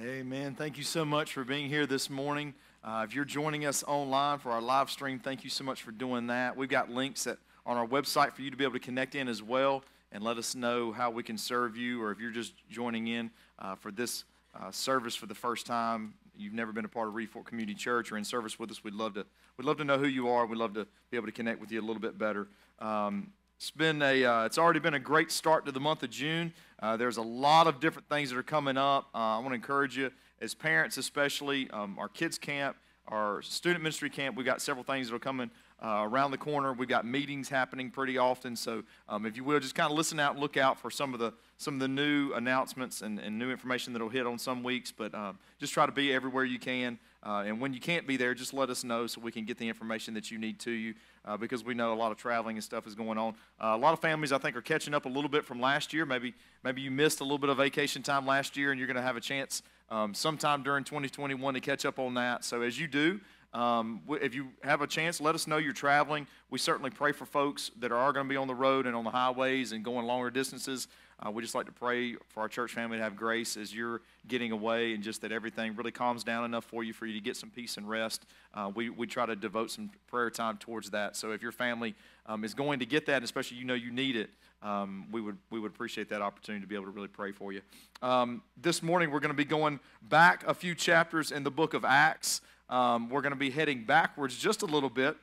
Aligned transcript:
Amen. 0.00 0.54
Thank 0.54 0.78
you 0.78 0.84
so 0.84 1.04
much 1.04 1.32
for 1.32 1.42
being 1.42 1.68
here 1.68 1.84
this 1.84 2.08
morning. 2.08 2.54
Uh, 2.84 3.04
if 3.04 3.16
you're 3.16 3.24
joining 3.24 3.66
us 3.66 3.82
online 3.82 4.38
for 4.38 4.52
our 4.52 4.62
live 4.62 4.90
stream, 4.90 5.18
thank 5.18 5.42
you 5.42 5.50
so 5.50 5.64
much 5.64 5.82
for 5.82 5.90
doing 5.90 6.28
that. 6.28 6.56
We've 6.56 6.68
got 6.68 6.88
links 6.88 7.26
at, 7.26 7.38
on 7.66 7.76
our 7.76 7.84
website 7.84 8.32
for 8.32 8.42
you 8.42 8.50
to 8.52 8.56
be 8.56 8.62
able 8.62 8.74
to 8.74 8.78
connect 8.78 9.16
in 9.16 9.26
as 9.26 9.42
well 9.42 9.82
and 10.12 10.22
let 10.22 10.38
us 10.38 10.54
know 10.54 10.92
how 10.92 11.10
we 11.10 11.24
can 11.24 11.36
serve 11.36 11.76
you, 11.76 12.00
or 12.00 12.12
if 12.12 12.20
you're 12.20 12.30
just 12.30 12.52
joining 12.70 13.08
in 13.08 13.28
uh, 13.58 13.74
for 13.74 13.90
this 13.90 14.22
uh, 14.54 14.70
service 14.70 15.16
for 15.16 15.26
the 15.26 15.34
first 15.34 15.66
time, 15.66 16.14
you've 16.36 16.54
never 16.54 16.70
been 16.70 16.84
a 16.84 16.88
part 16.88 17.08
of 17.08 17.16
Reed 17.16 17.30
Fork 17.30 17.46
Community 17.46 17.74
Church 17.74 18.12
or 18.12 18.18
in 18.18 18.22
service 18.22 18.56
with 18.56 18.70
us, 18.70 18.84
we'd 18.84 18.94
love 18.94 19.14
to 19.14 19.26
we'd 19.56 19.64
love 19.64 19.78
to 19.78 19.84
know 19.84 19.98
who 19.98 20.06
you 20.06 20.28
are. 20.28 20.46
We'd 20.46 20.58
love 20.58 20.74
to 20.74 20.86
be 21.10 21.16
able 21.16 21.26
to 21.26 21.32
connect 21.32 21.60
with 21.60 21.72
you 21.72 21.80
a 21.80 21.82
little 21.84 22.00
bit 22.00 22.16
better. 22.16 22.46
Um, 22.78 23.32
it's 23.58 23.72
been 23.72 24.00
a 24.02 24.24
uh, 24.24 24.44
it's 24.44 24.56
already 24.56 24.78
been 24.78 24.94
a 24.94 25.00
great 25.00 25.32
start 25.32 25.66
to 25.66 25.72
the 25.72 25.80
month 25.80 26.04
of 26.04 26.10
June. 26.10 26.52
Uh, 26.80 26.96
there's 26.96 27.16
a 27.16 27.22
lot 27.22 27.66
of 27.66 27.80
different 27.80 28.08
things 28.08 28.30
that 28.30 28.38
are 28.38 28.42
coming 28.44 28.76
up. 28.76 29.08
Uh, 29.12 29.18
I 29.18 29.38
want 29.38 29.48
to 29.48 29.56
encourage 29.56 29.98
you 29.98 30.12
as 30.40 30.54
parents, 30.54 30.96
especially 30.96 31.68
um, 31.70 31.98
our 31.98 32.08
kids 32.08 32.38
camp, 32.38 32.76
our 33.08 33.42
student 33.42 33.82
ministry 33.82 34.10
camp. 34.10 34.36
We've 34.36 34.46
got 34.46 34.62
several 34.62 34.84
things 34.84 35.08
that 35.08 35.16
are 35.16 35.18
coming 35.18 35.50
uh, 35.82 36.06
around 36.08 36.30
the 36.30 36.38
corner. 36.38 36.72
We've 36.72 36.88
got 36.88 37.04
meetings 37.04 37.48
happening 37.48 37.90
pretty 37.90 38.16
often. 38.16 38.54
So 38.54 38.84
um, 39.08 39.26
if 39.26 39.36
you 39.36 39.42
will, 39.42 39.58
just 39.58 39.74
kind 39.74 39.90
of 39.90 39.96
listen 39.96 40.20
out 40.20 40.38
look 40.38 40.56
out 40.56 40.78
for 40.78 40.88
some 40.88 41.12
of 41.12 41.18
the 41.18 41.32
some 41.56 41.74
of 41.74 41.80
the 41.80 41.88
new 41.88 42.34
announcements 42.34 43.02
and, 43.02 43.18
and 43.18 43.40
new 43.40 43.50
information 43.50 43.92
that 43.92 44.00
will 44.00 44.08
hit 44.08 44.24
on 44.24 44.38
some 44.38 44.62
weeks. 44.62 44.92
But 44.92 45.12
um, 45.16 45.36
just 45.58 45.72
try 45.74 45.84
to 45.84 45.90
be 45.90 46.12
everywhere 46.12 46.44
you 46.44 46.60
can. 46.60 46.96
Uh, 47.24 47.42
and 47.44 47.60
when 47.60 47.74
you 47.74 47.80
can't 47.80 48.06
be 48.06 48.16
there, 48.16 48.34
just 48.34 48.54
let 48.54 48.70
us 48.70 48.84
know 48.84 49.08
so 49.08 49.20
we 49.20 49.32
can 49.32 49.44
get 49.44 49.58
the 49.58 49.68
information 49.68 50.14
that 50.14 50.30
you 50.30 50.38
need 50.38 50.60
to 50.60 50.70
you 50.70 50.94
uh, 51.28 51.36
because 51.36 51.62
we 51.62 51.74
know 51.74 51.92
a 51.92 51.94
lot 51.94 52.10
of 52.10 52.16
traveling 52.16 52.56
and 52.56 52.64
stuff 52.64 52.86
is 52.86 52.94
going 52.94 53.18
on. 53.18 53.34
Uh, 53.62 53.68
a 53.68 53.76
lot 53.76 53.92
of 53.92 54.00
families, 54.00 54.32
I 54.32 54.38
think, 54.38 54.56
are 54.56 54.62
catching 54.62 54.94
up 54.94 55.04
a 55.04 55.08
little 55.08 55.28
bit 55.28 55.44
from 55.44 55.60
last 55.60 55.92
year. 55.92 56.06
Maybe, 56.06 56.34
maybe 56.64 56.80
you 56.80 56.90
missed 56.90 57.20
a 57.20 57.24
little 57.24 57.38
bit 57.38 57.50
of 57.50 57.58
vacation 57.58 58.02
time 58.02 58.26
last 58.26 58.56
year 58.56 58.70
and 58.70 58.78
you're 58.78 58.86
going 58.86 58.96
to 58.96 59.02
have 59.02 59.16
a 59.16 59.20
chance 59.20 59.62
um, 59.90 60.14
sometime 60.14 60.62
during 60.62 60.84
2021 60.84 61.54
to 61.54 61.60
catch 61.60 61.84
up 61.84 61.98
on 61.98 62.14
that. 62.14 62.44
So 62.44 62.62
as 62.62 62.80
you 62.80 62.88
do, 62.88 63.20
um, 63.52 64.02
if 64.20 64.34
you 64.34 64.48
have 64.62 64.82
a 64.82 64.86
chance, 64.86 65.20
let 65.20 65.34
us 65.34 65.46
know 65.46 65.58
you're 65.58 65.72
traveling. 65.72 66.26
We 66.50 66.58
certainly 66.58 66.90
pray 66.90 67.12
for 67.12 67.26
folks 67.26 67.70
that 67.78 67.92
are 67.92 68.12
going 68.12 68.26
to 68.26 68.30
be 68.30 68.36
on 68.36 68.46
the 68.46 68.54
road 68.54 68.86
and 68.86 68.96
on 68.96 69.04
the 69.04 69.10
highways 69.10 69.72
and 69.72 69.84
going 69.84 70.06
longer 70.06 70.30
distances. 70.30 70.88
Uh, 71.24 71.30
we 71.30 71.42
just 71.42 71.54
like 71.54 71.66
to 71.66 71.72
pray 71.72 72.14
for 72.28 72.40
our 72.40 72.48
church 72.48 72.72
family 72.72 72.96
to 72.96 73.02
have 73.02 73.16
grace 73.16 73.56
as 73.56 73.74
you're 73.74 74.00
getting 74.28 74.52
away 74.52 74.94
and 74.94 75.02
just 75.02 75.20
that 75.22 75.32
everything 75.32 75.74
really 75.74 75.90
calms 75.90 76.22
down 76.22 76.44
enough 76.44 76.64
for 76.64 76.84
you 76.84 76.92
for 76.92 77.06
you 77.06 77.14
to 77.14 77.20
get 77.20 77.36
some 77.36 77.50
peace 77.50 77.76
and 77.76 77.88
rest. 77.88 78.24
Uh, 78.54 78.70
we, 78.72 78.88
we 78.88 79.06
try 79.06 79.26
to 79.26 79.34
devote 79.34 79.70
some 79.70 79.90
prayer 80.06 80.30
time 80.30 80.56
towards 80.58 80.90
that. 80.90 81.16
So 81.16 81.32
if 81.32 81.42
your 81.42 81.50
family 81.50 81.96
um, 82.26 82.44
is 82.44 82.54
going 82.54 82.78
to 82.78 82.86
get 82.86 83.06
that, 83.06 83.24
especially 83.24 83.56
you 83.56 83.64
know 83.64 83.74
you 83.74 83.90
need 83.90 84.14
it, 84.14 84.30
um, 84.62 85.06
we, 85.10 85.20
would, 85.20 85.38
we 85.50 85.58
would 85.58 85.72
appreciate 85.72 86.08
that 86.10 86.22
opportunity 86.22 86.62
to 86.62 86.68
be 86.68 86.76
able 86.76 86.86
to 86.86 86.92
really 86.92 87.08
pray 87.08 87.32
for 87.32 87.52
you. 87.52 87.62
Um, 88.00 88.42
this 88.60 88.82
morning 88.82 89.10
we're 89.10 89.20
going 89.20 89.32
to 89.32 89.36
be 89.36 89.44
going 89.44 89.80
back 90.02 90.44
a 90.46 90.54
few 90.54 90.74
chapters 90.74 91.32
in 91.32 91.42
the 91.42 91.50
book 91.50 91.74
of 91.74 91.84
Acts. 91.84 92.42
Um, 92.68 93.08
we're 93.08 93.22
going 93.22 93.32
to 93.32 93.38
be 93.38 93.50
heading 93.50 93.84
backwards 93.84 94.36
just 94.36 94.62
a 94.62 94.66
little 94.66 94.90
bit. 94.90 95.16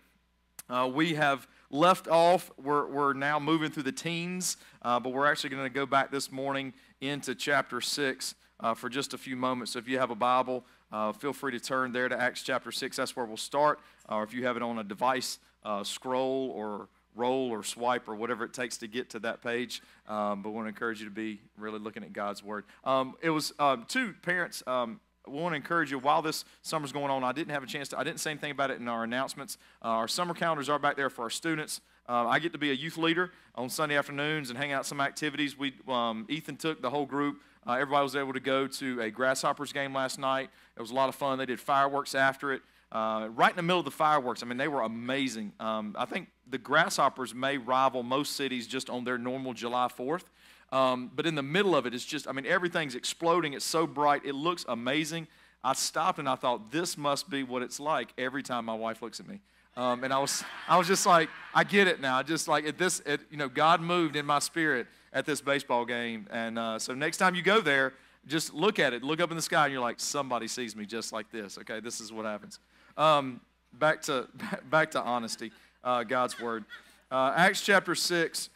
Uh, 0.70 0.90
we 0.94 1.14
have 1.14 1.48
left 1.76 2.08
off, 2.08 2.50
we're, 2.58 2.88
we're 2.88 3.14
now 3.14 3.40
moving 3.40 3.70
through 3.70 3.84
the 3.84 3.92
teens, 3.92 4.58
uh, 4.82 5.00
but 5.00 5.12
we're 5.12 5.28
actually 5.28 5.52
going 5.52 5.64
to 5.64 5.70
go 5.70 5.86
back 5.86 6.10
this 6.10 6.32
morning 6.32 6.74
into 7.02 7.36
chapter 7.36 7.82
6 7.82 8.36
uh, 8.62 8.74
for 8.74 8.90
just 8.90 9.14
a 9.14 9.18
few 9.18 9.36
moments. 9.36 9.74
So 9.74 9.80
if 9.80 9.88
you 9.88 10.00
have 10.00 10.10
a 10.10 10.16
Bible, 10.16 10.66
uh, 10.92 11.12
feel 11.12 11.34
free 11.34 11.52
to 11.52 11.60
turn 11.60 11.92
there 11.92 12.08
to 12.08 12.20
Acts 12.20 12.42
chapter 12.42 12.72
6. 12.72 12.96
That's 12.96 13.16
where 13.16 13.26
we'll 13.26 13.38
start. 13.38 13.80
or 14.10 14.24
if 14.24 14.34
you 14.34 14.46
have 14.46 14.56
it 14.56 14.64
on 14.64 14.80
a 14.80 14.84
device, 14.84 15.40
uh, 15.64 15.84
scroll 15.84 16.52
or 16.56 16.88
roll 17.16 17.50
or 17.50 17.64
swipe 17.64 18.08
or 18.08 18.16
whatever 18.16 18.44
it 18.44 18.54
takes 18.54 18.78
to 18.78 18.88
get 18.88 19.10
to 19.10 19.20
that 19.20 19.42
page. 19.42 19.82
Um, 20.08 20.42
but 20.42 20.50
we 20.50 20.56
want 20.56 20.66
to 20.66 20.70
encourage 20.70 21.00
you 21.00 21.06
to 21.06 21.12
be 21.12 21.40
really 21.58 21.80
looking 21.80 22.04
at 22.04 22.14
God's 22.14 22.44
Word. 22.44 22.66
Um, 22.84 23.16
it 23.22 23.30
was 23.30 23.54
um, 23.60 23.86
two 23.88 24.14
parents 24.22 24.64
um, 24.68 25.00
we 25.28 25.40
want 25.40 25.54
to 25.54 25.58
encourage 25.58 25.92
you 25.92 26.00
while 26.00 26.22
this 26.22 26.46
summer's 26.62 26.92
going 26.92 27.12
on. 27.12 27.24
I 27.24 27.32
didn't 27.32 27.52
have 27.52 27.64
a 27.64 27.68
chance 27.68 27.90
to, 27.90 28.00
I 28.00 28.04
didn't 28.04 28.20
say 28.20 28.32
anything 28.32 28.52
about 28.52 28.72
it 28.72 28.80
in 28.80 28.88
our 28.88 29.04
announcements. 29.04 29.58
Uh, 29.84 29.88
our 29.90 30.08
summer 30.08 30.34
calendars 30.34 30.70
are 30.70 30.80
back 30.80 30.96
there 30.96 31.10
for 31.10 31.24
our 31.24 31.30
students. 31.30 31.82
Uh, 32.08 32.28
I 32.28 32.40
get 32.40 32.52
to 32.54 32.60
be 32.60 32.70
a 32.70 32.74
youth 32.74 32.98
leader 32.98 33.32
on 33.56 33.70
Sunday 33.70 33.98
afternoons 33.98 34.50
and 34.50 34.60
hang 34.60 34.72
out 34.72 34.86
some 34.86 35.02
activities. 35.02 35.58
We, 35.58 35.74
um, 35.88 36.26
Ethan 36.30 36.58
took 36.58 36.82
the 36.82 36.90
whole 36.90 37.06
group. 37.06 37.42
Uh, 37.68 37.74
everybody 37.74 38.04
was 38.04 38.16
able 38.16 38.34
to 38.34 38.40
go 38.40 38.68
to 38.68 39.02
a 39.02 39.10
Grasshoppers 39.10 39.74
game 39.74 39.94
last 39.94 40.20
night. 40.20 40.50
It 40.78 40.82
was 40.82 40.92
a 40.92 40.94
lot 40.94 41.10
of 41.10 41.16
fun. 41.16 41.40
They 41.40 41.48
did 41.48 41.60
fireworks 41.60 42.14
after 42.14 42.54
it. 42.54 42.62
Uh, 42.92 43.28
right 43.32 43.50
in 43.50 43.56
the 43.56 43.64
middle 43.64 43.80
of 43.80 43.86
the 43.86 43.92
fireworks, 43.92 44.44
I 44.44 44.46
mean, 44.46 44.58
they 44.58 44.68
were 44.68 44.82
amazing. 44.82 45.52
Um, 45.60 45.96
I 45.98 46.06
think 46.06 46.30
the 46.48 46.60
Grasshoppers 46.60 47.34
may 47.34 47.58
rival 47.58 48.04
most 48.04 48.34
cities 48.36 48.68
just 48.68 48.90
on 48.90 49.04
their 49.04 49.18
normal 49.18 49.54
July 49.54 49.88
4th. 49.88 50.26
Um, 50.72 51.12
but 51.16 51.26
in 51.26 51.36
the 51.36 51.44
middle 51.44 51.76
of 51.76 51.86
it, 51.86 51.94
it's 51.94 52.06
just, 52.06 52.28
I 52.28 52.32
mean, 52.32 52.46
everything's 52.46 52.96
exploding. 52.96 53.54
It's 53.54 53.66
so 53.66 53.86
bright. 53.88 54.24
It 54.26 54.34
looks 54.34 54.66
amazing. 54.68 55.28
I 55.64 55.74
stopped 55.74 56.20
and 56.20 56.28
I 56.28 56.36
thought, 56.36 56.72
this 56.72 56.98
must 56.98 57.30
be 57.30 57.44
what 57.44 57.62
it's 57.62 57.80
like 57.80 58.14
every 58.18 58.44
time 58.44 58.66
my 58.66 58.76
wife 58.76 59.02
looks 59.02 59.20
at 59.20 59.28
me. 59.28 59.40
Um, 59.78 60.04
and 60.04 60.14
I 60.14 60.20
was, 60.20 60.44
I 60.68 60.78
was 60.78 60.88
just 60.88 61.06
like, 61.06 61.30
I 61.54 61.64
get 61.64 61.88
it 61.88 62.00
now. 62.00 62.22
Just 62.24 62.48
like 62.48 62.66
at 62.66 62.78
this, 62.78 63.02
it, 63.02 63.22
you 63.30 63.38
know, 63.38 63.50
God 63.50 63.82
moved 63.82 64.16
in 64.16 64.26
my 64.26 64.40
spirit 64.40 64.88
at 65.12 65.26
this 65.26 65.42
baseball 65.42 65.86
game. 65.86 66.28
And 66.32 66.58
uh, 66.58 66.80
so 66.80 66.94
next 66.94 67.18
time 67.18 67.36
you 67.36 67.42
go 67.42 67.62
there, 67.62 67.94
just 68.28 68.54
look 68.54 68.80
at 68.80 68.94
it. 68.94 69.04
Look 69.04 69.20
up 69.20 69.32
in 69.32 69.36
the 69.36 69.42
sky, 69.42 69.66
and 69.66 69.74
you're 69.74 69.82
like, 69.82 70.00
somebody 70.00 70.48
sees 70.48 70.76
me 70.76 70.86
just 70.86 71.14
like 71.14 71.30
this. 71.32 71.58
Okay, 71.60 71.80
this 71.80 72.00
is 72.00 72.12
what 72.12 72.26
happens. 72.26 72.60
Um, 72.98 73.42
back 73.74 74.02
to 74.04 74.28
back 74.70 74.92
to 74.92 75.02
honesty, 75.02 75.52
uh, 75.84 76.04
God's 76.04 76.40
word. 76.40 76.66
Uh, 77.12 77.34
Acts 77.36 77.62
chapter 77.62 77.96
six. 77.96 78.50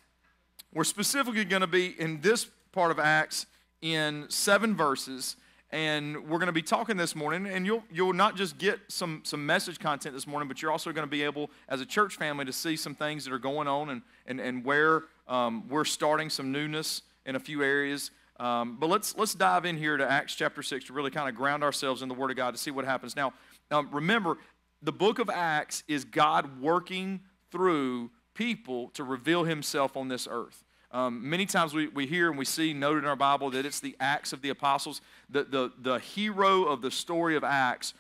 We're 0.72 0.84
specifically 0.84 1.46
going 1.46 1.62
to 1.62 1.68
be 1.68 2.00
in 2.00 2.22
this 2.22 2.48
part 2.72 2.92
of 2.92 3.00
Acts 3.00 3.48
in 3.82 4.26
seven 4.30 4.76
verses, 4.76 5.36
and 5.72 6.30
we're 6.30 6.38
going 6.38 6.46
to 6.46 6.52
be 6.52 6.62
talking 6.62 6.96
this 6.96 7.16
morning. 7.16 7.48
And 7.48 7.66
you'll 7.66 7.84
you'll 7.92 8.14
not 8.14 8.36
just 8.36 8.60
get 8.60 8.80
some 8.88 9.22
some 9.24 9.44
message 9.44 9.80
content 9.80 10.14
this 10.14 10.28
morning, 10.28 10.48
but 10.48 10.62
you're 10.62 10.72
also 10.72 10.92
going 10.92 11.08
to 11.08 11.10
be 11.10 11.24
able, 11.24 11.50
as 11.70 11.82
a 11.82 11.88
church 11.88 12.18
family, 12.18 12.46
to 12.46 12.54
see 12.54 12.76
some 12.76 12.94
things 12.94 13.26
that 13.26 13.34
are 13.34 13.40
going 13.40 13.68
on 13.68 13.90
and 13.90 14.02
and 14.28 14.40
and 14.40 14.64
where 14.64 15.06
um, 15.28 15.68
we're 15.70 15.86
starting 15.86 16.30
some 16.30 16.52
newness 16.52 17.02
in 17.26 17.36
a 17.36 17.40
few 17.40 17.64
areas. 17.64 18.12
Um, 18.40 18.78
but 18.80 18.90
let's 18.90 19.18
let's 19.18 19.34
dive 19.34 19.66
in 19.66 19.76
here 19.76 19.98
to 19.98 20.10
Acts 20.10 20.36
chapter 20.36 20.62
six 20.62 20.86
to 20.86 20.94
really 20.94 21.12
kind 21.12 21.28
of 21.28 21.34
ground 21.34 21.64
ourselves 21.64 22.04
in 22.04 22.10
the 22.10 22.16
Word 22.16 22.30
of 22.30 22.38
God 22.38 22.52
to 22.52 22.60
see 22.60 22.70
what 22.70 22.86
happens. 22.86 23.16
Now, 23.16 23.34
um, 23.72 23.90
remember, 23.92 24.38
the 24.84 24.92
book 24.92 25.18
of 25.18 25.32
Acts 25.32 25.84
is 25.88 26.06
God 26.06 26.62
working 26.62 27.22
through 27.52 28.12
people 28.40 28.88
to 28.94 29.04
reveal 29.04 29.44
himself 29.44 29.98
on 29.98 30.08
this 30.08 30.26
earth. 30.32 30.64
Um, 30.92 31.30
many 31.30 31.46
times 31.46 31.74
we, 31.74 31.90
we 31.90 32.08
hear 32.08 32.30
and 32.30 32.38
we 32.38 32.46
see 32.46 32.72
noted 32.72 33.04
in 33.04 33.10
our 33.10 33.18
Bible 33.18 33.50
that 33.50 33.66
it's 33.66 33.82
the 33.82 33.98
Acts 34.00 34.32
of 34.32 34.42
the 34.42 34.48
Apostles. 34.48 35.02
The, 35.30 35.44
the, 35.44 35.74
the 35.82 36.00
hero 36.00 36.64
of 36.64 36.82
the 36.82 36.90
story 36.90 37.36
of 37.36 37.44
Acts 37.44 37.94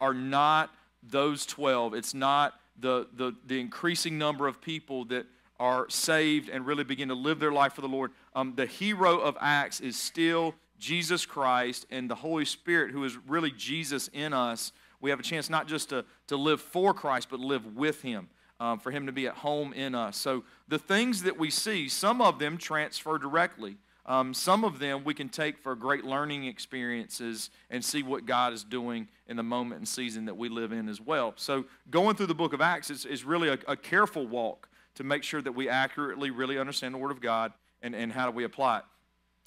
are 0.00 0.12
not 0.12 0.74
those 1.00 1.46
12. 1.46 1.94
It's 1.94 2.12
not 2.12 2.54
the, 2.80 3.06
the, 3.14 3.36
the 3.46 3.60
increasing 3.60 4.18
number 4.18 4.48
of 4.48 4.60
people 4.60 5.04
that 5.06 5.26
are 5.60 5.88
saved 5.88 6.48
and 6.48 6.66
really 6.66 6.82
begin 6.82 7.06
to 7.06 7.14
live 7.14 7.38
their 7.38 7.52
life 7.52 7.74
for 7.74 7.80
the 7.80 7.88
Lord. 7.88 8.10
Um, 8.34 8.54
the 8.56 8.66
hero 8.66 9.20
of 9.20 9.38
Acts 9.40 9.78
is 9.78 9.96
still 9.96 10.56
Jesus 10.80 11.24
Christ 11.24 11.86
and 11.92 12.10
the 12.10 12.16
Holy 12.16 12.46
Spirit, 12.46 12.90
who 12.90 13.04
is 13.04 13.16
really 13.28 13.52
Jesus 13.52 14.10
in 14.12 14.32
us. 14.32 14.72
We 15.00 15.10
have 15.10 15.20
a 15.20 15.22
chance 15.24 15.48
not 15.48 15.68
just 15.68 15.90
to, 15.90 16.04
to 16.26 16.36
live 16.36 16.60
for 16.60 16.92
Christ, 16.92 17.28
but 17.30 17.38
live 17.38 17.76
with 17.76 18.02
Him 18.02 18.28
um, 18.60 18.78
for 18.78 18.90
Him 18.90 19.06
to 19.06 19.12
be 19.12 19.26
at 19.26 19.34
home 19.34 19.72
in 19.72 19.94
us. 19.94 20.16
So 20.16 20.44
the 20.68 20.78
things 20.78 21.22
that 21.22 21.38
we 21.38 21.50
see, 21.50 21.88
some 21.88 22.20
of 22.20 22.38
them 22.38 22.58
transfer 22.58 23.18
directly. 23.18 23.76
Um, 24.06 24.34
some 24.34 24.64
of 24.64 24.80
them 24.80 25.02
we 25.02 25.14
can 25.14 25.30
take 25.30 25.56
for 25.56 25.74
great 25.74 26.04
learning 26.04 26.44
experiences 26.44 27.48
and 27.70 27.82
see 27.82 28.02
what 28.02 28.26
God 28.26 28.52
is 28.52 28.62
doing 28.62 29.08
in 29.26 29.36
the 29.36 29.42
moment 29.42 29.78
and 29.78 29.88
season 29.88 30.26
that 30.26 30.36
we 30.36 30.50
live 30.50 30.72
in 30.72 30.90
as 30.90 31.00
well. 31.00 31.32
So, 31.36 31.64
going 31.90 32.14
through 32.14 32.26
the 32.26 32.34
book 32.34 32.52
of 32.52 32.60
Acts 32.60 32.90
is, 32.90 33.06
is 33.06 33.24
really 33.24 33.48
a, 33.48 33.58
a 33.66 33.76
careful 33.76 34.26
walk 34.26 34.68
to 34.96 35.04
make 35.04 35.22
sure 35.22 35.40
that 35.40 35.52
we 35.52 35.70
accurately 35.70 36.30
really 36.30 36.58
understand 36.58 36.94
the 36.94 36.98
Word 36.98 37.12
of 37.12 37.22
God 37.22 37.54
and, 37.80 37.94
and 37.94 38.12
how 38.12 38.26
do 38.26 38.36
we 38.36 38.44
apply 38.44 38.78
it. 38.78 38.84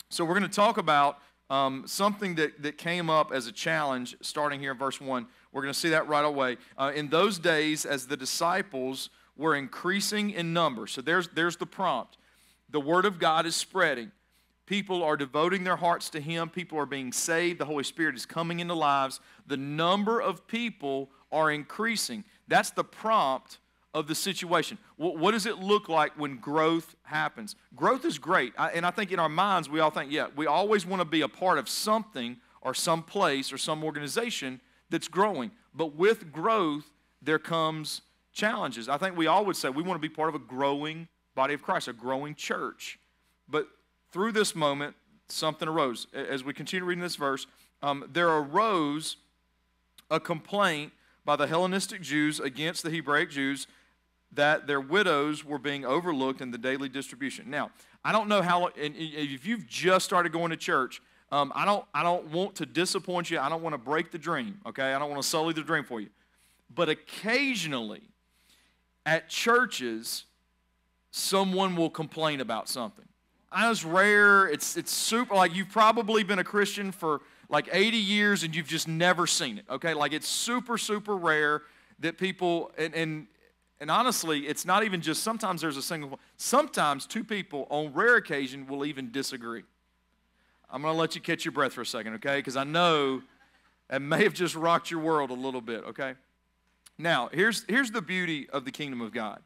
So, 0.09 0.25
we're 0.25 0.39
going 0.39 0.49
to 0.49 0.55
talk 0.55 0.79
about 0.79 1.19
um, 1.51 1.83
something 1.85 2.35
that, 2.35 2.61
that 2.63 2.79
came 2.79 3.11
up 3.11 3.31
as 3.31 3.45
a 3.45 3.51
challenge 3.51 4.17
starting 4.21 4.59
here 4.59 4.71
in 4.71 4.77
verse 4.77 4.99
1 4.99 5.27
we're 5.51 5.61
going 5.61 5.73
to 5.73 5.79
see 5.79 5.89
that 5.89 6.07
right 6.07 6.25
away. 6.25 6.57
Uh, 6.77 6.91
in 6.95 7.09
those 7.09 7.39
days, 7.39 7.85
as 7.85 8.07
the 8.07 8.17
disciples 8.17 9.09
were 9.35 9.55
increasing 9.55 10.31
in 10.31 10.53
number, 10.53 10.87
so 10.87 11.01
there's, 11.01 11.29
there's 11.29 11.57
the 11.57 11.65
prompt. 11.65 12.17
The 12.69 12.81
word 12.81 13.05
of 13.05 13.19
God 13.19 13.45
is 13.45 13.55
spreading. 13.55 14.11
People 14.65 15.01
are 15.01 15.15
devoting 15.15 15.63
their 15.63 15.77
hearts 15.77 16.09
to 16.09 16.19
Him. 16.19 16.49
People 16.49 16.77
are 16.77 16.85
being 16.85 17.13
saved. 17.13 17.59
The 17.59 17.65
Holy 17.65 17.85
Spirit 17.85 18.15
is 18.15 18.25
coming 18.25 18.59
into 18.59 18.73
lives. 18.73 19.21
The 19.47 19.55
number 19.55 20.21
of 20.21 20.45
people 20.47 21.09
are 21.31 21.49
increasing. 21.49 22.25
That's 22.49 22.71
the 22.71 22.83
prompt 22.83 23.59
of 23.93 24.07
the 24.07 24.15
situation. 24.15 24.77
What, 24.97 25.17
what 25.17 25.31
does 25.31 25.45
it 25.45 25.59
look 25.59 25.87
like 25.87 26.19
when 26.19 26.37
growth 26.37 26.95
happens? 27.03 27.55
Growth 27.75 28.03
is 28.03 28.19
great. 28.19 28.53
I, 28.57 28.71
and 28.71 28.85
I 28.85 28.91
think 28.91 29.13
in 29.13 29.19
our 29.19 29.29
minds, 29.29 29.69
we 29.69 29.79
all 29.79 29.89
think, 29.89 30.11
yeah, 30.11 30.27
we 30.35 30.45
always 30.45 30.85
want 30.85 31.01
to 31.01 31.07
be 31.07 31.21
a 31.21 31.29
part 31.29 31.57
of 31.57 31.69
something 31.69 32.37
or 32.61 32.73
some 32.73 33.03
place 33.03 33.53
or 33.53 33.57
some 33.57 33.83
organization 33.83 34.59
that's 34.89 35.07
growing. 35.07 35.51
But 35.73 35.95
with 35.95 36.31
growth, 36.31 36.91
there 37.21 37.39
comes 37.39 38.01
challenges. 38.33 38.87
I 38.87 38.97
think 38.97 39.17
we 39.17 39.27
all 39.27 39.45
would 39.45 39.55
say 39.55 39.69
we 39.69 39.83
want 39.83 40.01
to 40.01 40.07
be 40.07 40.13
part 40.13 40.29
of 40.29 40.35
a 40.35 40.39
growing 40.39 41.07
body 41.35 41.53
of 41.53 41.61
Christ, 41.61 41.87
a 41.87 41.93
growing 41.93 42.35
church. 42.35 42.99
But 43.47 43.67
through 44.11 44.31
this 44.31 44.55
moment, 44.55 44.95
something 45.27 45.67
arose. 45.67 46.07
As 46.13 46.43
we 46.43 46.53
continue 46.53 46.85
reading 46.85 47.01
this 47.01 47.15
verse, 47.15 47.47
um, 47.81 48.07
there 48.11 48.29
arose 48.29 49.17
a 50.09 50.19
complaint 50.19 50.93
by 51.25 51.35
the 51.35 51.47
Hellenistic 51.47 52.01
Jews 52.01 52.39
against 52.39 52.83
the 52.83 52.89
Hebraic 52.89 53.29
Jews 53.29 53.67
that 54.31 54.67
their 54.67 54.81
widows 54.81 55.43
were 55.43 55.59
being 55.59 55.85
overlooked 55.85 56.41
in 56.41 56.51
the 56.51 56.57
daily 56.57 56.89
distribution. 56.89 57.49
Now, 57.49 57.71
I 58.03 58.11
don't 58.11 58.27
know 58.27 58.41
how, 58.41 58.67
and 58.67 58.95
if 58.95 59.45
you've 59.45 59.67
just 59.67 60.05
started 60.05 60.31
going 60.31 60.51
to 60.51 60.57
church, 60.57 61.01
um, 61.31 61.51
I, 61.55 61.65
don't, 61.65 61.83
I 61.93 62.03
don't 62.03 62.27
want 62.31 62.55
to 62.55 62.65
disappoint 62.65 63.29
you. 63.29 63.39
I 63.39 63.49
don't 63.49 63.61
want 63.61 63.73
to 63.73 63.77
break 63.77 64.11
the 64.11 64.17
dream, 64.17 64.59
okay? 64.65 64.93
I 64.93 64.99
don't 64.99 65.09
want 65.09 65.21
to 65.21 65.27
sully 65.27 65.53
the 65.53 65.61
dream 65.61 65.83
for 65.83 65.99
you. 65.99 66.09
But 66.73 66.89
occasionally, 66.89 68.01
at 69.05 69.29
churches, 69.29 70.23
someone 71.11 71.75
will 71.75 71.89
complain 71.89 72.39
about 72.39 72.69
something. 72.69 73.05
I 73.51 73.69
it's 73.71 73.83
rare. 73.83 74.47
It's, 74.47 74.77
it's 74.77 74.91
super, 74.91 75.35
like 75.35 75.53
you've 75.55 75.69
probably 75.69 76.23
been 76.23 76.39
a 76.39 76.43
Christian 76.43 76.91
for 76.91 77.21
like 77.49 77.69
80 77.71 77.97
years 77.97 78.43
and 78.43 78.55
you've 78.55 78.67
just 78.67 78.87
never 78.87 79.27
seen 79.27 79.57
it, 79.57 79.65
okay? 79.69 79.93
Like 79.93 80.13
it's 80.13 80.27
super, 80.27 80.77
super 80.77 81.15
rare 81.15 81.63
that 81.99 82.17
people, 82.17 82.71
and, 82.77 82.93
and, 82.93 83.27
and 83.79 83.91
honestly, 83.91 84.47
it's 84.47 84.65
not 84.65 84.83
even 84.83 85.01
just 85.01 85.23
sometimes 85.23 85.61
there's 85.61 85.77
a 85.77 85.81
single, 85.81 86.19
sometimes 86.37 87.05
two 87.05 87.23
people 87.23 87.67
on 87.69 87.93
rare 87.93 88.15
occasion 88.15 88.67
will 88.67 88.85
even 88.85 89.11
disagree. 89.11 89.63
I'm 90.69 90.81
going 90.81 90.93
to 90.93 90.99
let 90.99 91.15
you 91.15 91.21
catch 91.21 91.45
your 91.45 91.51
breath 91.51 91.73
for 91.73 91.81
a 91.81 91.85
second, 91.85 92.15
okay? 92.15 92.37
Because 92.37 92.57
I 92.57 92.63
know 92.63 93.21
it 93.89 94.01
may 94.01 94.23
have 94.23 94.33
just 94.33 94.55
rocked 94.55 94.91
your 94.91 94.99
world 94.99 95.29
a 95.29 95.35
little 95.35 95.61
bit, 95.61 95.83
okay? 95.85 96.15
Now, 96.97 97.29
here's, 97.31 97.63
here's 97.69 97.91
the 97.91 98.01
beauty 98.01 98.49
of 98.49 98.65
the 98.65 98.71
kingdom 98.71 99.01
of 99.01 99.11
God 99.11 99.41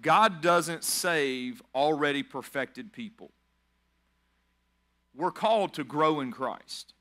God 0.00 0.40
doesn't 0.40 0.84
save 0.84 1.62
already 1.74 2.22
perfected 2.22 2.92
people. 2.92 3.30
We're 5.14 5.30
called 5.30 5.74
to 5.74 5.84
grow 5.84 6.20
in 6.20 6.32
Christ. 6.32 6.94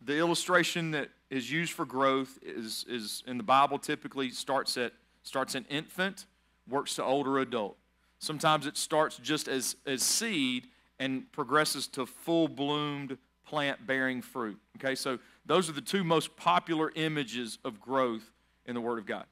The 0.00 0.16
illustration 0.16 0.92
that 0.92 1.10
is 1.28 1.52
used 1.52 1.72
for 1.72 1.84
growth 1.84 2.38
is, 2.42 2.86
is 2.88 3.22
in 3.26 3.36
the 3.36 3.42
Bible 3.42 3.78
typically 3.78 4.30
starts 4.30 4.78
at 4.78 4.92
starts 5.22 5.54
an 5.54 5.66
infant, 5.68 6.24
works 6.66 6.94
to 6.94 7.04
older 7.04 7.38
adult. 7.38 7.76
Sometimes 8.18 8.66
it 8.66 8.78
starts 8.78 9.18
just 9.18 9.48
as, 9.48 9.76
as 9.86 10.02
seed 10.02 10.68
and 11.00 11.32
progresses 11.32 11.88
to 11.88 12.06
full 12.06 12.46
bloomed 12.46 13.18
plant 13.44 13.84
bearing 13.86 14.22
fruit. 14.22 14.58
Okay, 14.76 14.94
so 14.94 15.18
those 15.44 15.68
are 15.68 15.72
the 15.72 15.80
two 15.80 16.04
most 16.04 16.36
popular 16.36 16.92
images 16.94 17.58
of 17.64 17.80
growth 17.80 18.30
in 18.66 18.74
the 18.74 18.80
Word 18.80 18.98
of 18.98 19.06
God. 19.06 19.24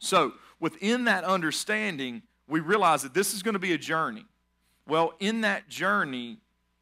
So, 0.00 0.32
within 0.58 1.04
that 1.04 1.22
understanding, 1.22 2.22
we 2.48 2.60
realize 2.60 3.02
that 3.02 3.14
this 3.14 3.34
is 3.34 3.42
going 3.42 3.52
to 3.52 3.60
be 3.60 3.72
a 3.72 3.78
journey. 3.78 4.24
Well, 4.88 5.14
in 5.20 5.42
that 5.42 5.68
journey, 5.68 6.38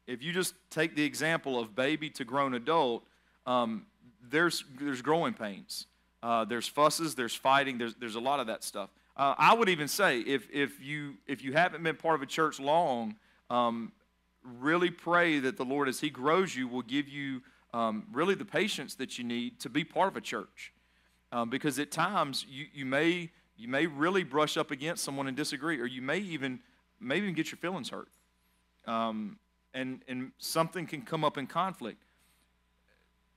if 0.07 0.23
you 0.23 0.31
just 0.33 0.55
take 0.69 0.95
the 0.95 1.03
example 1.03 1.59
of 1.59 1.75
baby 1.75 2.09
to 2.11 2.25
grown 2.25 2.53
adult, 2.53 3.03
um, 3.45 3.85
there's, 4.29 4.63
there's 4.79 5.01
growing 5.01 5.33
pains. 5.33 5.87
Uh, 6.23 6.45
there's 6.45 6.67
fusses, 6.67 7.15
there's 7.15 7.35
fighting, 7.35 7.77
there's, 7.77 7.95
there's 7.95 8.15
a 8.15 8.19
lot 8.19 8.39
of 8.39 8.47
that 8.47 8.63
stuff. 8.63 8.89
Uh, 9.17 9.35
I 9.37 9.53
would 9.53 9.69
even 9.69 9.87
say 9.87 10.19
if, 10.21 10.47
if, 10.51 10.81
you, 10.81 11.15
if 11.27 11.43
you 11.43 11.53
haven't 11.53 11.83
been 11.83 11.95
part 11.95 12.15
of 12.15 12.21
a 12.21 12.25
church 12.25 12.59
long, 12.59 13.15
um, 13.49 13.91
really 14.59 14.91
pray 14.91 15.39
that 15.39 15.57
the 15.57 15.65
Lord, 15.65 15.87
as 15.87 15.99
He 15.99 16.09
grows 16.09 16.55
you, 16.55 16.67
will 16.67 16.81
give 16.81 17.07
you 17.07 17.41
um, 17.73 18.05
really 18.11 18.35
the 18.35 18.45
patience 18.45 18.95
that 18.95 19.17
you 19.17 19.23
need 19.23 19.59
to 19.59 19.69
be 19.69 19.83
part 19.83 20.07
of 20.07 20.15
a 20.15 20.21
church. 20.21 20.71
Um, 21.31 21.49
because 21.49 21.77
at 21.79 21.91
times 21.91 22.45
you, 22.49 22.67
you, 22.73 22.85
may, 22.85 23.31
you 23.57 23.67
may 23.67 23.87
really 23.87 24.23
brush 24.23 24.55
up 24.55 24.71
against 24.71 25.03
someone 25.03 25.27
and 25.27 25.35
disagree, 25.35 25.79
or 25.81 25.85
you 25.85 26.01
may 26.01 26.19
even, 26.19 26.59
may 26.99 27.17
even 27.17 27.33
get 27.33 27.51
your 27.51 27.57
feelings 27.57 27.89
hurt. 27.89 28.07
Um, 28.87 29.37
and, 29.73 30.01
and 30.07 30.31
something 30.37 30.87
can 30.87 31.01
come 31.01 31.25
up 31.25 31.37
in 31.37 31.47
conflict. 31.47 32.01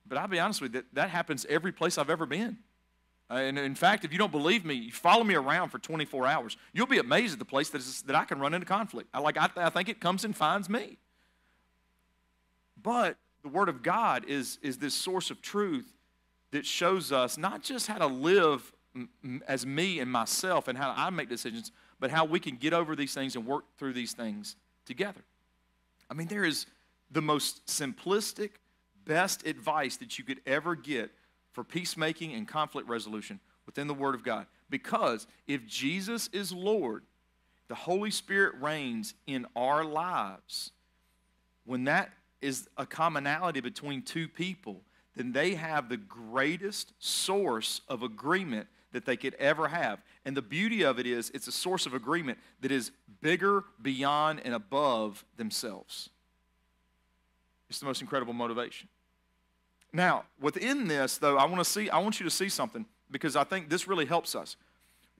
But 0.07 0.17
I'll 0.17 0.27
be 0.27 0.39
honest 0.39 0.61
with 0.61 0.73
you, 0.73 0.81
that, 0.81 0.85
that 0.93 1.09
happens 1.09 1.45
every 1.49 1.71
place 1.71 1.97
I've 1.97 2.09
ever 2.09 2.25
been. 2.25 2.57
Uh, 3.29 3.35
and 3.35 3.59
in 3.59 3.75
fact, 3.75 4.03
if 4.03 4.11
you 4.11 4.17
don't 4.17 4.31
believe 4.31 4.65
me, 4.65 4.73
you 4.73 4.91
follow 4.91 5.23
me 5.23 5.35
around 5.35 5.69
for 5.69 5.77
24 5.77 6.25
hours. 6.25 6.57
You'll 6.73 6.87
be 6.87 6.97
amazed 6.97 7.33
at 7.33 7.39
the 7.39 7.45
place 7.45 7.69
that, 7.69 7.79
is, 7.79 8.01
that 8.03 8.15
I 8.15 8.25
can 8.25 8.39
run 8.39 8.53
into 8.53 8.65
conflict. 8.65 9.09
I, 9.13 9.19
like, 9.19 9.37
I, 9.37 9.49
I 9.55 9.69
think 9.69 9.87
it 9.87 9.99
comes 9.99 10.25
and 10.25 10.35
finds 10.35 10.67
me. 10.67 10.97
But 12.81 13.17
the 13.43 13.49
Word 13.49 13.69
of 13.69 13.83
God 13.83 14.25
is, 14.27 14.57
is 14.61 14.77
this 14.77 14.93
source 14.93 15.29
of 15.29 15.41
truth 15.41 15.93
that 16.51 16.65
shows 16.65 17.11
us 17.11 17.37
not 17.37 17.61
just 17.61 17.87
how 17.87 17.99
to 17.99 18.07
live 18.07 18.71
as 19.47 19.65
me 19.65 19.99
and 19.99 20.11
myself 20.11 20.67
and 20.67 20.77
how 20.77 20.93
I 20.97 21.09
make 21.11 21.29
decisions, 21.29 21.71
but 21.99 22.09
how 22.09 22.25
we 22.25 22.39
can 22.39 22.55
get 22.55 22.73
over 22.73 22.95
these 22.95 23.13
things 23.13 23.35
and 23.35 23.45
work 23.45 23.65
through 23.77 23.93
these 23.93 24.13
things 24.13 24.55
together. 24.85 25.21
I 26.09 26.15
mean, 26.15 26.27
there 26.27 26.45
is 26.45 26.65
the 27.11 27.21
most 27.21 27.65
simplistic, 27.67 28.51
best 29.05 29.45
advice 29.45 29.97
that 29.97 30.17
you 30.17 30.23
could 30.23 30.41
ever 30.47 30.75
get 30.75 31.11
for 31.51 31.63
peacemaking 31.63 32.33
and 32.33 32.47
conflict 32.47 32.87
resolution 32.87 33.39
within 33.65 33.87
the 33.87 33.93
Word 33.93 34.15
of 34.15 34.23
God. 34.23 34.47
Because 34.69 35.27
if 35.47 35.65
Jesus 35.65 36.29
is 36.33 36.51
Lord, 36.51 37.03
the 37.67 37.75
Holy 37.75 38.11
Spirit 38.11 38.55
reigns 38.59 39.13
in 39.27 39.45
our 39.55 39.83
lives. 39.83 40.71
When 41.65 41.83
that 41.85 42.11
is 42.41 42.67
a 42.77 42.85
commonality 42.85 43.61
between 43.61 44.01
two 44.01 44.27
people, 44.27 44.81
then 45.15 45.31
they 45.31 45.55
have 45.55 45.89
the 45.89 45.97
greatest 45.97 46.93
source 46.99 47.81
of 47.87 48.03
agreement 48.03 48.67
that 48.91 49.05
they 49.05 49.17
could 49.17 49.35
ever 49.35 49.67
have. 49.67 50.01
And 50.25 50.35
the 50.35 50.41
beauty 50.41 50.83
of 50.83 50.97
it 50.99 51.05
is, 51.05 51.29
it's 51.33 51.47
a 51.47 51.51
source 51.51 51.85
of 51.85 51.93
agreement 51.93 52.39
that 52.61 52.71
is 52.71 52.91
bigger, 53.21 53.63
beyond, 53.81 54.41
and 54.43 54.53
above 54.53 55.23
themselves. 55.37 56.09
It's 57.69 57.79
the 57.79 57.85
most 57.85 58.01
incredible 58.01 58.33
motivation. 58.33 58.87
Now, 59.91 60.25
within 60.39 60.87
this, 60.87 61.17
though, 61.17 61.37
I 61.37 61.45
want 61.45 61.57
to 61.57 61.65
see, 61.65 61.89
I 61.89 61.99
want 61.99 62.19
you 62.19 62.23
to 62.23 62.29
see 62.29 62.49
something 62.49 62.85
because 63.09 63.35
I 63.35 63.43
think 63.43 63.69
this 63.69 63.87
really 63.87 64.05
helps 64.05 64.35
us. 64.35 64.55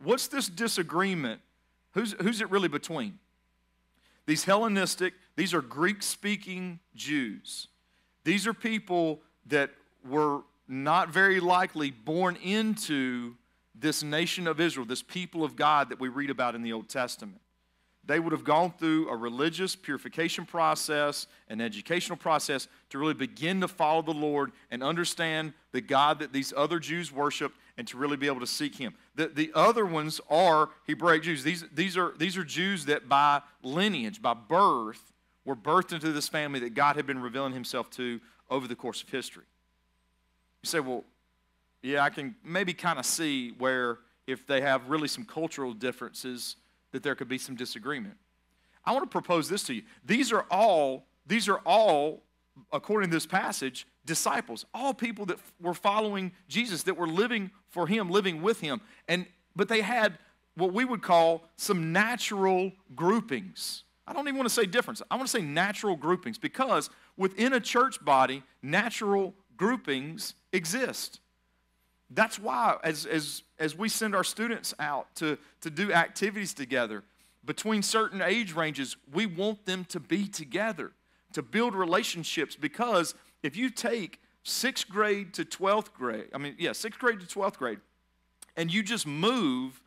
What's 0.02 0.28
this 0.28 0.48
disagreement? 0.48 1.42
Who's, 1.94 2.14
who's 2.22 2.42
it 2.42 2.50
really 2.52 2.68
between? 2.68 3.20
These 4.26 4.44
Hellenistic, 4.44 5.14
these 5.36 5.54
are 5.54 5.62
Greek 5.62 6.04
speaking 6.04 6.80
Jews. 6.96 7.68
These 8.24 8.46
are 8.46 8.54
people 8.54 9.22
that 9.48 9.72
were 10.08 10.42
not 10.68 11.10
very 11.10 11.40
likely 11.40 11.90
born 11.90 12.36
into 12.36 13.36
this 13.74 14.04
nation 14.04 14.46
of 14.46 14.60
Israel, 14.60 14.86
this 14.86 15.02
people 15.02 15.44
of 15.44 15.56
God 15.56 15.90
that 15.90 16.00
we 16.00 16.10
read 16.10 16.30
about 16.30 16.54
in 16.54 16.62
the 16.62 16.74
Old 16.74 16.90
Testament 16.90 17.42
they 18.10 18.20
would 18.20 18.32
have 18.32 18.44
gone 18.44 18.74
through 18.80 19.08
a 19.08 19.16
religious 19.16 19.76
purification 19.76 20.44
process, 20.44 21.28
an 21.48 21.62
educational 21.62 22.18
process 22.18 22.68
to 22.90 22.98
really 22.98 23.14
begin 23.14 23.62
to 23.62 23.68
follow 23.68 24.02
the 24.02 24.10
Lord 24.10 24.52
and 24.72 24.82
understand 24.82 25.54
the 25.74 25.82
God 25.82 26.18
that 26.18 26.34
these 26.34 26.52
other 26.58 26.80
Jews 26.80 27.12
worshiped 27.12 27.56
and 27.78 27.88
to 27.88 27.98
really 27.98 28.18
be 28.18 28.26
able 28.26 28.40
to 28.40 28.48
seek 28.48 28.76
Him. 28.76 28.96
The, 29.14 29.28
the 29.28 29.52
other 29.54 29.86
ones 29.86 30.20
are 30.28 30.70
Hebraic 30.88 31.22
Jews. 31.22 31.44
These, 31.44 31.66
these, 31.72 31.98
are, 31.98 32.16
these 32.18 32.36
are 32.36 32.44
Jews 32.44 32.86
that 32.86 33.08
by 33.08 33.44
lineage, 33.62 34.24
by 34.24 34.34
birth, 34.34 35.14
were 35.46 35.56
birthed 35.56 35.94
into 35.94 36.12
this 36.12 36.28
family 36.28 36.60
that 36.62 36.74
God 36.74 36.96
had 36.96 37.06
been 37.06 37.20
revealing 37.20 37.54
Himself 37.54 37.92
to 37.92 38.20
over 38.50 38.68
the 38.68 38.76
course 38.76 39.04
of 39.04 39.10
history. 39.10 39.46
You 40.64 40.68
say, 40.68 40.80
well, 40.80 41.04
yeah, 41.84 42.04
I 42.04 42.10
can 42.10 42.34
maybe 42.44 42.74
kind 42.74 42.98
of 42.98 43.06
see 43.06 43.52
where 43.60 44.00
if 44.26 44.48
they 44.48 44.62
have 44.62 44.90
really 44.90 45.08
some 45.08 45.26
cultural 45.26 45.74
differences 45.74 46.56
that 46.92 47.04
there 47.04 47.16
could 47.16 47.28
be 47.28 47.38
some 47.38 47.56
disagreement. 47.56 48.16
I 48.86 48.92
want 48.92 49.04
to 49.04 49.10
propose 49.10 49.50
this 49.50 49.64
to 49.64 49.74
you. 49.74 49.84
These 50.06 50.32
are 50.32 50.46
all, 50.50 51.06
these 51.28 51.48
are 51.48 51.60
all, 51.66 52.24
according 52.72 53.10
to 53.10 53.16
this 53.16 53.26
passage, 53.26 53.88
disciples, 54.06 54.66
all 54.74 54.94
people 54.94 55.26
that 55.28 55.38
were 55.62 55.74
following 55.74 56.32
Jesus, 56.48 56.84
that 56.84 56.98
were 56.98 57.08
living 57.08 57.52
for 57.68 57.88
him, 57.88 58.10
living 58.10 58.42
with 58.42 58.60
him. 58.60 58.82
And 59.08 59.26
but 59.56 59.68
they 59.68 59.82
had 59.82 60.18
what 60.56 60.74
we 60.74 60.86
would 60.86 61.02
call 61.02 61.44
some 61.56 61.92
natural 61.92 62.72
groupings. 62.96 63.84
I 64.08 64.14
don't 64.14 64.28
even 64.28 64.38
want 64.38 64.50
to 64.50 64.56
say 64.56 64.66
difference. 64.66 65.02
I 65.12 65.16
want 65.16 65.28
to 65.28 65.32
say 65.32 65.44
natural 65.44 65.96
groupings 65.96 66.38
because 66.38 66.90
within 67.18 67.54
a 67.54 67.60
church 67.60 68.04
body, 68.04 68.44
natural 68.62 69.36
groupings 69.56 70.34
exist. 70.52 71.20
That's 72.10 72.40
why, 72.40 72.78
as, 72.84 73.06
as, 73.06 73.44
as 73.60 73.78
we 73.78 73.88
send 73.88 74.16
our 74.16 74.24
students 74.24 74.74
out 74.80 75.14
to, 75.16 75.38
to 75.62 75.70
do 75.70 75.94
activities 75.94 76.54
together, 76.54 77.04
between 77.46 77.84
certain 77.84 78.22
age 78.22 78.54
ranges, 78.54 78.98
we 79.14 79.26
want 79.26 79.66
them 79.66 79.86
to 79.86 80.00
be 80.00 80.28
together, 80.28 80.92
to 81.34 81.42
build 81.42 81.76
relationships. 81.76 82.56
Because 82.56 83.14
if 83.44 83.56
you 83.56 83.70
take 83.70 84.20
sixth 84.44 84.90
grade 84.90 85.34
to 85.36 85.46
12th 85.46 85.94
grade, 85.94 86.30
I 86.34 86.38
mean, 86.38 86.56
yeah, 86.58 86.72
sixth 86.72 87.00
grade 87.00 87.20
to 87.20 87.26
12th 87.26 87.58
grade, 87.58 87.80
and 88.58 88.74
you 88.74 88.84
just 88.84 89.06
move, 89.06 89.82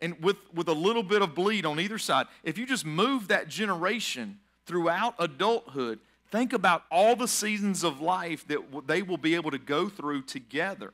and 0.00 0.20
with, 0.22 0.36
with 0.54 0.68
a 0.68 0.74
little 0.74 1.02
bit 1.02 1.22
of 1.22 1.34
bleed 1.34 1.66
on 1.66 1.78
either 1.78 1.98
side, 1.98 2.26
if 2.42 2.58
you 2.58 2.66
just 2.66 2.86
move 2.86 3.28
that 3.28 3.48
generation 3.48 4.38
throughout 4.64 5.14
adulthood, 5.18 6.00
think 6.30 6.52
about 6.52 6.84
all 6.90 7.14
the 7.16 7.28
seasons 7.28 7.84
of 7.84 8.00
life 8.00 8.46
that 8.48 8.60
they 8.86 9.02
will 9.02 9.18
be 9.18 9.34
able 9.34 9.50
to 9.50 9.58
go 9.58 9.88
through 9.88 10.22
together. 10.22 10.92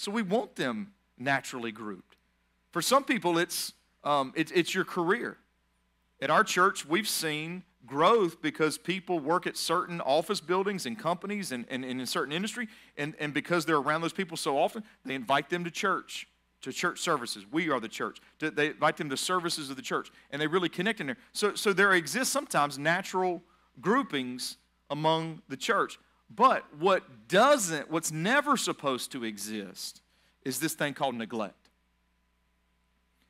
So 0.00 0.10
we 0.10 0.22
want 0.22 0.56
them 0.56 0.92
naturally 1.18 1.72
grouped. 1.72 2.16
For 2.72 2.80
some 2.80 3.04
people, 3.04 3.36
it's, 3.36 3.74
um, 4.02 4.32
it's, 4.34 4.50
it's 4.50 4.74
your 4.74 4.86
career. 4.86 5.36
At 6.22 6.30
our 6.30 6.42
church, 6.42 6.86
we've 6.86 7.06
seen 7.06 7.64
growth 7.84 8.40
because 8.40 8.78
people 8.78 9.18
work 9.18 9.46
at 9.46 9.58
certain 9.58 10.00
office 10.00 10.40
buildings 10.40 10.86
and 10.86 10.98
companies 10.98 11.52
and, 11.52 11.66
and, 11.68 11.84
and 11.84 12.00
in 12.00 12.06
certain 12.06 12.32
industry, 12.32 12.66
and, 12.96 13.14
and 13.20 13.34
because 13.34 13.66
they're 13.66 13.76
around 13.76 14.00
those 14.00 14.14
people 14.14 14.38
so 14.38 14.56
often, 14.56 14.84
they 15.04 15.14
invite 15.14 15.50
them 15.50 15.64
to 15.64 15.70
church, 15.70 16.26
to 16.62 16.72
church 16.72 16.98
services. 17.00 17.44
We 17.52 17.68
are 17.68 17.78
the 17.78 17.86
church. 17.86 18.20
They 18.38 18.68
invite 18.68 18.96
them 18.96 19.10
to 19.10 19.18
services 19.18 19.68
of 19.68 19.76
the 19.76 19.82
church, 19.82 20.10
and 20.30 20.40
they 20.40 20.46
really 20.46 20.70
connect 20.70 21.02
in 21.02 21.08
there. 21.08 21.18
So, 21.34 21.54
so 21.54 21.74
there 21.74 21.92
exists 21.92 22.32
sometimes 22.32 22.78
natural 22.78 23.42
groupings 23.82 24.56
among 24.88 25.42
the 25.50 25.58
church. 25.58 25.98
But 26.34 26.64
what 26.78 27.28
doesn't, 27.28 27.90
what's 27.90 28.12
never 28.12 28.56
supposed 28.56 29.12
to 29.12 29.24
exist, 29.24 30.00
is 30.44 30.60
this 30.60 30.74
thing 30.74 30.94
called 30.94 31.14
neglect. 31.16 31.68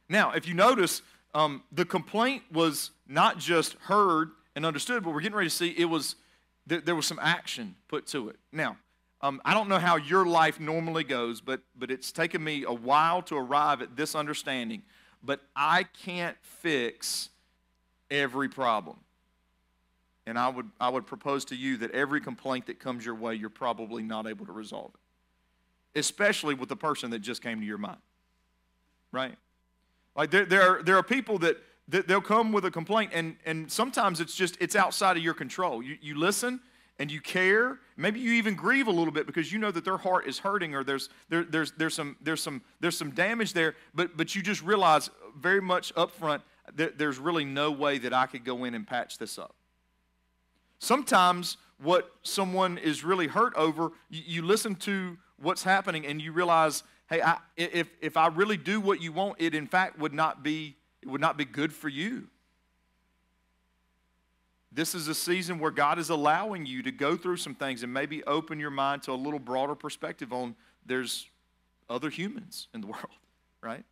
Now, 0.08 0.32
if 0.32 0.46
you 0.46 0.54
notice, 0.54 1.02
um, 1.34 1.62
the 1.72 1.84
complaint 1.84 2.42
was 2.52 2.90
not 3.08 3.38
just 3.38 3.74
heard 3.82 4.30
and 4.54 4.66
understood, 4.66 5.02
but 5.02 5.14
we're 5.14 5.20
getting 5.20 5.36
ready 5.36 5.48
to 5.48 5.54
see 5.54 5.70
it 5.70 5.86
was 5.86 6.16
there, 6.66 6.80
there 6.80 6.94
was 6.94 7.06
some 7.06 7.18
action 7.20 7.74
put 7.88 8.06
to 8.08 8.28
it. 8.28 8.36
Now, 8.52 8.76
um, 9.22 9.40
I 9.44 9.54
don't 9.54 9.68
know 9.68 9.78
how 9.78 9.96
your 9.96 10.26
life 10.26 10.60
normally 10.60 11.04
goes, 11.04 11.40
but 11.40 11.60
but 11.76 11.90
it's 11.90 12.12
taken 12.12 12.42
me 12.42 12.64
a 12.64 12.72
while 12.72 13.22
to 13.22 13.36
arrive 13.36 13.82
at 13.82 13.96
this 13.96 14.14
understanding. 14.14 14.82
But 15.22 15.40
I 15.54 15.84
can't 16.04 16.36
fix 16.42 17.28
every 18.10 18.48
problem. 18.48 18.98
And 20.30 20.38
I 20.38 20.48
would, 20.48 20.70
I 20.80 20.88
would 20.88 21.08
propose 21.08 21.44
to 21.46 21.56
you 21.56 21.76
that 21.78 21.90
every 21.90 22.20
complaint 22.20 22.66
that 22.66 22.78
comes 22.78 23.04
your 23.04 23.16
way, 23.16 23.34
you're 23.34 23.50
probably 23.50 24.04
not 24.04 24.28
able 24.28 24.46
to 24.46 24.52
resolve 24.52 24.92
it, 24.94 25.98
especially 25.98 26.54
with 26.54 26.68
the 26.68 26.76
person 26.76 27.10
that 27.10 27.18
just 27.18 27.42
came 27.42 27.58
to 27.58 27.66
your 27.66 27.78
mind. 27.78 27.98
Right? 29.10 29.34
Like 30.14 30.30
there, 30.30 30.44
there, 30.44 30.62
are, 30.62 30.82
there 30.84 30.96
are 30.96 31.02
people 31.02 31.38
that, 31.40 31.56
that 31.88 32.06
they'll 32.06 32.20
come 32.20 32.52
with 32.52 32.64
a 32.64 32.70
complaint, 32.70 33.10
and, 33.12 33.34
and 33.44 33.72
sometimes 33.72 34.20
it's 34.20 34.36
just 34.36 34.56
it's 34.60 34.76
outside 34.76 35.16
of 35.16 35.22
your 35.24 35.34
control. 35.34 35.82
You, 35.82 35.98
you 36.00 36.16
listen 36.16 36.60
and 37.00 37.10
you 37.10 37.20
care. 37.20 37.80
Maybe 37.96 38.20
you 38.20 38.34
even 38.34 38.54
grieve 38.54 38.86
a 38.86 38.92
little 38.92 39.12
bit 39.12 39.26
because 39.26 39.52
you 39.52 39.58
know 39.58 39.72
that 39.72 39.84
their 39.84 39.98
heart 39.98 40.28
is 40.28 40.38
hurting 40.38 40.76
or 40.76 40.84
there's, 40.84 41.08
there, 41.28 41.42
there's, 41.42 41.72
there's, 41.72 41.94
some, 41.94 42.16
there's, 42.22 42.40
some, 42.40 42.62
there's 42.78 42.96
some 42.96 43.10
damage 43.10 43.52
there, 43.52 43.74
but, 43.96 44.16
but 44.16 44.32
you 44.36 44.42
just 44.42 44.62
realize 44.62 45.10
very 45.36 45.60
much 45.60 45.92
up 45.96 46.12
front 46.12 46.44
that 46.76 46.98
there's 46.98 47.18
really 47.18 47.44
no 47.44 47.72
way 47.72 47.98
that 47.98 48.12
I 48.12 48.26
could 48.26 48.44
go 48.44 48.62
in 48.62 48.76
and 48.76 48.86
patch 48.86 49.18
this 49.18 49.36
up. 49.36 49.56
Sometimes 50.80 51.58
what 51.78 52.10
someone 52.22 52.78
is 52.78 53.04
really 53.04 53.26
hurt 53.26 53.54
over, 53.54 53.90
you, 54.08 54.22
you 54.26 54.42
listen 54.42 54.74
to 54.74 55.16
what's 55.38 55.62
happening 55.62 56.06
and 56.06 56.20
you 56.20 56.32
realize, 56.32 56.82
hey, 57.08 57.22
I, 57.22 57.38
if, 57.56 57.88
if 58.00 58.16
I 58.16 58.26
really 58.28 58.56
do 58.56 58.80
what 58.80 59.00
you 59.00 59.12
want, 59.12 59.36
it 59.38 59.54
in 59.54 59.66
fact 59.66 59.98
would 59.98 60.14
not 60.14 60.42
be, 60.42 60.76
it 61.02 61.08
would 61.08 61.20
not 61.20 61.36
be 61.36 61.44
good 61.44 61.72
for 61.72 61.88
you. 61.88 62.28
This 64.72 64.94
is 64.94 65.06
a 65.08 65.14
season 65.14 65.58
where 65.58 65.70
God 65.70 65.98
is 65.98 66.10
allowing 66.10 66.64
you 66.64 66.82
to 66.82 66.92
go 66.92 67.16
through 67.16 67.38
some 67.38 67.54
things 67.54 67.82
and 67.82 67.92
maybe 67.92 68.24
open 68.24 68.58
your 68.58 68.70
mind 68.70 69.02
to 69.02 69.12
a 69.12 69.14
little 69.14 69.40
broader 69.40 69.74
perspective 69.74 70.32
on 70.32 70.54
there's 70.86 71.26
other 71.90 72.08
humans 72.08 72.68
in 72.72 72.80
the 72.80 72.86
world, 72.86 73.18
right? 73.60 73.84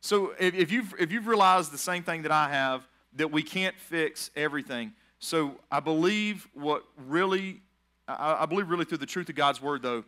So 0.00 0.34
if, 0.38 0.54
if, 0.54 0.70
you've, 0.70 0.94
if 0.98 1.10
you've 1.10 1.26
realized 1.26 1.72
the 1.72 1.78
same 1.78 2.04
thing 2.04 2.22
that 2.22 2.32
I 2.32 2.50
have, 2.50 2.86
that 3.16 3.32
we 3.32 3.42
can't 3.42 3.76
fix 3.78 4.30
everything, 4.36 4.92
so 5.24 5.54
I 5.70 5.80
believe 5.80 6.46
what 6.52 6.84
really, 7.08 7.62
I, 8.06 8.44
believe 8.44 8.68
really 8.68 8.84
through 8.84 8.98
the 8.98 9.06
truth 9.06 9.30
of 9.30 9.34
God's 9.34 9.58
word, 9.58 9.80
though, 9.80 10.04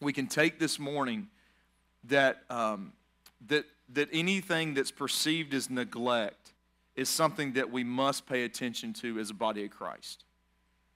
we 0.00 0.12
can 0.12 0.28
take 0.28 0.60
this 0.60 0.78
morning 0.78 1.26
that, 2.04 2.44
um, 2.48 2.92
that, 3.48 3.64
that 3.92 4.08
anything 4.12 4.72
that's 4.74 4.92
perceived 4.92 5.52
as 5.52 5.68
neglect 5.68 6.52
is 6.94 7.08
something 7.08 7.54
that 7.54 7.72
we 7.72 7.82
must 7.82 8.24
pay 8.26 8.44
attention 8.44 8.92
to 8.92 9.18
as 9.18 9.30
a 9.30 9.34
body 9.34 9.64
of 9.64 9.72
Christ. 9.72 10.22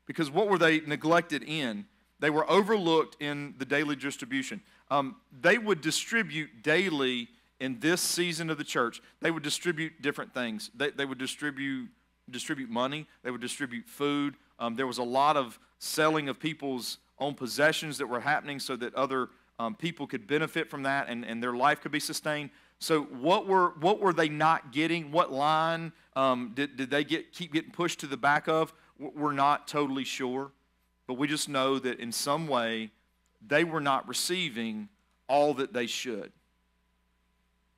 Because 0.06 0.30
what 0.30 0.48
were 0.48 0.58
they 0.58 0.78
neglected 0.82 1.42
in? 1.42 1.86
They 2.20 2.30
were 2.30 2.48
overlooked 2.48 3.20
in 3.20 3.56
the 3.58 3.64
daily 3.64 3.96
distribution. 3.96 4.60
Um, 4.92 5.16
they 5.40 5.58
would 5.58 5.80
distribute 5.80 6.62
daily 6.62 7.28
in 7.58 7.80
this 7.80 8.00
season 8.00 8.48
of 8.48 8.58
the 8.58 8.64
church, 8.64 9.02
they 9.20 9.32
would 9.32 9.42
distribute 9.42 10.00
different 10.00 10.32
things. 10.32 10.70
They, 10.72 10.90
they 10.90 11.04
would 11.04 11.18
distribute 11.18 11.88
distribute 12.32 12.70
money, 12.70 13.06
they 13.22 13.30
would 13.30 13.40
distribute 13.40 13.88
food. 13.88 14.34
Um, 14.58 14.76
there 14.76 14.86
was 14.86 14.98
a 14.98 15.02
lot 15.02 15.36
of 15.36 15.58
selling 15.78 16.28
of 16.28 16.38
people's 16.38 16.98
own 17.18 17.34
possessions 17.34 17.98
that 17.98 18.06
were 18.06 18.20
happening 18.20 18.58
so 18.58 18.76
that 18.76 18.94
other 18.94 19.28
um, 19.58 19.74
people 19.74 20.06
could 20.06 20.26
benefit 20.26 20.70
from 20.70 20.84
that 20.84 21.08
and, 21.08 21.24
and 21.24 21.42
their 21.42 21.54
life 21.54 21.80
could 21.80 21.92
be 21.92 22.00
sustained. 22.00 22.50
So, 22.78 23.02
what 23.02 23.46
were, 23.46 23.74
what 23.80 24.00
were 24.00 24.14
they 24.14 24.30
not 24.30 24.72
getting? 24.72 25.12
What 25.12 25.30
line 25.30 25.92
um, 26.16 26.52
did, 26.54 26.76
did 26.76 26.90
they 26.90 27.04
get, 27.04 27.32
keep 27.32 27.52
getting 27.52 27.70
pushed 27.70 28.00
to 28.00 28.06
the 28.06 28.16
back 28.16 28.48
of? 28.48 28.72
We're 28.98 29.32
not 29.32 29.68
totally 29.68 30.04
sure. 30.04 30.50
But 31.06 31.14
we 31.14 31.28
just 31.28 31.48
know 31.48 31.78
that 31.78 32.00
in 32.00 32.10
some 32.10 32.46
way 32.46 32.90
they 33.46 33.64
were 33.64 33.80
not 33.80 34.08
receiving 34.08 34.88
all 35.28 35.52
that 35.54 35.72
they 35.72 35.86
should. 35.86 36.32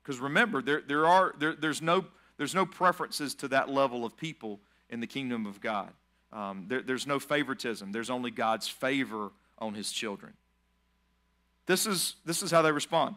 Because 0.01 0.19
remember, 0.19 0.61
there, 0.61 0.81
there 0.85 1.05
are, 1.05 1.33
there, 1.37 1.55
there's 1.55 1.81
no 1.81 2.05
there's 2.37 2.55
no 2.55 2.65
preferences 2.65 3.35
to 3.35 3.47
that 3.49 3.69
level 3.69 4.05
of 4.05 4.17
people 4.17 4.59
in 4.89 4.99
the 4.99 5.07
kingdom 5.07 5.45
of 5.45 5.61
God. 5.61 5.91
Um, 6.31 6.65
there, 6.67 6.81
there's 6.81 7.05
no 7.05 7.19
favoritism. 7.19 7.91
There's 7.91 8.09
only 8.09 8.31
God's 8.31 8.67
favor 8.67 9.31
on 9.59 9.73
his 9.73 9.91
children. 9.91 10.33
This 11.65 11.85
is, 11.85 12.15
this 12.25 12.43
is 12.43 12.51
how 12.51 12.61
they 12.61 12.71
respond. 12.71 13.15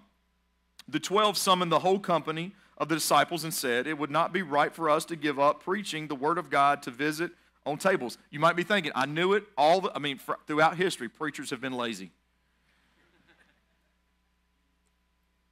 The 0.88 1.00
12 1.00 1.37
summoned 1.37 1.73
the 1.73 1.80
whole 1.80 1.99
company 1.99 2.52
of 2.78 2.88
the 2.88 2.94
disciples 2.94 3.42
and 3.42 3.52
said, 3.52 3.87
It 3.87 3.99
would 3.99 4.11
not 4.11 4.32
be 4.32 4.42
right 4.42 4.73
for 4.73 4.88
us 4.90 5.04
to 5.06 5.16
give 5.16 5.38
up 5.38 5.64
preaching 5.64 6.06
the 6.06 6.14
word 6.14 6.38
of 6.38 6.50
God 6.50 6.82
to 6.82 6.90
visit 6.90 7.32
on 7.64 7.78
tables. 7.78 8.18
You 8.30 8.38
might 8.38 8.54
be 8.54 8.62
thinking, 8.62 8.92
I 8.94 9.06
knew 9.06 9.32
it 9.32 9.44
all 9.56 9.80
the, 9.80 9.92
I 9.94 9.99
mean, 9.99 10.18
for, 10.18 10.38
throughout 10.46 10.76
history, 10.76 11.08
preachers 11.08 11.50
have 11.50 11.61
been 11.61 11.73
lazy. 11.73 12.11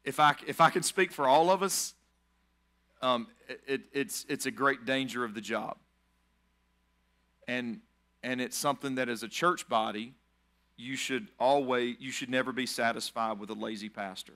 if 0.04 0.20
I, 0.20 0.34
if 0.46 0.60
I 0.60 0.70
can 0.70 0.82
speak 0.82 1.10
for 1.10 1.26
all 1.26 1.50
of 1.50 1.62
us, 1.62 1.94
um, 3.04 3.26
it, 3.66 3.82
it's, 3.92 4.24
it's 4.30 4.46
a 4.46 4.50
great 4.50 4.86
danger 4.86 5.24
of 5.24 5.34
the 5.34 5.40
job. 5.40 5.76
And, 7.46 7.80
and 8.22 8.40
it's 8.40 8.56
something 8.56 8.94
that 8.94 9.10
as 9.10 9.22
a 9.22 9.28
church 9.28 9.68
body, 9.68 10.14
you 10.78 10.96
should 10.96 11.28
always, 11.38 11.96
you 12.00 12.10
should 12.10 12.30
never 12.30 12.50
be 12.50 12.64
satisfied 12.64 13.38
with 13.38 13.50
a 13.50 13.54
lazy 13.54 13.90
pastor. 13.90 14.32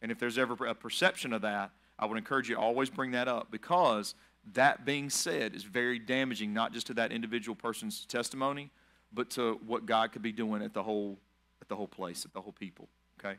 And 0.00 0.10
if 0.10 0.18
there's 0.18 0.38
ever 0.38 0.64
a 0.64 0.74
perception 0.74 1.34
of 1.34 1.42
that, 1.42 1.72
I 1.98 2.06
would 2.06 2.16
encourage 2.16 2.48
you 2.48 2.54
to 2.54 2.60
always 2.60 2.88
bring 2.88 3.10
that 3.10 3.28
up 3.28 3.50
because 3.50 4.14
that 4.54 4.86
being 4.86 5.10
said 5.10 5.54
is 5.54 5.64
very 5.64 5.98
damaging, 5.98 6.54
not 6.54 6.72
just 6.72 6.86
to 6.86 6.94
that 6.94 7.12
individual 7.12 7.54
person's 7.54 8.06
testimony, 8.06 8.70
but 9.12 9.28
to 9.32 9.60
what 9.66 9.84
God 9.84 10.12
could 10.12 10.22
be 10.22 10.32
doing 10.32 10.62
at 10.62 10.72
the 10.72 10.82
whole, 10.82 11.18
at 11.60 11.68
the 11.68 11.76
whole 11.76 11.86
place, 11.86 12.24
at 12.24 12.32
the 12.32 12.40
whole 12.40 12.54
people. 12.54 12.88
Okay? 13.18 13.36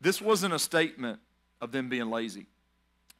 This 0.00 0.20
wasn't 0.20 0.52
a 0.52 0.58
statement 0.58 1.20
of 1.60 1.70
them 1.70 1.88
being 1.88 2.10
lazy. 2.10 2.46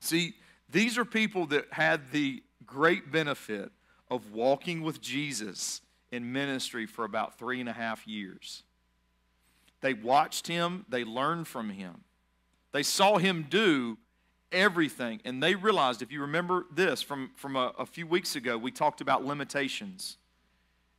See, 0.01 0.35
these 0.71 0.99
are 0.99 1.05
people 1.05 1.47
that 1.47 1.67
had 1.73 2.11
the 2.11 2.43
great 2.67 3.13
benefit 3.13 3.71
of 4.11 4.33
walking 4.33 4.83
with 4.83 5.01
Jesus 5.01 5.83
in 6.11 6.33
ministry 6.33 6.87
for 6.87 7.05
about 7.05 7.39
three 7.39 7.61
and 7.61 7.69
a 7.69 7.73
half 7.73 8.07
years. 8.07 8.63
They 9.81 9.95
watched 9.95 10.47
him, 10.47 10.85
they 10.89 11.05
learned 11.05 11.47
from 11.47 11.71
him, 11.71 12.05
they 12.73 12.83
saw 12.83 13.19
him 13.19 13.47
do 13.49 13.99
everything, 14.53 15.21
and 15.25 15.43
they 15.43 15.55
realized 15.55 16.03
if 16.03 16.11
you 16.11 16.21
remember 16.23 16.67
this 16.73 17.03
from, 17.03 17.31
from 17.37 17.57
a, 17.57 17.73
a 17.79 17.87
few 17.87 18.07
weeks 18.07 18.37
ago, 18.37 18.59
we 18.59 18.71
talked 18.71 19.01
about 19.01 19.25
limitations. 19.25 20.19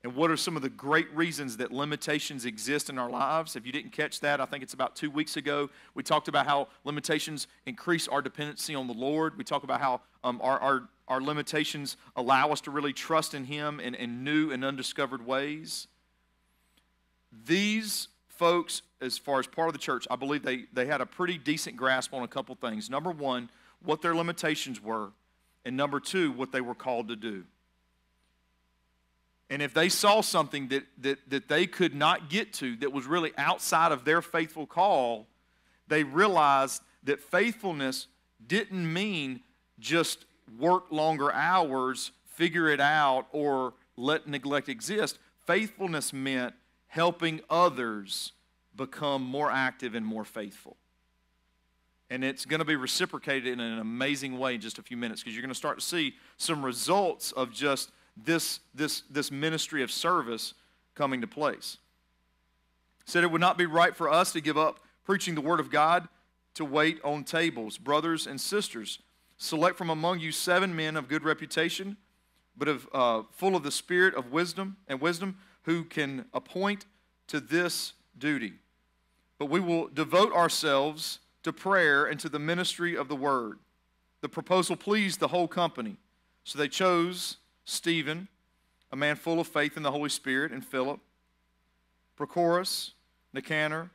And 0.04 0.16
what 0.16 0.32
are 0.32 0.38
some 0.38 0.56
of 0.56 0.64
the 0.64 0.70
great 0.70 1.14
reasons 1.16 1.58
that 1.58 1.72
limitations 1.72 2.46
exist 2.46 2.90
in 2.90 2.98
our 2.98 3.10
lives? 3.10 3.56
If 3.56 3.68
you 3.68 3.72
didn't 3.72 3.92
catch 3.92 4.20
that, 4.22 4.42
I 4.42 4.46
think 4.46 4.64
it's 4.64 4.74
about 4.74 4.96
two 4.96 5.12
weeks 5.12 5.38
ago. 5.38 5.70
We 5.94 6.02
talked 6.02 6.28
about 6.28 6.48
how 6.48 6.70
limitations 6.84 7.46
increase 7.68 8.08
our 8.08 8.22
dependency 8.22 8.74
on 8.74 8.88
the 8.88 8.94
Lord. 8.94 9.38
We 9.38 9.44
talk 9.44 9.64
about 9.64 9.80
how 9.80 10.02
um, 10.24 10.40
our, 10.42 10.60
our, 10.60 10.90
our 11.08 11.22
limitations 11.22 11.98
allow 12.16 12.50
us 12.50 12.62
to 12.62 12.72
really 12.72 12.94
trust 12.94 13.36
in 13.36 13.46
Him 13.46 13.80
in, 13.80 13.94
in 13.94 14.24
new 14.24 14.52
and 14.52 14.66
undiscovered 14.66 15.24
ways. 15.24 15.88
These 17.46 18.08
folks, 18.28 18.82
as 19.02 19.20
far 19.20 19.40
as 19.40 19.46
part 19.46 19.68
of 19.68 19.74
the 19.74 19.80
church, 19.80 20.08
I 20.10 20.16
believe 20.16 20.42
they, 20.42 20.64
they 20.74 20.88
had 20.88 21.02
a 21.02 21.06
pretty 21.06 21.38
decent 21.38 21.78
grasp 21.78 22.12
on 22.12 22.24
a 22.24 22.28
couple 22.28 22.56
things. 22.56 22.90
Number 22.90 23.12
one, 23.12 23.52
what 23.84 24.02
their 24.02 24.16
limitations 24.16 24.82
were, 24.82 25.12
and 25.64 25.78
number 25.78 26.00
two, 26.00 26.32
what 26.32 26.52
they 26.52 26.62
were 26.62 26.74
called 26.74 27.08
to 27.10 27.16
do. 27.16 27.44
And 29.52 29.62
if 29.62 29.74
they 29.74 29.90
saw 29.90 30.22
something 30.22 30.70
that, 30.70 30.86
that, 31.00 31.30
that 31.30 31.50
they 31.50 31.68
could 31.68 31.94
not 31.94 32.30
get 32.30 32.54
to 32.54 32.78
that 32.78 32.94
was 32.94 33.06
really 33.06 33.34
outside 33.38 33.92
of 33.92 34.06
their 34.06 34.22
faithful 34.22 34.66
call, 34.66 35.28
they 35.90 36.06
realized 36.06 36.82
that 37.04 37.20
faithfulness 37.20 38.08
didn't 38.48 38.92
mean 38.92 39.42
just 39.78 40.24
work 40.58 40.90
longer 40.90 41.34
hours, 41.34 42.12
figure 42.24 42.70
it 42.70 42.80
out, 42.80 43.28
or 43.34 43.74
let 43.98 44.26
neglect 44.26 44.70
exist. 44.70 45.20
Faithfulness 45.46 46.14
meant 46.14 46.54
helping 46.88 47.42
others 47.50 48.32
become 48.78 49.22
more 49.22 49.52
active 49.52 49.96
and 49.96 50.06
more 50.06 50.24
faithful. 50.24 50.78
And 52.10 52.24
it's 52.24 52.46
going 52.46 52.60
to 52.60 52.66
be 52.66 52.78
reciprocated 52.78 53.48
in 53.48 53.60
an 53.60 53.80
amazing 53.80 54.40
way 54.40 54.56
in 54.56 54.62
just 54.62 54.80
a 54.80 54.82
few 54.82 54.96
minutes 54.96 55.22
because 55.22 55.36
you're 55.36 55.42
going 55.42 55.50
to 55.50 55.56
start 55.56 55.80
to 55.80 55.86
see 55.86 56.16
some 56.38 56.64
results 56.64 57.34
of 57.34 57.52
just 57.52 57.92
this, 58.18 58.60
this, 58.74 59.04
this 59.10 59.32
ministry 59.32 59.84
of 59.84 59.92
service 59.92 60.54
coming 60.96 61.22
to 61.22 61.28
place. 61.28 61.78
Said 63.06 63.24
it 63.24 63.32
would 63.32 63.42
not 63.42 63.58
be 63.58 63.66
right 63.66 63.96
for 63.96 64.10
us 64.10 64.32
to 64.34 64.42
give 64.42 64.58
up 64.58 64.80
preaching 65.04 65.36
the 65.36 65.42
Word 65.42 65.60
of 65.60 65.70
God 65.70 66.08
to 66.54 66.66
wait 66.66 67.00
on 67.04 67.24
tables. 67.24 67.78
Brothers 67.78 68.28
and 68.28 68.40
sisters, 68.40 69.00
select 69.38 69.78
from 69.78 69.90
among 69.90 70.20
you 70.20 70.32
seven 70.32 70.76
men 70.76 70.96
of 70.96 71.08
good 71.08 71.24
reputation, 71.24 71.98
but 72.56 72.68
of, 72.68 72.88
uh, 72.94 73.24
full 73.32 73.56
of 73.56 73.64
the 73.64 73.72
spirit 73.72 74.14
of 74.16 74.32
wisdom 74.32 74.78
and 74.88 75.02
wisdom, 75.02 75.38
who 75.64 75.84
can 75.84 76.26
appoint 76.34 76.86
to 77.28 77.40
this 77.40 77.94
duty. 78.18 78.54
But 79.40 79.46
we 79.46 79.60
will 79.60 79.88
devote 79.88 80.34
ourselves 80.34 81.20
to 81.44 81.52
prayer 81.52 82.06
and 82.06 82.20
to 82.20 82.30
the 82.30 82.40
ministry 82.40 82.96
of 82.96 83.08
the 83.08 83.16
word. 83.16 83.60
The 84.22 84.30
proposal 84.30 84.76
pleased 84.76 85.20
the 85.20 85.30
whole 85.30 85.48
company. 85.48 85.98
So 86.44 86.60
they 86.60 86.68
chose 86.68 87.38
Stephen, 87.72 88.28
a 88.92 88.98
man 88.98 89.16
full 89.16 89.40
of 89.40 89.48
faith 89.48 89.78
in 89.78 89.84
the 89.84 89.92
Holy 89.92 90.10
Spirit, 90.10 90.52
and 90.52 90.64
Philip, 90.64 91.00
Prochorus, 92.20 92.92
Nicanor. 93.34 93.90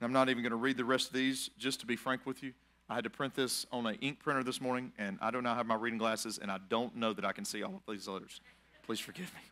I'm 0.00 0.12
not 0.12 0.28
even 0.28 0.42
going 0.42 0.50
to 0.50 0.56
read 0.56 0.76
the 0.76 0.84
rest 0.84 1.06
of 1.06 1.12
these, 1.12 1.50
just 1.56 1.78
to 1.78 1.86
be 1.86 1.94
frank 1.94 2.26
with 2.26 2.42
you. 2.42 2.52
I 2.90 2.96
had 2.96 3.04
to 3.04 3.10
print 3.10 3.36
this 3.36 3.64
on 3.70 3.86
an 3.86 3.94
ink 4.00 4.18
printer 4.18 4.42
this 4.42 4.60
morning, 4.60 4.90
and 4.98 5.18
I 5.22 5.30
do 5.30 5.40
not 5.40 5.56
have 5.56 5.66
my 5.66 5.76
reading 5.76 6.00
glasses, 6.00 6.38
and 6.38 6.50
I 6.50 6.58
don't 6.68 6.96
know 6.96 7.12
that 7.12 7.24
I 7.24 7.30
can 7.30 7.44
see 7.44 7.62
all 7.62 7.76
of 7.76 7.94
these 7.94 8.08
letters. 8.08 8.40
Please 8.84 8.98
forgive 8.98 9.32
me. 9.32 9.42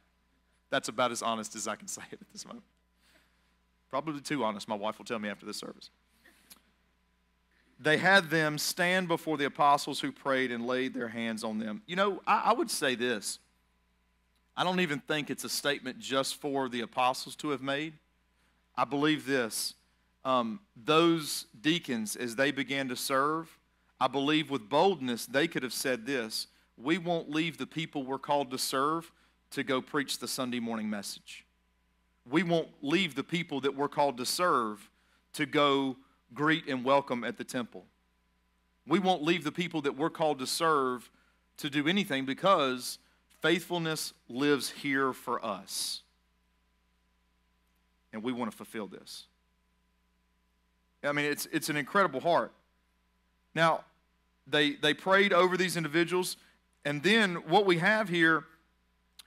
That's 0.69 0.89
about 0.89 1.13
as 1.13 1.23
honest 1.23 1.55
as 1.55 1.69
I 1.69 1.77
can 1.77 1.87
say 1.87 2.03
it 2.11 2.21
at 2.21 2.33
this 2.33 2.45
moment. 2.45 2.65
Probably 3.89 4.21
too 4.21 4.43
honest, 4.43 4.67
my 4.67 4.75
wife 4.75 4.99
will 4.99 5.05
tell 5.05 5.21
me 5.21 5.29
after 5.29 5.47
this 5.47 5.59
service. 5.59 5.91
They 7.83 7.97
had 7.97 8.29
them 8.29 8.59
stand 8.59 9.09
before 9.09 9.39
the 9.39 9.47
apostles 9.47 10.01
who 10.01 10.13
prayed 10.13 10.53
and 10.53 10.67
laid 10.67 10.93
their 10.93 11.09
hands 11.09 11.43
on 11.43 11.59
them. 11.59 11.83
You 11.87 11.97
know, 11.97 12.21
I, 12.27 12.43
I 12.47 12.53
would 12.53 12.71
say 12.71 12.95
this. 12.95 13.39
I 14.55 14.65
don't 14.65 14.81
even 14.81 15.01
think 15.01 15.31
it's 15.31 15.45
a 15.45 15.49
statement 15.49 15.99
just 15.99 16.37
for 16.37 16.69
the 16.69 16.83
apostles 16.83 17.35
to 17.37 17.49
have 17.51 17.63
made. 17.63 17.95
I 18.77 18.85
believe 18.85 19.25
this. 19.25 19.75
Um, 20.27 20.61
those 20.77 21.47
deacons, 21.59 22.17
as 22.17 22.37
they 22.37 22.51
began 22.51 22.89
to 22.89 22.97
serve, 22.97 23.59
I 23.99 24.09
believe 24.09 24.51
with 24.51 24.69
boldness, 24.69 25.25
they 25.25 25.49
could 25.49 25.63
have 25.63 25.73
said 25.73 26.05
this 26.05 26.49
We 26.77 26.99
won't 26.99 27.31
leave 27.31 27.57
the 27.57 27.67
people 27.67 28.03
we're 28.03 28.19
called 28.19 28.51
to 28.51 28.59
serve 28.59 29.11
to 29.53 29.63
go 29.63 29.81
preach 29.81 30.19
the 30.19 30.29
Sunday 30.29 30.61
morning 30.61 30.91
message. 30.91 31.47
We 32.31 32.43
won't 32.43 32.69
leave 32.83 33.15
the 33.15 33.25
people 33.25 33.63
that 33.63 33.75
we're 33.75 33.89
called 33.89 34.19
to 34.19 34.27
serve 34.27 34.91
to 35.33 35.47
go 35.47 35.97
greet 36.35 36.69
and 36.69 36.85
welcome 36.85 37.25
at 37.25 37.37
the 37.37 37.45
temple. 37.45 37.85
We 38.87 38.99
won't 38.99 39.23
leave 39.23 39.45
the 39.45 39.53
people 39.53 39.83
that 39.83 39.97
we're 39.97 40.11
called 40.11 40.39
to 40.41 40.47
serve 40.47 41.11
to 41.59 41.71
do 41.71 41.87
anything 41.87 42.25
because 42.25 42.99
faithfulness 43.41 44.13
lives 44.29 44.71
here 44.71 45.13
for 45.13 45.45
us. 45.45 46.03
And 48.13 48.23
we 48.23 48.33
want 48.33 48.51
to 48.51 48.57
fulfill 48.57 48.87
this. 48.87 49.27
I 51.03 51.13
mean, 51.13 51.27
it's, 51.27 51.47
it's 51.53 51.69
an 51.69 51.77
incredible 51.77 52.21
heart. 52.21 52.53
Now, 53.55 53.85
they, 54.47 54.73
they 54.73 54.95
prayed 54.95 55.33
over 55.33 55.57
these 55.57 55.77
individuals, 55.77 56.37
and 56.85 57.03
then 57.03 57.37
what 57.49 57.67
we 57.67 57.79
have 57.79 58.09
here 58.09 58.45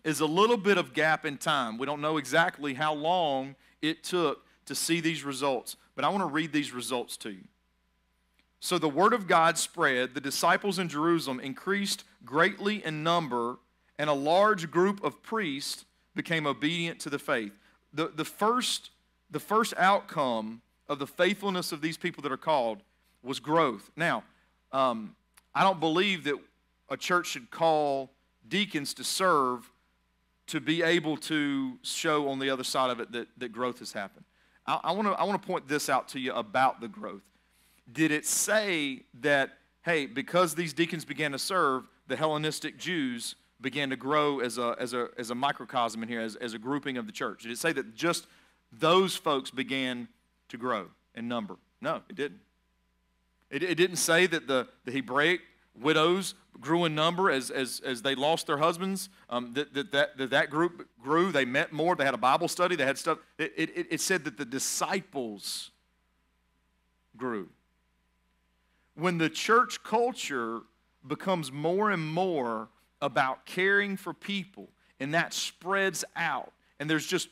is 0.03 0.19
a 0.19 0.25
little 0.25 0.57
bit 0.57 0.77
of 0.77 0.93
gap 0.93 1.25
in 1.25 1.37
time. 1.37 1.77
We 1.77 1.85
don't 1.85 2.01
know 2.01 2.17
exactly 2.17 2.73
how 2.73 2.93
long 2.93 3.55
it 3.81 4.03
took 4.03 4.45
to 4.65 4.75
see 4.75 4.99
these 4.99 5.23
results, 5.23 5.77
but 5.95 6.05
I 6.05 6.09
want 6.09 6.21
to 6.21 6.27
read 6.27 6.51
these 6.51 6.71
results 6.71 7.17
to 7.17 7.29
you. 7.29 7.43
So 8.59 8.77
the 8.77 8.89
word 8.89 9.13
of 9.13 9.27
God 9.27 9.57
spread, 9.57 10.13
the 10.13 10.21
disciples 10.21 10.79
in 10.79 10.87
Jerusalem 10.87 11.39
increased 11.39 12.05
greatly 12.23 12.83
in 12.85 13.03
number, 13.03 13.57
and 13.99 14.09
a 14.09 14.13
large 14.13 14.71
group 14.71 15.03
of 15.03 15.21
priests 15.21 15.85
became 16.15 16.47
obedient 16.47 16.99
to 17.01 17.09
the 17.09 17.19
faith. 17.19 17.51
The, 17.93 18.07
the, 18.07 18.25
first, 18.25 18.91
the 19.29 19.39
first 19.39 19.73
outcome 19.77 20.61
of 20.87 20.99
the 20.99 21.07
faithfulness 21.07 21.71
of 21.71 21.81
these 21.81 21.97
people 21.97 22.23
that 22.23 22.31
are 22.31 22.37
called 22.37 22.83
was 23.21 23.39
growth. 23.39 23.91
Now, 23.95 24.23
um, 24.71 25.15
I 25.53 25.63
don't 25.63 25.79
believe 25.79 26.23
that 26.23 26.35
a 26.89 26.97
church 26.97 27.27
should 27.27 27.51
call 27.51 28.11
deacons 28.47 28.93
to 28.95 29.03
serve 29.03 29.69
to 30.47 30.59
be 30.59 30.83
able 30.83 31.17
to 31.17 31.77
show 31.81 32.29
on 32.29 32.39
the 32.39 32.49
other 32.49 32.63
side 32.63 32.91
of 32.91 32.99
it 32.99 33.11
that, 33.11 33.27
that 33.37 33.51
growth 33.51 33.79
has 33.79 33.93
happened. 33.93 34.25
I, 34.65 34.79
I 34.83 34.91
want 34.91 35.41
to 35.41 35.47
point 35.47 35.67
this 35.67 35.89
out 35.89 36.07
to 36.09 36.19
you 36.19 36.33
about 36.33 36.81
the 36.81 36.87
growth. 36.87 37.23
Did 37.91 38.11
it 38.11 38.25
say 38.25 39.03
that, 39.21 39.57
hey, 39.81 40.05
because 40.05 40.55
these 40.55 40.73
deacons 40.73 41.05
began 41.05 41.31
to 41.33 41.39
serve, 41.39 41.83
the 42.07 42.15
Hellenistic 42.15 42.77
Jews 42.77 43.35
began 43.61 43.89
to 43.89 43.95
grow 43.95 44.39
as 44.39 44.57
a, 44.57 44.75
as 44.79 44.93
a, 44.93 45.09
as 45.17 45.29
a 45.29 45.35
microcosm 45.35 46.03
in 46.03 46.09
here, 46.09 46.21
as, 46.21 46.35
as 46.35 46.53
a 46.53 46.59
grouping 46.59 46.97
of 46.97 47.05
the 47.05 47.11
church? 47.11 47.43
Did 47.43 47.51
it 47.51 47.57
say 47.57 47.71
that 47.73 47.95
just 47.95 48.27
those 48.71 49.15
folks 49.15 49.51
began 49.51 50.07
to 50.49 50.57
grow 50.57 50.87
in 51.15 51.27
number? 51.27 51.55
No, 51.81 52.01
it 52.09 52.15
didn't. 52.15 52.39
It, 53.49 53.63
it 53.63 53.75
didn't 53.75 53.97
say 53.97 54.27
that 54.27 54.47
the, 54.47 54.67
the 54.85 54.91
Hebraic 54.91 55.41
widows 55.79 56.35
grew 56.59 56.85
in 56.85 56.95
number 56.95 57.31
as, 57.31 57.49
as, 57.49 57.81
as 57.85 58.01
they 58.01 58.15
lost 58.15 58.47
their 58.47 58.57
husbands, 58.57 59.09
um, 59.29 59.53
that, 59.53 59.73
that, 59.73 59.91
that, 59.91 60.29
that, 60.29 60.49
group 60.49 60.87
grew. 61.01 61.31
They 61.31 61.45
met 61.45 61.73
more. 61.73 61.95
They 61.95 62.05
had 62.05 62.13
a 62.13 62.17
Bible 62.17 62.47
study. 62.47 62.75
They 62.75 62.85
had 62.85 62.97
stuff. 62.97 63.17
It, 63.37 63.53
it, 63.55 63.87
it 63.91 64.01
said 64.01 64.23
that 64.25 64.37
the 64.37 64.45
disciples 64.45 65.71
grew. 67.17 67.49
When 68.95 69.17
the 69.17 69.29
church 69.29 69.83
culture 69.83 70.61
becomes 71.05 71.51
more 71.51 71.91
and 71.91 72.05
more 72.05 72.69
about 73.01 73.45
caring 73.45 73.97
for 73.97 74.13
people, 74.13 74.69
and 74.99 75.13
that 75.13 75.33
spreads 75.33 76.05
out, 76.15 76.53
and 76.79 76.89
there's 76.89 77.07
just, 77.07 77.29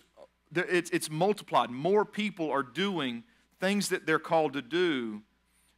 it's, 0.54 0.90
it's 0.90 1.10
multiplied. 1.10 1.70
More 1.70 2.04
people 2.04 2.52
are 2.52 2.64
doing 2.64 3.24
things 3.60 3.90
that 3.90 4.06
they're 4.06 4.20
called 4.20 4.54
to 4.54 4.62
do 4.62 5.22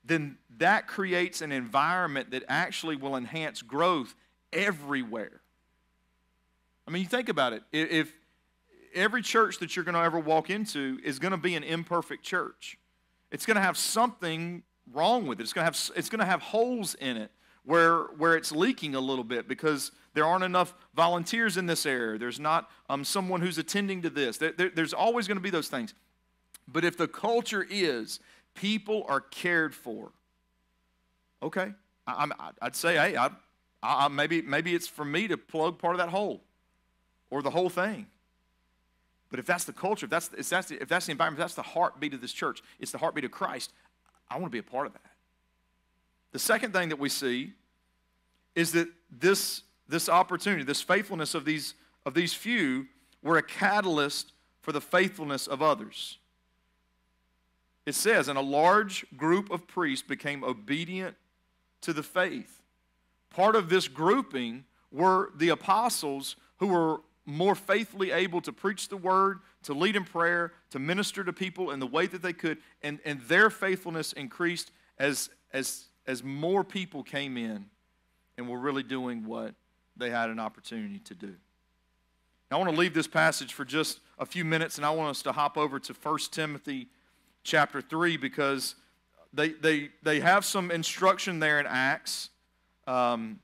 then 0.03 0.37
that 0.57 0.87
creates 0.87 1.41
an 1.41 1.51
environment 1.51 2.31
that 2.31 2.43
actually 2.47 2.95
will 2.95 3.15
enhance 3.15 3.61
growth 3.61 4.13
everywhere. 4.51 5.41
I 6.87 6.91
mean, 6.91 7.03
you 7.03 7.07
think 7.07 7.29
about 7.29 7.53
it. 7.53 7.63
If 7.71 8.11
every 8.93 9.21
church 9.21 9.59
that 9.59 9.75
you're 9.75 9.85
going 9.85 9.95
to 9.95 10.01
ever 10.01 10.19
walk 10.19 10.49
into 10.49 10.99
is 11.03 11.19
going 11.19 11.31
to 11.31 11.37
be 11.37 11.55
an 11.55 11.63
imperfect 11.63 12.23
church, 12.23 12.77
it's 13.31 13.45
going 13.45 13.55
to 13.55 13.61
have 13.61 13.77
something 13.77 14.63
wrong 14.91 15.25
with 15.25 15.39
it. 15.39 15.43
It's 15.43 15.53
going 15.53 15.63
to 15.63 15.65
have, 15.65 15.91
it's 15.95 16.09
going 16.09 16.19
to 16.19 16.25
have 16.25 16.41
holes 16.41 16.95
in 16.95 17.17
it 17.17 17.31
where, 17.63 18.03
where 18.17 18.35
it's 18.35 18.51
leaking 18.51 18.95
a 18.95 18.99
little 18.99 19.23
bit 19.23 19.47
because 19.47 19.91
there 20.13 20.25
aren't 20.25 20.43
enough 20.43 20.75
volunteers 20.93 21.57
in 21.57 21.65
this 21.65 21.85
area. 21.85 22.19
There's 22.19 22.39
not 22.39 22.69
um, 22.89 23.03
someone 23.03 23.41
who's 23.41 23.57
attending 23.57 24.01
to 24.01 24.09
this. 24.09 24.37
There, 24.37 24.51
there, 24.51 24.69
there's 24.69 24.93
always 24.93 25.27
going 25.27 25.37
to 25.37 25.41
be 25.41 25.49
those 25.49 25.69
things. 25.69 25.93
But 26.67 26.85
if 26.85 26.97
the 26.97 27.07
culture 27.07 27.65
is 27.69 28.19
People 28.55 29.05
are 29.07 29.19
cared 29.19 29.73
for. 29.73 30.11
Okay, 31.41 31.73
I, 32.07 32.29
would 32.61 32.75
say, 32.75 32.95
hey, 32.95 33.17
I, 33.17 33.29
I, 33.81 34.07
maybe, 34.07 34.41
maybe 34.41 34.73
it's 34.73 34.87
for 34.87 35.03
me 35.03 35.27
to 35.27 35.37
plug 35.37 35.77
part 35.77 35.95
of 35.95 35.99
that 35.99 36.09
hole 36.09 36.41
or 37.29 37.41
the 37.41 37.49
whole 37.49 37.69
thing. 37.69 38.07
But 39.29 39.39
if 39.39 39.45
that's 39.45 39.63
the 39.63 39.73
culture, 39.73 40.05
if 40.05 40.09
that's, 40.09 40.29
if 40.37 40.47
that's, 40.49 40.67
the, 40.67 40.81
if 40.81 40.87
that's 40.87 41.07
the 41.07 41.11
environment, 41.11 41.39
if 41.39 41.43
that's 41.43 41.55
the 41.55 41.63
heartbeat 41.63 42.13
of 42.13 42.21
this 42.21 42.31
church, 42.31 42.61
it's 42.79 42.91
the 42.91 42.97
heartbeat 42.99 43.25
of 43.25 43.31
Christ, 43.31 43.71
I 44.29 44.35
want 44.35 44.45
to 44.45 44.51
be 44.51 44.59
a 44.59 44.63
part 44.63 44.87
of 44.87 44.93
that. 44.93 45.01
The 46.31 46.39
second 46.39 46.71
thing 46.71 46.89
that 46.89 46.99
we 46.99 47.09
see 47.09 47.53
is 48.55 48.71
that 48.73 48.87
this, 49.11 49.63
this 49.87 50.07
opportunity, 50.07 50.63
this 50.63 50.81
faithfulness 50.81 51.33
of 51.35 51.45
these, 51.45 51.73
of 52.05 52.13
these 52.13 52.33
few, 52.33 52.87
were 53.23 53.37
a 53.37 53.43
catalyst 53.43 54.33
for 54.61 54.71
the 54.71 54.81
faithfulness 54.81 55.47
of 55.47 55.61
others. 55.61 56.19
It 57.85 57.95
says, 57.95 58.27
and 58.27 58.37
a 58.37 58.41
large 58.41 59.05
group 59.17 59.51
of 59.51 59.67
priests 59.67 60.07
became 60.07 60.43
obedient 60.43 61.15
to 61.81 61.93
the 61.93 62.03
faith. 62.03 62.61
Part 63.29 63.55
of 63.55 63.69
this 63.69 63.87
grouping 63.87 64.63
were 64.91 65.31
the 65.35 65.49
apostles 65.49 66.35
who 66.57 66.67
were 66.67 67.01
more 67.25 67.55
faithfully 67.55 68.11
able 68.11 68.41
to 68.41 68.51
preach 68.51 68.89
the 68.89 68.97
word, 68.97 69.39
to 69.63 69.73
lead 69.73 69.95
in 69.95 70.03
prayer, 70.03 70.53
to 70.69 70.79
minister 70.79 71.23
to 71.23 71.33
people 71.33 71.71
in 71.71 71.79
the 71.79 71.87
way 71.87 72.05
that 72.05 72.21
they 72.21 72.33
could, 72.33 72.57
and, 72.81 72.99
and 73.05 73.21
their 73.21 73.49
faithfulness 73.49 74.13
increased 74.13 74.71
as, 74.97 75.29
as, 75.51 75.85
as 76.05 76.23
more 76.23 76.63
people 76.63 77.03
came 77.03 77.37
in 77.37 77.65
and 78.37 78.49
were 78.49 78.59
really 78.59 78.83
doing 78.83 79.25
what 79.25 79.55
they 79.95 80.09
had 80.09 80.29
an 80.29 80.39
opportunity 80.39 80.99
to 80.99 81.15
do. 81.15 81.35
Now, 82.49 82.57
I 82.57 82.63
want 82.63 82.71
to 82.71 82.79
leave 82.79 82.93
this 82.93 83.07
passage 83.07 83.53
for 83.53 83.65
just 83.65 83.99
a 84.19 84.25
few 84.25 84.45
minutes, 84.45 84.77
and 84.77 84.85
I 84.85 84.89
want 84.91 85.09
us 85.09 85.21
to 85.23 85.31
hop 85.31 85.57
over 85.57 85.79
to 85.79 85.93
1 85.93 86.19
Timothy 86.31 86.87
chapter 87.43 87.81
3 87.81 88.17
because 88.17 88.75
they, 89.33 89.49
they, 89.49 89.89
they 90.01 90.19
have 90.19 90.45
some 90.45 90.71
instruction 90.71 91.39
there 91.39 91.59
in 91.59 91.65
Acts. 91.67 92.29
Um, 92.87 93.39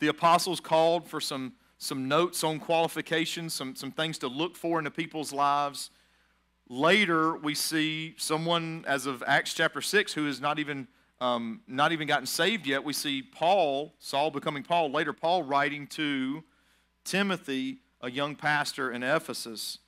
the 0.00 0.08
apostles 0.08 0.60
called 0.60 1.08
for 1.08 1.20
some, 1.20 1.52
some 1.78 2.08
notes 2.08 2.42
on 2.42 2.58
qualifications, 2.58 3.54
some, 3.54 3.76
some 3.76 3.92
things 3.92 4.18
to 4.18 4.28
look 4.28 4.56
for 4.56 4.78
in 4.78 4.84
the 4.84 4.90
people's 4.90 5.32
lives. 5.32 5.90
later, 6.68 7.36
we 7.36 7.54
see 7.54 8.14
someone, 8.18 8.84
as 8.86 9.06
of 9.06 9.22
Acts 9.26 9.54
chapter 9.54 9.80
6, 9.80 10.12
who 10.14 10.26
has 10.26 10.40
not 10.40 10.58
even, 10.58 10.88
um, 11.20 11.60
not 11.68 11.92
even 11.92 12.08
gotten 12.08 12.26
saved 12.26 12.66
yet. 12.66 12.82
We 12.82 12.92
see 12.92 13.22
Paul, 13.22 13.94
Saul 13.98 14.30
becoming 14.30 14.62
Paul, 14.62 14.90
later 14.90 15.12
Paul 15.12 15.44
writing 15.44 15.86
to 15.88 16.42
Timothy, 17.04 17.78
a 18.00 18.10
young 18.10 18.34
pastor 18.34 18.90
in 18.90 19.02
Ephesus. 19.02 19.78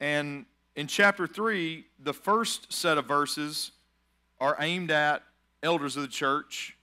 And 0.00 0.46
in 0.76 0.86
chapter 0.86 1.26
3, 1.26 1.84
the 1.98 2.14
first 2.14 2.72
set 2.72 2.98
of 2.98 3.06
verses 3.06 3.72
are 4.38 4.56
aimed 4.60 4.90
at 4.90 5.22
elders 5.62 5.96
of 5.96 6.02
the 6.02 6.08
church. 6.08 6.76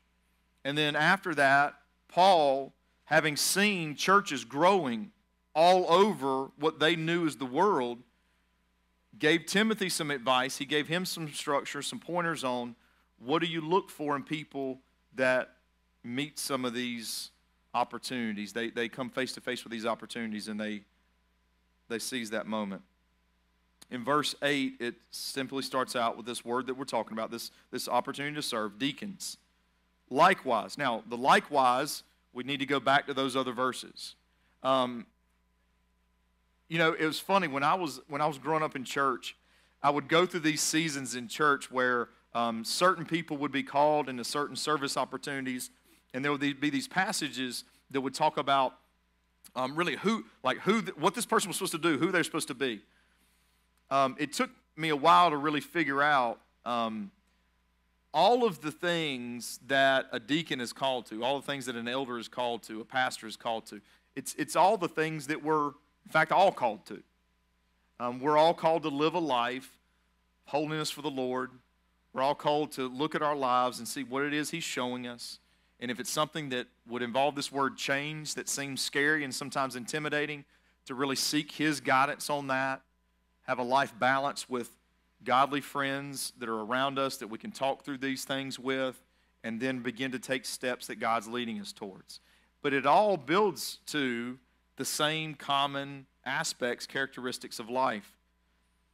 And 0.63 0.77
then 0.77 0.95
after 0.95 1.33
that, 1.35 1.75
Paul, 2.07 2.73
having 3.05 3.35
seen 3.35 3.95
churches 3.95 4.43
growing 4.43 5.11
all 5.55 5.91
over 5.91 6.51
what 6.59 6.79
they 6.79 6.95
knew 6.95 7.25
as 7.25 7.37
the 7.37 7.45
world, 7.45 7.99
gave 9.17 9.45
Timothy 9.45 9.89
some 9.89 10.11
advice. 10.11 10.57
He 10.57 10.65
gave 10.65 10.87
him 10.87 11.05
some 11.05 11.31
structure, 11.31 11.81
some 11.81 11.99
pointers 11.99 12.43
on 12.43 12.75
what 13.17 13.41
do 13.41 13.47
you 13.47 13.61
look 13.61 13.89
for 13.89 14.15
in 14.15 14.23
people 14.23 14.79
that 15.15 15.53
meet 16.03 16.37
some 16.37 16.65
of 16.65 16.73
these 16.73 17.31
opportunities. 17.73 18.53
They, 18.53 18.69
they 18.69 18.89
come 18.89 19.09
face 19.09 19.33
to 19.33 19.41
face 19.41 19.63
with 19.63 19.71
these 19.71 19.85
opportunities 19.85 20.47
and 20.47 20.59
they, 20.59 20.81
they 21.89 21.99
seize 21.99 22.29
that 22.31 22.45
moment. 22.45 22.83
In 23.89 24.03
verse 24.03 24.35
8, 24.41 24.73
it 24.79 24.95
simply 25.11 25.63
starts 25.63 25.95
out 25.95 26.17
with 26.17 26.25
this 26.25 26.43
word 26.43 26.67
that 26.67 26.73
we're 26.73 26.85
talking 26.85 27.13
about, 27.13 27.31
this, 27.31 27.51
this 27.71 27.87
opportunity 27.87 28.35
to 28.35 28.41
serve 28.41 28.77
deacons. 28.77 29.37
Likewise. 30.09 30.77
Now, 30.77 31.03
the 31.07 31.17
likewise, 31.17 32.03
we 32.33 32.43
need 32.43 32.59
to 32.59 32.65
go 32.65 32.79
back 32.79 33.07
to 33.07 33.13
those 33.13 33.35
other 33.35 33.53
verses. 33.53 34.15
Um, 34.63 35.05
you 36.67 36.77
know, 36.77 36.93
it 36.93 37.05
was 37.05 37.19
funny 37.19 37.47
when 37.47 37.63
I 37.63 37.75
was 37.75 38.01
when 38.09 38.19
I 38.19 38.25
was 38.25 38.37
growing 38.37 38.63
up 38.63 38.75
in 38.75 38.83
church, 38.83 39.35
I 39.81 39.89
would 39.89 40.09
go 40.09 40.25
through 40.25 40.41
these 40.41 40.61
seasons 40.61 41.15
in 41.15 41.29
church 41.29 41.71
where 41.71 42.09
um, 42.33 42.65
certain 42.65 43.05
people 43.05 43.37
would 43.37 43.51
be 43.51 43.63
called 43.63 44.09
into 44.09 44.23
certain 44.23 44.55
service 44.55 44.97
opportunities, 44.97 45.69
and 46.13 46.25
there 46.25 46.31
would 46.31 46.59
be 46.59 46.69
these 46.69 46.87
passages 46.87 47.63
that 47.91 48.01
would 48.01 48.13
talk 48.13 48.37
about 48.37 48.73
um, 49.55 49.75
really 49.75 49.95
who, 49.95 50.25
like 50.43 50.57
who, 50.59 50.81
what 50.97 51.15
this 51.15 51.25
person 51.25 51.47
was 51.47 51.57
supposed 51.57 51.71
to 51.71 51.77
do, 51.77 51.97
who 51.97 52.11
they're 52.11 52.23
supposed 52.23 52.49
to 52.49 52.53
be. 52.53 52.81
Um, 53.89 54.15
it 54.19 54.33
took 54.33 54.49
me 54.75 54.89
a 54.89 54.95
while 54.95 55.29
to 55.29 55.37
really 55.37 55.61
figure 55.61 56.01
out 56.01 56.39
um, 56.65 57.11
all 58.13 58.45
of 58.45 58.61
the 58.61 58.71
things 58.71 59.59
that 59.67 60.07
a 60.11 60.19
deacon 60.19 60.59
is 60.59 60.73
called 60.73 61.05
to, 61.07 61.23
all 61.23 61.39
the 61.39 61.45
things 61.45 61.65
that 61.65 61.75
an 61.75 61.87
elder 61.87 62.19
is 62.19 62.27
called 62.27 62.63
to, 62.63 62.81
a 62.81 62.85
pastor 62.85 63.27
is 63.27 63.35
called 63.35 63.65
to. 63.67 63.81
It's, 64.15 64.33
it's 64.35 64.55
all 64.55 64.77
the 64.77 64.87
things 64.87 65.27
that 65.27 65.43
we're 65.43 65.71
in 66.07 66.11
fact, 66.11 66.31
all 66.31 66.53
called 66.53 66.85
to. 66.85 67.03
Um, 67.99 68.21
we're 68.21 68.37
all 68.37 68.53
called 68.53 68.83
to 68.83 68.89
live 68.89 69.13
a 69.13 69.19
life, 69.19 69.69
holiness 70.45 70.89
for 70.89 71.01
the 71.01 71.09
Lord. 71.09 71.51
We're 72.13 72.21
all 72.21 72.33
called 72.33 72.71
to 72.73 72.87
look 72.87 73.13
at 73.13 73.21
our 73.21 73.35
lives 73.35 73.79
and 73.79 73.85
see 73.85 74.05
what 74.05 74.23
it 74.23 74.33
is 74.33 74.49
He's 74.49 74.63
showing 74.63 75.05
us. 75.05 75.39
And 75.81 75.91
if 75.91 75.99
it's 75.99 76.09
something 76.09 76.47
that 76.49 76.67
would 76.87 77.01
involve 77.01 77.35
this 77.35 77.51
word 77.51 77.75
change 77.75 78.35
that 78.35 78.47
seems 78.47 78.81
scary 78.81 79.25
and 79.25 79.35
sometimes 79.35 79.75
intimidating, 79.75 80.45
to 80.85 80.95
really 80.95 81.17
seek 81.17 81.51
His 81.51 81.81
guidance 81.81 82.29
on 82.29 82.47
that, 82.47 82.83
have 83.47 83.59
a 83.59 83.63
life 83.63 83.97
balance 83.97 84.49
with 84.49 84.69
godly 85.23 85.61
friends 85.61 86.33
that 86.37 86.49
are 86.49 86.61
around 86.61 86.99
us 86.99 87.17
that 87.17 87.27
we 87.27 87.37
can 87.37 87.51
talk 87.51 87.83
through 87.83 87.97
these 87.97 88.25
things 88.25 88.59
with, 88.59 89.01
and 89.43 89.59
then 89.59 89.79
begin 89.79 90.11
to 90.11 90.19
take 90.19 90.45
steps 90.45 90.87
that 90.87 90.95
God's 90.95 91.27
leading 91.27 91.59
us 91.59 91.71
towards. 91.71 92.19
But 92.61 92.73
it 92.73 92.85
all 92.85 93.17
builds 93.17 93.79
to 93.87 94.37
the 94.75 94.85
same 94.85 95.33
common 95.33 96.05
aspects, 96.25 96.85
characteristics 96.85 97.59
of 97.59 97.69
life. 97.69 98.17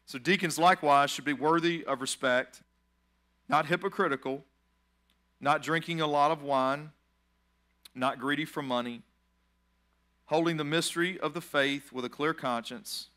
So, 0.05 0.19
deacons 0.19 0.59
likewise 0.59 1.09
should 1.09 1.25
be 1.25 1.33
worthy 1.33 1.83
of 1.85 2.01
respect, 2.01 2.61
not 3.47 3.65
hypocritical, 3.65 4.43
not 5.39 5.63
drinking 5.63 6.01
a 6.01 6.07
lot 6.07 6.31
of 6.31 6.43
wine, 6.43 6.91
not 7.95 8.19
greedy 8.19 8.45
for 8.45 8.61
money, 8.61 9.01
holding 10.25 10.57
the 10.57 10.63
mystery 10.63 11.19
of 11.19 11.33
the 11.33 11.41
faith 11.41 11.91
with 11.91 12.05
a 12.05 12.09
clear 12.09 12.33
conscience. 12.33 13.09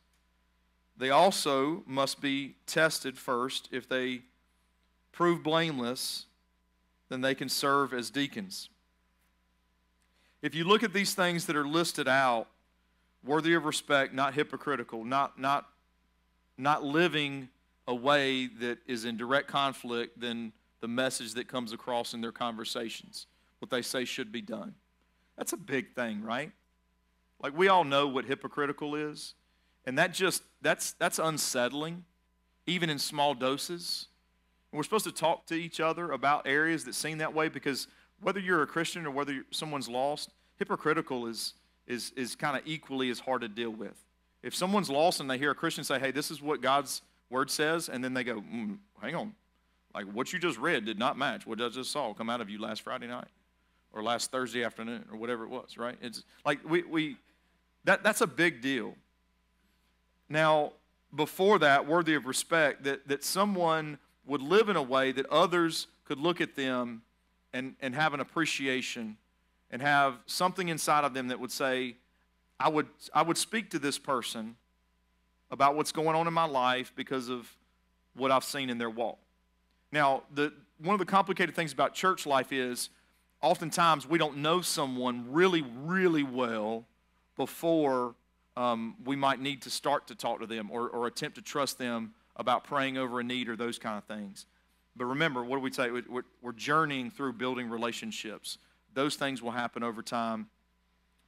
They 0.98 1.10
also 1.10 1.82
must 1.86 2.20
be 2.20 2.56
tested 2.66 3.18
first. 3.18 3.68
If 3.70 3.88
they 3.88 4.22
prove 5.12 5.42
blameless, 5.42 6.26
then 7.08 7.20
they 7.20 7.34
can 7.34 7.48
serve 7.48 7.92
as 7.92 8.10
deacons. 8.10 8.68
If 10.42 10.54
you 10.54 10.64
look 10.64 10.82
at 10.82 10.92
these 10.92 11.14
things 11.14 11.46
that 11.46 11.56
are 11.56 11.66
listed 11.66 12.08
out, 12.08 12.48
worthy 13.24 13.54
of 13.54 13.64
respect, 13.64 14.14
not 14.14 14.34
hypocritical, 14.34 15.04
not, 15.04 15.38
not, 15.38 15.66
not 16.56 16.84
living 16.84 17.48
a 17.88 17.94
way 17.94 18.46
that 18.46 18.78
is 18.86 19.04
in 19.04 19.16
direct 19.16 19.48
conflict 19.48 20.18
than 20.20 20.52
the 20.80 20.88
message 20.88 21.34
that 21.34 21.48
comes 21.48 21.72
across 21.72 22.14
in 22.14 22.20
their 22.20 22.32
conversations, 22.32 23.26
what 23.58 23.70
they 23.70 23.82
say 23.82 24.04
should 24.04 24.30
be 24.30 24.42
done. 24.42 24.74
That's 25.36 25.52
a 25.52 25.56
big 25.56 25.94
thing, 25.94 26.22
right? 26.22 26.52
Like 27.42 27.56
we 27.56 27.68
all 27.68 27.84
know 27.84 28.06
what 28.06 28.24
hypocritical 28.24 28.94
is, 28.94 29.34
and 29.86 29.98
that 29.98 30.12
just 30.12 30.42
that's 30.62 30.92
that's 30.92 31.18
unsettling, 31.18 32.04
even 32.66 32.90
in 32.90 32.98
small 32.98 33.34
doses. 33.34 34.08
And 34.70 34.78
we're 34.78 34.84
supposed 34.84 35.04
to 35.04 35.12
talk 35.12 35.46
to 35.46 35.54
each 35.54 35.80
other 35.80 36.10
about 36.10 36.46
areas 36.46 36.84
that 36.84 36.94
seem 36.94 37.18
that 37.18 37.32
way 37.32 37.48
because 37.48 37.86
whether 38.20 38.40
you're 38.40 38.62
a 38.62 38.66
Christian 38.66 39.06
or 39.06 39.10
whether 39.10 39.44
someone's 39.50 39.88
lost, 39.88 40.32
hypocritical 40.58 41.26
is 41.26 41.54
is, 41.86 42.12
is 42.16 42.34
kind 42.34 42.56
of 42.56 42.62
equally 42.66 43.10
as 43.10 43.20
hard 43.20 43.42
to 43.42 43.48
deal 43.48 43.70
with. 43.70 43.94
If 44.42 44.54
someone's 44.54 44.90
lost 44.90 45.20
and 45.20 45.30
they 45.30 45.38
hear 45.38 45.52
a 45.52 45.54
Christian 45.54 45.84
say, 45.84 45.98
hey, 45.98 46.10
this 46.10 46.30
is 46.30 46.42
what 46.42 46.60
God's 46.60 47.02
word 47.30 47.50
says, 47.50 47.88
and 47.88 48.02
then 48.02 48.14
they 48.14 48.24
go, 48.24 48.40
mm, 48.40 48.78
hang 49.00 49.14
on, 49.14 49.34
like 49.94 50.06
what 50.06 50.32
you 50.32 50.38
just 50.38 50.58
read 50.58 50.84
did 50.84 50.98
not 50.98 51.16
match 51.16 51.46
what 51.46 51.60
I 51.60 51.68
just 51.68 51.90
saw 51.90 52.12
come 52.12 52.28
out 52.28 52.40
of 52.40 52.50
you 52.50 52.60
last 52.60 52.82
Friday 52.82 53.06
night 53.06 53.28
or 53.92 54.02
last 54.02 54.30
Thursday 54.30 54.62
afternoon 54.62 55.04
or 55.10 55.16
whatever 55.16 55.44
it 55.44 55.50
was, 55.50 55.78
right? 55.78 55.96
It's 56.02 56.24
like 56.44 56.58
we, 56.68 56.82
we 56.82 57.16
that, 57.84 58.02
that's 58.02 58.20
a 58.20 58.26
big 58.26 58.60
deal. 58.60 58.94
Now, 60.28 60.72
before 61.14 61.58
that, 61.60 61.86
worthy 61.86 62.14
of 62.14 62.26
respect, 62.26 62.84
that, 62.84 63.08
that 63.08 63.24
someone 63.24 63.98
would 64.26 64.42
live 64.42 64.68
in 64.68 64.76
a 64.76 64.82
way 64.82 65.12
that 65.12 65.26
others 65.26 65.86
could 66.04 66.18
look 66.18 66.40
at 66.40 66.56
them 66.56 67.02
and, 67.52 67.74
and 67.80 67.94
have 67.94 68.12
an 68.12 68.20
appreciation 68.20 69.16
and 69.70 69.80
have 69.82 70.18
something 70.26 70.68
inside 70.68 71.04
of 71.04 71.14
them 71.14 71.28
that 71.28 71.40
would 71.40 71.52
say, 71.52 71.96
I 72.58 72.68
would, 72.68 72.86
I 73.14 73.22
would 73.22 73.38
speak 73.38 73.70
to 73.70 73.78
this 73.78 73.98
person 73.98 74.56
about 75.50 75.76
what's 75.76 75.92
going 75.92 76.16
on 76.16 76.26
in 76.26 76.32
my 76.32 76.46
life 76.46 76.92
because 76.96 77.28
of 77.28 77.50
what 78.14 78.30
I've 78.30 78.44
seen 78.44 78.70
in 78.70 78.78
their 78.78 78.90
walk. 78.90 79.18
Now, 79.92 80.22
the, 80.34 80.52
one 80.78 80.94
of 80.94 80.98
the 80.98 81.06
complicated 81.06 81.54
things 81.54 81.72
about 81.72 81.94
church 81.94 82.26
life 82.26 82.52
is 82.52 82.90
oftentimes 83.42 84.08
we 84.08 84.18
don't 84.18 84.38
know 84.38 84.60
someone 84.60 85.26
really, 85.30 85.62
really 85.62 86.22
well 86.22 86.84
before 87.36 88.14
um, 88.56 88.96
we 89.04 89.16
might 89.16 89.40
need 89.40 89.62
to 89.62 89.70
start 89.70 90.06
to 90.08 90.14
talk 90.14 90.40
to 90.40 90.46
them 90.46 90.70
or, 90.70 90.88
or 90.88 91.06
attempt 91.06 91.36
to 91.36 91.42
trust 91.42 91.78
them 91.78 92.14
about 92.36 92.64
praying 92.64 92.96
over 92.96 93.20
a 93.20 93.24
need 93.24 93.48
or 93.48 93.56
those 93.56 93.78
kind 93.78 93.98
of 93.98 94.04
things. 94.04 94.46
But 94.96 95.06
remember, 95.06 95.44
what 95.44 95.56
do 95.56 95.62
we 95.62 95.72
say? 95.72 95.90
We're, 95.90 96.52
journeying 96.52 97.10
through 97.10 97.34
building 97.34 97.68
relationships. 97.68 98.58
Those 98.94 99.16
things 99.16 99.42
will 99.42 99.50
happen 99.50 99.82
over 99.82 100.02
time. 100.02 100.48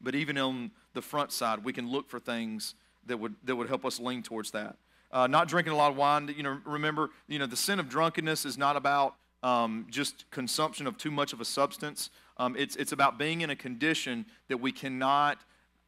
But 0.01 0.15
even 0.15 0.39
on 0.39 0.71
the 0.95 1.03
front 1.03 1.33
side, 1.33 1.65
we 1.65 1.73
can 1.73 1.91
look 1.91 2.09
for 2.09 2.19
things 2.19 2.75
that 3.07 3.19
would, 3.19 3.35
that 3.45 3.57
would 3.57 3.69
help 3.69 3.85
us 3.85 4.01
lean 4.01 4.23
towards 4.23 4.53
that. 4.53 4.77
Uh, 5.11 5.27
not 5.27 5.49
drinking 5.49 5.73
a 5.73 5.77
lot 5.77 5.91
of 5.91 5.97
wine. 5.97 6.33
You 6.35 6.43
know, 6.43 6.59
remember, 6.65 7.11
you 7.27 7.39
know, 7.39 7.47
the 7.47 7.57
sin 7.57 7.79
of 7.79 7.89
drunkenness 7.89 8.45
is 8.45 8.57
not 8.57 8.77
about 8.77 9.17
um, 9.43 9.87
just 9.91 10.31
consumption 10.31 10.87
of 10.87 10.97
too 10.97 11.11
much 11.11 11.33
of 11.33 11.41
a 11.41 11.45
substance. 11.45 12.11
Um, 12.39 12.57
it's, 12.57 12.77
it's 12.77 12.93
about 12.93 13.19
being 13.19 13.41
in 13.41 13.51
a 13.51 13.57
condition 13.57 14.27
that 14.49 14.59
we 14.59 14.73
cannot, 14.73 15.39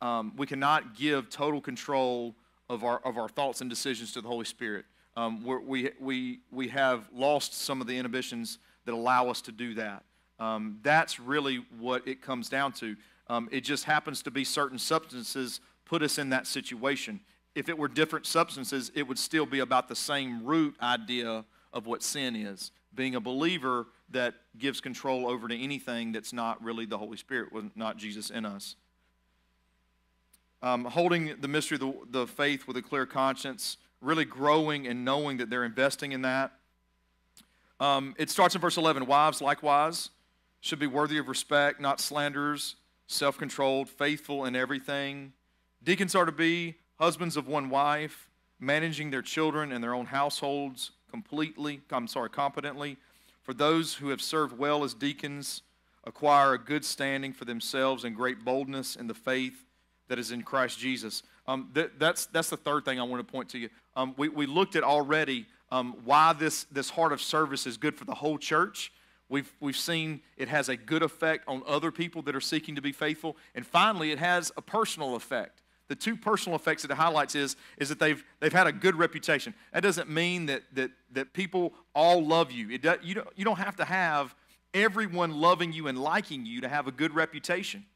um, 0.00 0.32
we 0.36 0.46
cannot 0.46 0.94
give 0.96 1.30
total 1.30 1.60
control 1.60 2.34
of 2.68 2.84
our, 2.84 3.00
of 3.04 3.18
our 3.18 3.28
thoughts 3.28 3.60
and 3.60 3.68
decisions 3.68 4.12
to 4.12 4.20
the 4.20 4.28
Holy 4.28 4.44
Spirit. 4.44 4.84
Um, 5.16 5.44
we, 5.44 5.90
we, 6.00 6.40
we 6.50 6.68
have 6.68 7.08
lost 7.12 7.54
some 7.54 7.80
of 7.80 7.86
the 7.86 7.96
inhibitions 7.98 8.58
that 8.84 8.94
allow 8.94 9.28
us 9.28 9.40
to 9.42 9.52
do 9.52 9.74
that. 9.74 10.04
Um, 10.38 10.78
that's 10.82 11.20
really 11.20 11.64
what 11.78 12.06
it 12.06 12.22
comes 12.22 12.48
down 12.48 12.72
to. 12.74 12.96
Um, 13.28 13.48
it 13.52 13.60
just 13.62 13.84
happens 13.84 14.22
to 14.22 14.30
be 14.30 14.44
certain 14.44 14.78
substances 14.78 15.60
put 15.84 16.02
us 16.02 16.18
in 16.18 16.30
that 16.30 16.46
situation. 16.46 17.20
If 17.54 17.68
it 17.68 17.76
were 17.76 17.88
different 17.88 18.26
substances, 18.26 18.92
it 18.94 19.02
would 19.02 19.18
still 19.18 19.44
be 19.44 19.58
about 19.58 19.88
the 19.88 19.96
same 19.96 20.44
root 20.44 20.76
idea 20.80 21.44
of 21.72 21.86
what 21.86 22.02
sin 22.02 22.36
is 22.36 22.70
being 22.94 23.14
a 23.14 23.20
believer 23.20 23.86
that 24.10 24.34
gives 24.58 24.80
control 24.80 25.28
over 25.28 25.46
to 25.48 25.56
anything 25.56 26.12
that's 26.12 26.32
not 26.32 26.62
really 26.62 26.86
the 26.86 26.98
Holy 26.98 27.16
Spirit, 27.16 27.48
not 27.76 27.96
Jesus 27.96 28.30
in 28.30 28.44
us. 28.44 28.76
Um, 30.62 30.84
holding 30.84 31.36
the 31.40 31.48
mystery 31.48 31.76
of 31.76 31.80
the, 31.80 31.94
the 32.10 32.26
faith 32.26 32.66
with 32.66 32.76
a 32.76 32.82
clear 32.82 33.06
conscience, 33.06 33.78
really 34.00 34.24
growing 34.24 34.86
and 34.86 35.04
knowing 35.04 35.38
that 35.38 35.48
they're 35.48 35.64
investing 35.64 36.12
in 36.12 36.22
that. 36.22 36.52
Um, 37.78 38.14
it 38.18 38.28
starts 38.28 38.54
in 38.54 38.60
verse 38.60 38.76
11 38.76 39.06
Wives, 39.06 39.40
likewise, 39.40 40.10
should 40.60 40.78
be 40.78 40.86
worthy 40.86 41.16
of 41.16 41.28
respect, 41.28 41.80
not 41.80 41.98
slanderers, 41.98 42.76
self 43.06 43.38
controlled, 43.38 43.88
faithful 43.88 44.44
in 44.44 44.54
everything. 44.54 45.32
Deacons 45.82 46.14
are 46.14 46.26
to 46.26 46.32
be 46.32 46.76
husbands 46.98 47.38
of 47.38 47.48
one 47.48 47.70
wife, 47.70 48.28
managing 48.58 49.10
their 49.10 49.22
children 49.22 49.72
and 49.72 49.82
their 49.82 49.94
own 49.94 50.06
households 50.06 50.90
completely, 51.10 51.80
I'm 51.90 52.06
sorry, 52.06 52.28
competently. 52.28 52.98
For 53.42 53.54
those 53.54 53.94
who 53.94 54.10
have 54.10 54.20
served 54.20 54.58
well 54.58 54.84
as 54.84 54.92
deacons, 54.92 55.62
acquire 56.04 56.54
a 56.54 56.58
good 56.58 56.84
standing 56.84 57.32
for 57.32 57.46
themselves 57.46 58.04
and 58.04 58.14
great 58.14 58.44
boldness 58.44 58.96
in 58.96 59.06
the 59.06 59.14
faith 59.14 59.64
that 60.10 60.18
is 60.18 60.32
in 60.32 60.42
Christ 60.42 60.76
Jesus. 60.76 61.22
Um, 61.46 61.70
that, 61.74 62.00
that's, 62.00 62.26
that's 62.26 62.50
the 62.50 62.56
third 62.56 62.84
thing 62.84 62.98
I 62.98 63.04
want 63.04 63.24
to 63.24 63.32
point 63.32 63.48
to 63.50 63.58
you. 63.58 63.68
Um, 63.94 64.12
we, 64.18 64.28
we 64.28 64.44
looked 64.44 64.74
at 64.74 64.82
already 64.82 65.46
um, 65.70 65.96
why 66.04 66.32
this, 66.32 66.64
this 66.64 66.90
heart 66.90 67.12
of 67.12 67.22
service 67.22 67.64
is 67.64 67.76
good 67.76 67.94
for 67.94 68.04
the 68.04 68.14
whole 68.14 68.36
church. 68.36 68.92
We've, 69.28 69.50
we've 69.60 69.76
seen 69.76 70.20
it 70.36 70.48
has 70.48 70.68
a 70.68 70.76
good 70.76 71.04
effect 71.04 71.44
on 71.46 71.62
other 71.64 71.92
people 71.92 72.22
that 72.22 72.34
are 72.34 72.40
seeking 72.40 72.74
to 72.74 72.82
be 72.82 72.90
faithful. 72.90 73.36
And 73.54 73.64
finally, 73.64 74.10
it 74.10 74.18
has 74.18 74.50
a 74.56 74.62
personal 74.62 75.14
effect. 75.14 75.62
The 75.86 75.94
two 75.94 76.16
personal 76.16 76.56
effects 76.56 76.82
that 76.82 76.90
it 76.90 76.96
highlights 76.96 77.36
is, 77.36 77.54
is 77.78 77.88
that 77.88 78.00
they've, 78.00 78.22
they've 78.40 78.52
had 78.52 78.66
a 78.66 78.72
good 78.72 78.96
reputation. 78.96 79.54
That 79.72 79.84
doesn't 79.84 80.10
mean 80.10 80.46
that, 80.46 80.62
that, 80.72 80.90
that 81.12 81.32
people 81.32 81.72
all 81.94 82.26
love 82.26 82.50
you. 82.50 82.68
It 82.70 82.82
does, 82.82 82.98
you, 83.04 83.14
don't, 83.14 83.28
you 83.36 83.44
don't 83.44 83.58
have 83.58 83.76
to 83.76 83.84
have 83.84 84.34
everyone 84.74 85.40
loving 85.40 85.72
you 85.72 85.86
and 85.86 85.96
liking 85.96 86.44
you 86.44 86.62
to 86.62 86.68
have 86.68 86.88
a 86.88 86.92
good 86.92 87.14
reputation. 87.14 87.86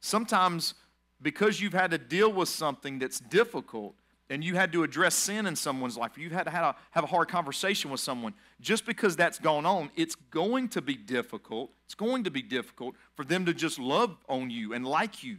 Sometimes, 0.00 0.74
because 1.22 1.60
you've 1.60 1.72
had 1.72 1.90
to 1.92 1.98
deal 1.98 2.32
with 2.32 2.48
something 2.48 2.98
that's 2.98 3.20
difficult, 3.20 3.94
and 4.28 4.42
you 4.42 4.54
had 4.54 4.72
to 4.72 4.82
address 4.82 5.14
sin 5.14 5.46
in 5.46 5.54
someone's 5.54 5.96
life, 5.96 6.18
you've 6.18 6.32
had 6.32 6.44
to 6.44 6.50
have 6.50 6.64
a, 6.64 6.76
have 6.90 7.04
a 7.04 7.06
hard 7.06 7.28
conversation 7.28 7.90
with 7.90 8.00
someone, 8.00 8.34
just 8.60 8.84
because 8.84 9.16
that's 9.16 9.38
gone 9.38 9.64
on, 9.64 9.90
it's 9.96 10.14
going 10.14 10.68
to 10.70 10.82
be 10.82 10.94
difficult. 10.94 11.70
It's 11.84 11.94
going 11.94 12.24
to 12.24 12.30
be 12.30 12.42
difficult 12.42 12.96
for 13.14 13.24
them 13.24 13.46
to 13.46 13.54
just 13.54 13.78
love 13.78 14.16
on 14.28 14.50
you 14.50 14.72
and 14.72 14.84
like 14.86 15.22
you. 15.22 15.38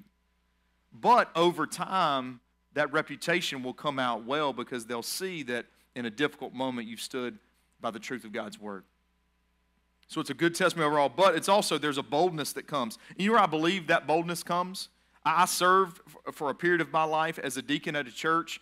But 0.94 1.30
over 1.36 1.68
time, 1.68 2.40
that 2.74 2.92
reputation 2.94 3.64
will 3.64 3.74
come 3.74 4.00
out 4.00 4.26
well 4.26 4.54
because 4.54 4.86
they'll 4.86 5.04
see 5.04 5.44
that 5.44 5.66
in 5.96 6.06
a 6.06 6.10
difficult 6.10 6.54
moment 6.54 6.88
you've 6.88 7.02
stood 7.02 7.38
by 7.82 7.92
the 7.92 8.00
truth 8.00 8.24
of 8.24 8.32
God's 8.32 8.60
word. 8.60 8.84
So 10.08 10.22
it's 10.22 10.30
a 10.30 10.36
good 10.36 10.56
testimony 10.56 10.88
overall, 10.88 11.10
but 11.10 11.36
it's 11.36 11.50
also 11.50 11.78
there's 11.78 11.98
a 11.98 12.04
boldness 12.04 12.54
that 12.54 12.68
comes. 12.68 12.98
And 13.10 13.22
you 13.22 13.28
know 13.28 13.34
where 13.34 13.44
I 13.44 13.48
believe 13.48 13.88
that 13.88 14.08
boldness 14.08 14.44
comes? 14.44 14.90
I 15.28 15.46
served 15.46 16.02
for 16.32 16.50
a 16.50 16.56
period 16.56 16.82
of 16.82 16.92
my 16.92 17.04
life 17.04 17.40
as 17.40 17.58
a 17.58 17.62
deacon 17.62 17.96
at 17.96 18.08
a 18.08 18.12
church, 18.12 18.62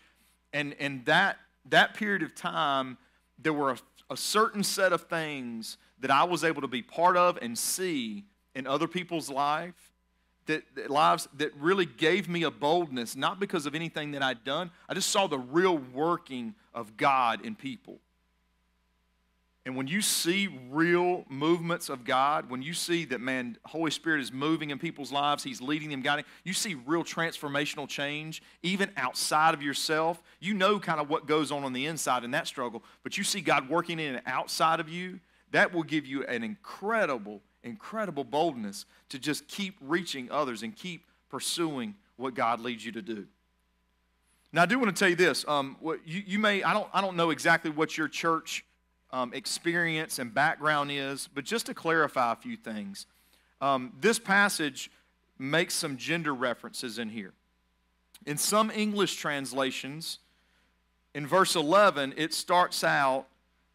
and, 0.53 0.75
and 0.79 1.05
that, 1.05 1.37
that 1.69 1.93
period 1.93 2.23
of 2.23 2.33
time, 2.33 2.97
there 3.37 3.53
were 3.53 3.71
a, 3.71 3.77
a 4.09 4.17
certain 4.17 4.63
set 4.63 4.93
of 4.93 5.01
things 5.03 5.77
that 5.99 6.11
I 6.11 6.23
was 6.23 6.43
able 6.43 6.61
to 6.61 6.67
be 6.67 6.81
part 6.81 7.17
of 7.17 7.37
and 7.41 7.57
see 7.57 8.25
in 8.53 8.67
other 8.67 8.87
people's 8.87 9.29
life 9.29 9.91
that, 10.45 10.63
that, 10.75 10.89
lives 10.89 11.27
that 11.37 11.55
really 11.55 11.85
gave 11.85 12.29
me 12.29 12.43
a 12.43 12.51
boldness, 12.51 13.15
not 13.15 13.39
because 13.39 13.65
of 13.65 13.75
anything 13.75 14.11
that 14.11 14.21
I'd 14.21 14.43
done. 14.43 14.71
I 14.87 14.93
just 14.93 15.09
saw 15.09 15.27
the 15.27 15.39
real 15.39 15.77
working 15.77 16.55
of 16.73 16.97
God 16.97 17.45
in 17.45 17.55
people. 17.55 17.99
And 19.65 19.75
when 19.75 19.87
you 19.87 20.01
see 20.01 20.47
real 20.69 21.25
movements 21.27 21.89
of 21.89 22.03
God, 22.03 22.51
when 22.51 22.61
you 22.61 22.73
see 22.73 23.03
that, 23.05 23.19
man, 23.19 23.57
Holy 23.65 23.89
Spirit 23.89 24.21
is 24.21 24.31
moving 24.31 24.69
in 24.69 24.77
people's 24.77 25.11
lives, 25.11 25.43
He's 25.43 25.59
leading 25.59 25.89
them, 25.89 26.01
guiding, 26.01 26.25
you 26.43 26.53
see 26.53 26.75
real 26.85 27.03
transformational 27.03 27.87
change, 27.87 28.43
even 28.61 28.91
outside 28.95 29.55
of 29.55 29.63
yourself. 29.63 30.21
You 30.39 30.53
know 30.53 30.79
kind 30.79 30.99
of 30.99 31.09
what 31.09 31.25
goes 31.25 31.51
on 31.51 31.63
on 31.63 31.73
the 31.73 31.87
inside 31.87 32.23
in 32.23 32.31
that 32.31 32.45
struggle, 32.47 32.83
but 33.01 33.17
you 33.17 33.23
see 33.23 33.41
God 33.41 33.67
working 33.67 33.99
in 33.99 34.15
and 34.15 34.23
outside 34.27 34.79
of 34.79 34.87
you, 34.87 35.19
that 35.49 35.73
will 35.73 35.83
give 35.83 36.05
you 36.05 36.23
an 36.25 36.43
incredible, 36.43 37.41
incredible 37.63 38.23
boldness 38.23 38.85
to 39.09 39.17
just 39.17 39.47
keep 39.47 39.77
reaching 39.81 40.29
others 40.29 40.61
and 40.61 40.75
keep 40.75 41.05
pursuing 41.29 41.95
what 42.17 42.35
God 42.35 42.59
leads 42.59 42.85
you 42.85 42.91
to 42.91 43.01
do. 43.01 43.25
Now, 44.53 44.61
I 44.61 44.65
do 44.67 44.77
want 44.77 44.95
to 44.95 44.99
tell 44.99 45.09
you 45.09 45.15
this. 45.15 45.43
Um, 45.47 45.75
you, 46.05 46.23
you 46.25 46.39
may, 46.39 46.61
I 46.61 46.73
don't, 46.73 46.87
I 46.93 47.01
don't 47.01 47.17
know 47.17 47.31
exactly 47.31 47.71
what 47.71 47.97
your 47.97 48.07
church 48.07 48.63
um, 49.15 49.31
experience 49.33 50.19
and 50.19 50.33
background 50.33 50.91
is, 50.91 51.29
but 51.33 51.45
just 51.45 51.67
to 51.67 51.73
clarify 51.73 52.33
a 52.33 52.35
few 52.35 52.57
things, 52.57 53.05
um, 53.61 53.93
this 54.01 54.19
passage 54.19 54.91
makes 55.39 55.73
some 55.73 55.95
gender 55.95 56.33
references 56.33 56.99
in 56.99 57.07
here. 57.07 57.31
In 58.25 58.35
some 58.35 58.69
English 58.69 59.15
translations, 59.15 60.19
in 61.13 61.25
verse 61.25 61.55
11, 61.55 62.15
it 62.17 62.33
starts 62.33 62.83
out 62.83 63.27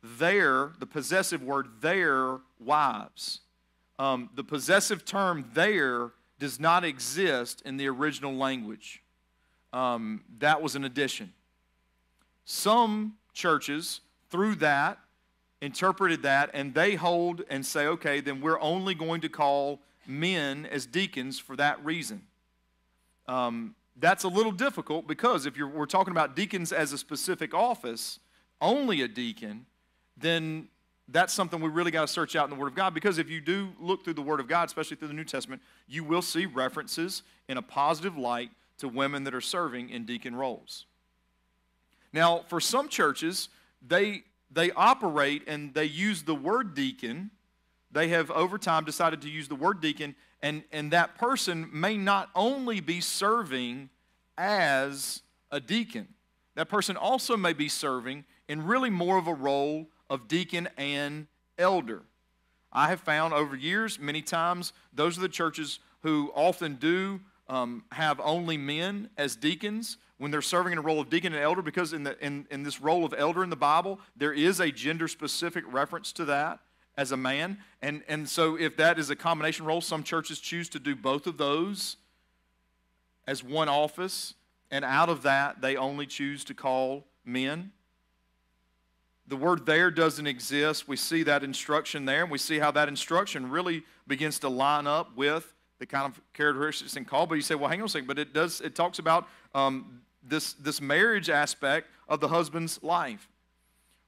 their, 0.02 0.72
the 0.78 0.84
possessive 0.84 1.42
word, 1.42 1.68
their 1.80 2.40
wives. 2.58 3.40
Um, 3.98 4.28
the 4.34 4.44
possessive 4.44 5.06
term 5.06 5.48
there 5.54 6.10
does 6.38 6.60
not 6.60 6.84
exist 6.84 7.62
in 7.64 7.78
the 7.78 7.86
original 7.86 8.34
language. 8.34 9.02
Um, 9.72 10.22
that 10.38 10.60
was 10.60 10.76
an 10.76 10.84
addition. 10.84 11.32
Some 12.44 13.14
churches, 13.32 14.02
through 14.28 14.56
that, 14.56 14.98
interpreted 15.60 16.22
that, 16.22 16.50
and 16.54 16.74
they 16.74 16.94
hold 16.94 17.42
and 17.50 17.64
say, 17.64 17.86
okay, 17.86 18.20
then 18.20 18.40
we're 18.40 18.60
only 18.60 18.94
going 18.94 19.20
to 19.20 19.28
call 19.28 19.80
men 20.06 20.66
as 20.66 20.86
deacons 20.86 21.38
for 21.38 21.56
that 21.56 21.84
reason. 21.84 22.22
Um, 23.28 23.74
that's 23.96 24.24
a 24.24 24.28
little 24.28 24.52
difficult 24.52 25.06
because 25.06 25.46
if 25.46 25.56
we're 25.56 25.86
talking 25.86 26.12
about 26.12 26.34
deacons 26.34 26.72
as 26.72 26.92
a 26.92 26.98
specific 26.98 27.52
office, 27.54 28.18
only 28.60 29.02
a 29.02 29.08
deacon, 29.08 29.66
then 30.16 30.68
that's 31.08 31.32
something 31.32 31.60
we 31.60 31.68
really 31.68 31.90
got 31.90 32.02
to 32.02 32.08
search 32.08 32.36
out 32.36 32.44
in 32.44 32.50
the 32.50 32.56
Word 32.56 32.68
of 32.68 32.74
God 32.74 32.94
because 32.94 33.18
if 33.18 33.28
you 33.28 33.40
do 33.40 33.70
look 33.78 34.04
through 34.04 34.14
the 34.14 34.22
Word 34.22 34.40
of 34.40 34.48
God, 34.48 34.68
especially 34.68 34.96
through 34.96 35.08
the 35.08 35.14
New 35.14 35.24
Testament, 35.24 35.60
you 35.86 36.04
will 36.04 36.22
see 36.22 36.46
references 36.46 37.22
in 37.48 37.56
a 37.56 37.62
positive 37.62 38.16
light 38.16 38.50
to 38.78 38.88
women 38.88 39.24
that 39.24 39.34
are 39.34 39.40
serving 39.40 39.90
in 39.90 40.06
deacon 40.06 40.34
roles. 40.34 40.86
Now, 42.12 42.44
for 42.48 42.60
some 42.60 42.88
churches, 42.88 43.48
they 43.86 44.24
they 44.50 44.70
operate 44.72 45.44
and 45.46 45.72
they 45.74 45.84
use 45.84 46.22
the 46.22 46.34
word 46.34 46.74
deacon. 46.74 47.30
They 47.92 48.08
have 48.08 48.30
over 48.30 48.58
time 48.58 48.84
decided 48.84 49.22
to 49.22 49.28
use 49.28 49.48
the 49.48 49.54
word 49.54 49.80
deacon, 49.80 50.14
and, 50.42 50.64
and 50.72 50.92
that 50.92 51.16
person 51.16 51.68
may 51.72 51.96
not 51.96 52.30
only 52.34 52.80
be 52.80 53.00
serving 53.00 53.90
as 54.38 55.22
a 55.50 55.60
deacon, 55.60 56.08
that 56.54 56.68
person 56.68 56.96
also 56.96 57.36
may 57.36 57.52
be 57.52 57.68
serving 57.68 58.24
in 58.48 58.64
really 58.64 58.90
more 58.90 59.18
of 59.18 59.26
a 59.26 59.34
role 59.34 59.86
of 60.08 60.28
deacon 60.28 60.68
and 60.76 61.26
elder. 61.58 62.02
I 62.72 62.88
have 62.88 63.00
found 63.00 63.34
over 63.34 63.56
years, 63.56 63.98
many 63.98 64.22
times, 64.22 64.72
those 64.92 65.18
are 65.18 65.22
the 65.22 65.28
churches 65.28 65.80
who 66.02 66.32
often 66.34 66.76
do 66.76 67.20
um, 67.48 67.84
have 67.92 68.20
only 68.20 68.56
men 68.56 69.10
as 69.16 69.36
deacons 69.36 69.98
when 70.20 70.30
they're 70.30 70.42
serving 70.42 70.72
in 70.72 70.78
a 70.78 70.82
role 70.82 71.00
of 71.00 71.08
deacon 71.08 71.32
and 71.32 71.42
elder, 71.42 71.62
because 71.62 71.94
in, 71.94 72.02
the, 72.02 72.14
in, 72.22 72.46
in 72.50 72.62
this 72.62 72.78
role 72.78 73.06
of 73.06 73.14
elder 73.16 73.42
in 73.42 73.48
the 73.48 73.56
Bible, 73.56 73.98
there 74.14 74.34
is 74.34 74.60
a 74.60 74.70
gender 74.70 75.08
specific 75.08 75.64
reference 75.72 76.12
to 76.12 76.26
that 76.26 76.60
as 76.94 77.10
a 77.10 77.16
man. 77.16 77.56
And, 77.80 78.02
and 78.06 78.28
so, 78.28 78.54
if 78.56 78.76
that 78.76 78.98
is 78.98 79.08
a 79.08 79.16
combination 79.16 79.64
role, 79.64 79.80
some 79.80 80.02
churches 80.02 80.38
choose 80.38 80.68
to 80.68 80.78
do 80.78 80.94
both 80.94 81.26
of 81.26 81.38
those 81.38 81.96
as 83.26 83.42
one 83.42 83.70
office, 83.70 84.34
and 84.70 84.84
out 84.84 85.08
of 85.08 85.22
that, 85.22 85.62
they 85.62 85.76
only 85.76 86.04
choose 86.04 86.44
to 86.44 86.52
call 86.52 87.06
men. 87.24 87.72
The 89.26 89.36
word 89.36 89.64
there 89.64 89.90
doesn't 89.90 90.26
exist. 90.26 90.86
We 90.86 90.96
see 90.96 91.22
that 91.22 91.42
instruction 91.42 92.04
there, 92.04 92.24
and 92.24 92.30
we 92.30 92.36
see 92.36 92.58
how 92.58 92.70
that 92.72 92.88
instruction 92.88 93.48
really 93.48 93.84
begins 94.06 94.38
to 94.40 94.50
line 94.50 94.86
up 94.86 95.16
with 95.16 95.54
the 95.78 95.86
kind 95.86 96.04
of 96.04 96.20
characteristics 96.34 96.94
in 96.96 97.06
call. 97.06 97.26
But 97.26 97.36
you 97.36 97.40
say, 97.40 97.54
well, 97.54 97.70
hang 97.70 97.80
on 97.80 97.86
a 97.86 97.88
second, 97.88 98.06
but 98.06 98.18
it 98.18 98.34
does, 98.34 98.60
it 98.60 98.74
talks 98.74 98.98
about 98.98 99.26
um, 99.54 100.02
this, 100.22 100.52
this 100.54 100.80
marriage 100.80 101.30
aspect 101.30 101.88
of 102.08 102.20
the 102.20 102.28
husband's 102.28 102.82
life. 102.82 103.28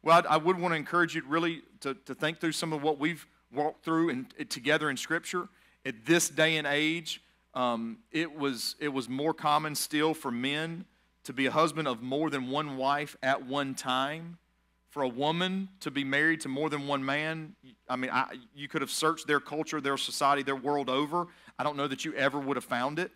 Well, 0.02 0.22
I, 0.28 0.34
I 0.34 0.36
would 0.36 0.58
want 0.58 0.72
to 0.72 0.76
encourage 0.76 1.14
you 1.14 1.22
really 1.26 1.62
to, 1.80 1.94
to 1.94 2.14
think 2.14 2.40
through 2.40 2.52
some 2.52 2.72
of 2.72 2.82
what 2.82 2.98
we've 2.98 3.26
walked 3.52 3.84
through 3.84 4.10
and 4.10 4.50
together 4.50 4.90
in 4.90 4.96
Scripture. 4.96 5.48
At 5.84 6.06
this 6.06 6.28
day 6.28 6.56
and 6.56 6.66
age, 6.66 7.22
um, 7.54 7.98
it, 8.10 8.36
was, 8.36 8.76
it 8.80 8.88
was 8.88 9.08
more 9.08 9.34
common 9.34 9.74
still 9.74 10.14
for 10.14 10.30
men 10.30 10.84
to 11.24 11.32
be 11.32 11.46
a 11.46 11.50
husband 11.50 11.86
of 11.86 12.02
more 12.02 12.30
than 12.30 12.48
one 12.48 12.76
wife 12.76 13.16
at 13.22 13.46
one 13.46 13.74
time. 13.74 14.38
For 14.90 15.02
a 15.02 15.08
woman 15.08 15.70
to 15.80 15.90
be 15.90 16.04
married 16.04 16.42
to 16.42 16.50
more 16.50 16.68
than 16.68 16.86
one 16.86 17.02
man, 17.02 17.56
I 17.88 17.96
mean, 17.96 18.10
I, 18.10 18.26
you 18.54 18.68
could 18.68 18.82
have 18.82 18.90
searched 18.90 19.26
their 19.26 19.40
culture, 19.40 19.80
their 19.80 19.96
society, 19.96 20.42
their 20.42 20.56
world 20.56 20.90
over. 20.90 21.28
I 21.58 21.62
don't 21.62 21.78
know 21.78 21.88
that 21.88 22.04
you 22.04 22.12
ever 22.14 22.38
would 22.38 22.58
have 22.58 22.64
found 22.64 22.98
it, 22.98 23.10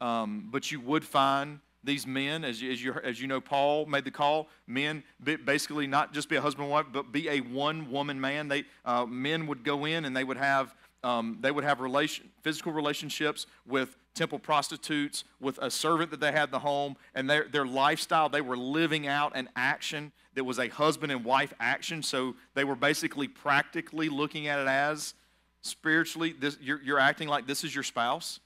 um, 0.00 0.48
but 0.50 0.72
you 0.72 0.80
would 0.80 1.04
find 1.04 1.60
these 1.86 2.06
men, 2.06 2.44
as 2.44 2.60
you, 2.60 2.72
as, 2.72 2.82
you, 2.82 2.94
as 3.02 3.20
you 3.20 3.26
know, 3.26 3.40
Paul 3.40 3.86
made 3.86 4.04
the 4.04 4.10
call, 4.10 4.48
men 4.66 5.02
basically 5.44 5.86
not 5.86 6.12
just 6.12 6.28
be 6.28 6.36
a 6.36 6.40
husband 6.40 6.64
and 6.64 6.72
wife, 6.72 6.86
but 6.92 7.12
be 7.12 7.28
a 7.28 7.38
one 7.38 7.90
woman 7.90 8.20
man. 8.20 8.48
They, 8.48 8.64
uh, 8.84 9.06
men 9.06 9.46
would 9.46 9.64
go 9.64 9.84
in 9.84 10.04
and 10.04 10.14
they 10.14 10.24
would 10.24 10.36
have, 10.36 10.74
um, 11.02 11.38
they 11.40 11.50
would 11.50 11.64
have 11.64 11.80
relation, 11.80 12.28
physical 12.42 12.72
relationships 12.72 13.46
with 13.66 13.96
temple 14.14 14.38
prostitutes, 14.38 15.24
with 15.40 15.58
a 15.58 15.70
servant 15.70 16.10
that 16.10 16.20
they 16.20 16.32
had 16.32 16.48
in 16.48 16.50
the 16.50 16.58
home, 16.58 16.96
and 17.14 17.28
their, 17.28 17.46
their 17.48 17.66
lifestyle, 17.66 18.28
they 18.28 18.40
were 18.40 18.56
living 18.56 19.06
out 19.06 19.32
an 19.36 19.48
action 19.54 20.10
that 20.34 20.44
was 20.44 20.58
a 20.58 20.68
husband 20.68 21.12
and 21.12 21.24
wife 21.24 21.52
action. 21.60 22.02
So 22.02 22.34
they 22.54 22.64
were 22.64 22.74
basically 22.74 23.28
practically 23.28 24.08
looking 24.08 24.48
at 24.48 24.58
it 24.58 24.68
as 24.68 25.14
spiritually, 25.62 26.34
this, 26.38 26.56
you're, 26.60 26.80
you're 26.82 26.98
acting 26.98 27.28
like 27.28 27.46
this 27.46 27.64
is 27.64 27.74
your 27.74 27.84
spouse 27.84 28.40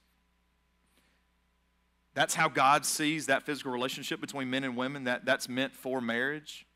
That's 2.14 2.34
how 2.34 2.48
God 2.48 2.84
sees 2.84 3.26
that 3.26 3.44
physical 3.44 3.70
relationship 3.72 4.20
between 4.20 4.50
men 4.50 4.64
and 4.64 4.76
women, 4.76 5.04
that, 5.04 5.24
that's 5.24 5.48
meant 5.48 5.74
for 5.74 6.00
marriage. 6.00 6.66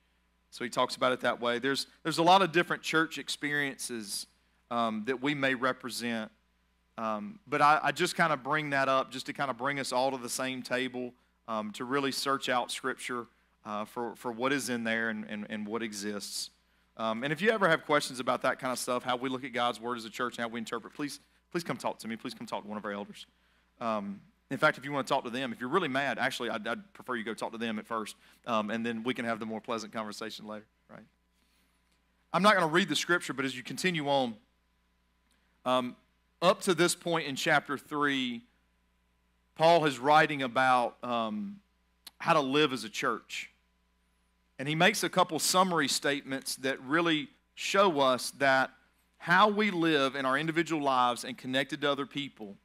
So 0.50 0.62
he 0.62 0.70
talks 0.70 0.94
about 0.94 1.12
it 1.12 1.20
that 1.20 1.40
way. 1.40 1.58
There's, 1.58 1.88
there's 2.04 2.18
a 2.18 2.22
lot 2.22 2.40
of 2.40 2.52
different 2.52 2.82
church 2.82 3.18
experiences 3.18 4.26
um, 4.70 5.02
that 5.06 5.20
we 5.20 5.34
may 5.34 5.54
represent. 5.54 6.30
Um, 6.96 7.40
but 7.48 7.60
I, 7.60 7.80
I 7.82 7.92
just 7.92 8.14
kind 8.14 8.32
of 8.32 8.44
bring 8.44 8.70
that 8.70 8.88
up 8.88 9.10
just 9.10 9.26
to 9.26 9.32
kind 9.32 9.50
of 9.50 9.56
bring 9.56 9.80
us 9.80 9.92
all 9.92 10.12
to 10.12 10.16
the 10.16 10.28
same 10.28 10.62
table 10.62 11.12
um, 11.48 11.72
to 11.72 11.84
really 11.84 12.12
search 12.12 12.48
out 12.48 12.70
Scripture 12.70 13.26
uh, 13.64 13.84
for, 13.84 14.14
for 14.14 14.30
what 14.30 14.52
is 14.52 14.68
in 14.68 14.84
there 14.84 15.08
and, 15.08 15.24
and, 15.28 15.46
and 15.50 15.66
what 15.66 15.82
exists. 15.82 16.50
Um, 16.96 17.24
and 17.24 17.32
if 17.32 17.42
you 17.42 17.50
ever 17.50 17.68
have 17.68 17.84
questions 17.84 18.20
about 18.20 18.42
that 18.42 18.60
kind 18.60 18.72
of 18.72 18.78
stuff, 18.78 19.02
how 19.02 19.16
we 19.16 19.28
look 19.28 19.42
at 19.44 19.52
God's 19.52 19.80
Word 19.80 19.98
as 19.98 20.04
a 20.04 20.10
church 20.10 20.36
and 20.36 20.44
how 20.44 20.48
we 20.48 20.60
interpret, 20.60 20.94
please, 20.94 21.18
please 21.50 21.64
come 21.64 21.76
talk 21.76 21.98
to 21.98 22.08
me. 22.08 22.14
Please 22.14 22.34
come 22.34 22.46
talk 22.46 22.62
to 22.62 22.68
one 22.68 22.78
of 22.78 22.84
our 22.84 22.92
elders. 22.92 23.26
In 24.50 24.58
fact, 24.58 24.78
if 24.78 24.84
you 24.84 24.92
want 24.92 25.06
to 25.06 25.12
talk 25.12 25.24
to 25.24 25.30
them, 25.30 25.52
if 25.52 25.60
you're 25.60 25.70
really 25.70 25.88
mad, 25.88 26.18
actually, 26.18 26.50
I'd, 26.50 26.66
I'd 26.66 26.92
prefer 26.92 27.16
you 27.16 27.24
go 27.24 27.34
talk 27.34 27.52
to 27.52 27.58
them 27.58 27.78
at 27.78 27.86
first, 27.86 28.16
um, 28.46 28.70
and 28.70 28.84
then 28.84 29.02
we 29.02 29.14
can 29.14 29.24
have 29.24 29.40
the 29.40 29.46
more 29.46 29.60
pleasant 29.60 29.92
conversation 29.92 30.46
later, 30.46 30.66
right? 30.90 31.04
I'm 32.32 32.42
not 32.42 32.54
going 32.54 32.66
to 32.66 32.72
read 32.72 32.88
the 32.88 32.96
scripture, 32.96 33.32
but 33.32 33.44
as 33.44 33.56
you 33.56 33.62
continue 33.62 34.08
on, 34.08 34.34
um, 35.64 35.96
up 36.42 36.60
to 36.62 36.74
this 36.74 36.94
point 36.94 37.26
in 37.26 37.36
chapter 37.36 37.78
3, 37.78 38.42
Paul 39.56 39.86
is 39.86 39.98
writing 39.98 40.42
about 40.42 40.96
um, 41.02 41.60
how 42.18 42.34
to 42.34 42.40
live 42.40 42.72
as 42.72 42.84
a 42.84 42.88
church. 42.88 43.50
And 44.58 44.68
he 44.68 44.74
makes 44.74 45.02
a 45.02 45.08
couple 45.08 45.38
summary 45.38 45.88
statements 45.88 46.56
that 46.56 46.80
really 46.82 47.28
show 47.54 48.00
us 48.00 48.30
that 48.32 48.70
how 49.18 49.48
we 49.48 49.70
live 49.70 50.16
in 50.16 50.26
our 50.26 50.36
individual 50.36 50.82
lives 50.82 51.24
and 51.24 51.38
connected 51.38 51.80
to 51.80 51.90
other 51.90 52.04
people 52.04 52.56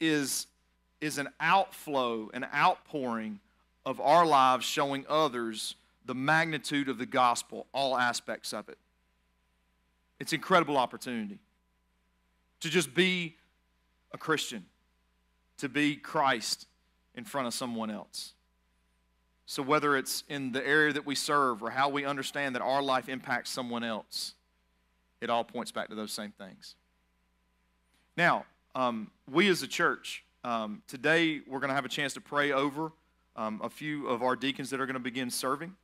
is 0.00 0.46
is 1.04 1.18
an 1.18 1.28
outflow, 1.38 2.30
an 2.32 2.46
outpouring 2.54 3.38
of 3.84 4.00
our 4.00 4.24
lives 4.24 4.64
showing 4.64 5.04
others 5.06 5.76
the 6.06 6.14
magnitude 6.14 6.88
of 6.88 6.96
the 6.96 7.04
gospel, 7.04 7.66
all 7.74 7.96
aspects 7.96 8.54
of 8.54 8.68
it. 8.70 8.78
It's 10.18 10.32
an 10.32 10.36
incredible 10.36 10.78
opportunity 10.78 11.38
to 12.60 12.70
just 12.70 12.94
be 12.94 13.36
a 14.12 14.18
Christian, 14.18 14.64
to 15.58 15.68
be 15.68 15.96
Christ 15.96 16.66
in 17.14 17.24
front 17.24 17.46
of 17.46 17.54
someone 17.54 17.90
else. 17.90 18.32
So, 19.44 19.62
whether 19.62 19.98
it's 19.98 20.24
in 20.30 20.52
the 20.52 20.66
area 20.66 20.94
that 20.94 21.04
we 21.04 21.14
serve 21.14 21.62
or 21.62 21.68
how 21.68 21.90
we 21.90 22.06
understand 22.06 22.54
that 22.54 22.62
our 22.62 22.82
life 22.82 23.10
impacts 23.10 23.50
someone 23.50 23.84
else, 23.84 24.32
it 25.20 25.28
all 25.28 25.44
points 25.44 25.70
back 25.70 25.90
to 25.90 25.94
those 25.94 26.12
same 26.12 26.32
things. 26.32 26.76
Now, 28.16 28.46
um, 28.74 29.10
we 29.30 29.48
as 29.48 29.62
a 29.62 29.68
church, 29.68 30.23
um, 30.44 30.82
today, 30.86 31.40
we're 31.48 31.58
going 31.58 31.70
to 31.70 31.74
have 31.74 31.86
a 31.86 31.88
chance 31.88 32.12
to 32.12 32.20
pray 32.20 32.52
over 32.52 32.92
um, 33.34 33.60
a 33.64 33.70
few 33.70 34.06
of 34.06 34.22
our 34.22 34.36
deacons 34.36 34.68
that 34.70 34.80
are 34.80 34.84
going 34.84 34.92
to 34.92 35.00
begin 35.00 35.30
serving. 35.30 35.74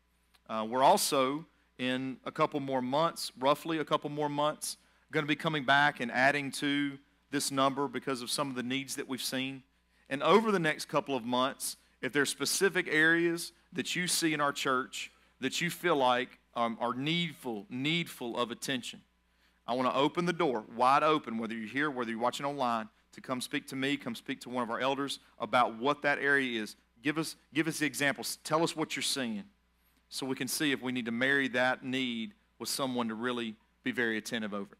Uh, 0.51 0.67
we're 0.69 0.83
also, 0.83 1.47
in 1.79 2.19
a 2.27 2.31
couple 2.31 2.61
more 2.61 2.83
months, 2.83 3.33
roughly 3.39 3.79
a 3.79 3.85
couple 3.85 4.11
more 4.11 4.29
months, 4.29 4.77
going 5.13 5.25
to 5.25 5.29
be 5.29 5.35
coming 5.35 5.65
back 5.65 6.01
and 6.01 6.13
adding 6.13 6.53
to 6.53 6.99
this 7.31 7.51
number 7.51 7.89
because 7.89 8.21
of 8.21 8.31
some 8.31 8.51
of 8.51 8.55
the 8.55 8.63
needs 8.63 8.97
that 8.97 9.09
we've 9.09 9.23
seen. 9.23 9.63
And 10.11 10.23
over 10.23 10.53
the 10.53 10.59
next 10.59 10.89
couple 10.89 11.17
of 11.17 11.25
months, 11.25 11.79
if 12.03 12.13
there's 12.13 12.29
specific 12.29 12.87
areas 12.91 13.53
that 13.73 13.97
you 13.97 14.07
see 14.07 14.35
in 14.35 14.43
our 14.43 14.53
church 14.53 15.11
that 15.41 15.63
you 15.63 15.71
feel 15.71 15.97
like 15.97 16.39
um, 16.55 16.77
are 16.83 16.93
needful, 16.93 17.65
needful 17.71 18.37
of 18.37 18.51
attention, 18.51 19.01
I 19.67 19.73
want 19.73 19.89
to 19.89 19.99
open 19.99 20.27
the 20.27 20.35
door 20.35 20.65
wide 20.77 21.03
open, 21.03 21.39
whether 21.39 21.55
you're 21.55 21.67
here, 21.67 21.91
whether 21.91 22.11
you're 22.11 22.21
watching 22.21 22.45
online, 22.45 22.91
to 23.13 23.21
come 23.21 23.41
speak 23.41 23.67
to 23.69 23.77
me, 23.77 23.97
come 23.97 24.15
speak 24.15 24.41
to 24.41 24.49
one 24.49 24.63
of 24.63 24.71
our 24.71 24.81
elders 24.81 25.19
about 25.39 25.79
what 25.79 26.03
that 26.03 26.19
area 26.19 26.63
is. 26.63 26.77
Give 27.03 27.19
us, 27.19 27.37
give 27.55 27.67
us 27.67 27.79
the 27.79 27.87
examples. 27.87 28.39
Tell 28.45 28.63
us 28.63 28.77
what 28.77 28.95
you're 28.97 29.03
seeing 29.03 29.45
so 30.09 30.27
we 30.27 30.37
can 30.37 30.49
see 30.49 30.73
if 30.73 30.83
we 30.83 30.93
need 30.93 31.07
to 31.07 31.13
marry 31.13 31.49
that 31.49 31.85
need 31.85 32.35
with 32.59 32.69
someone 32.69 33.09
to 33.09 33.15
really 33.15 33.57
be 33.85 33.93
very 33.93 34.19
attentive 34.19 34.53
over. 34.53 34.77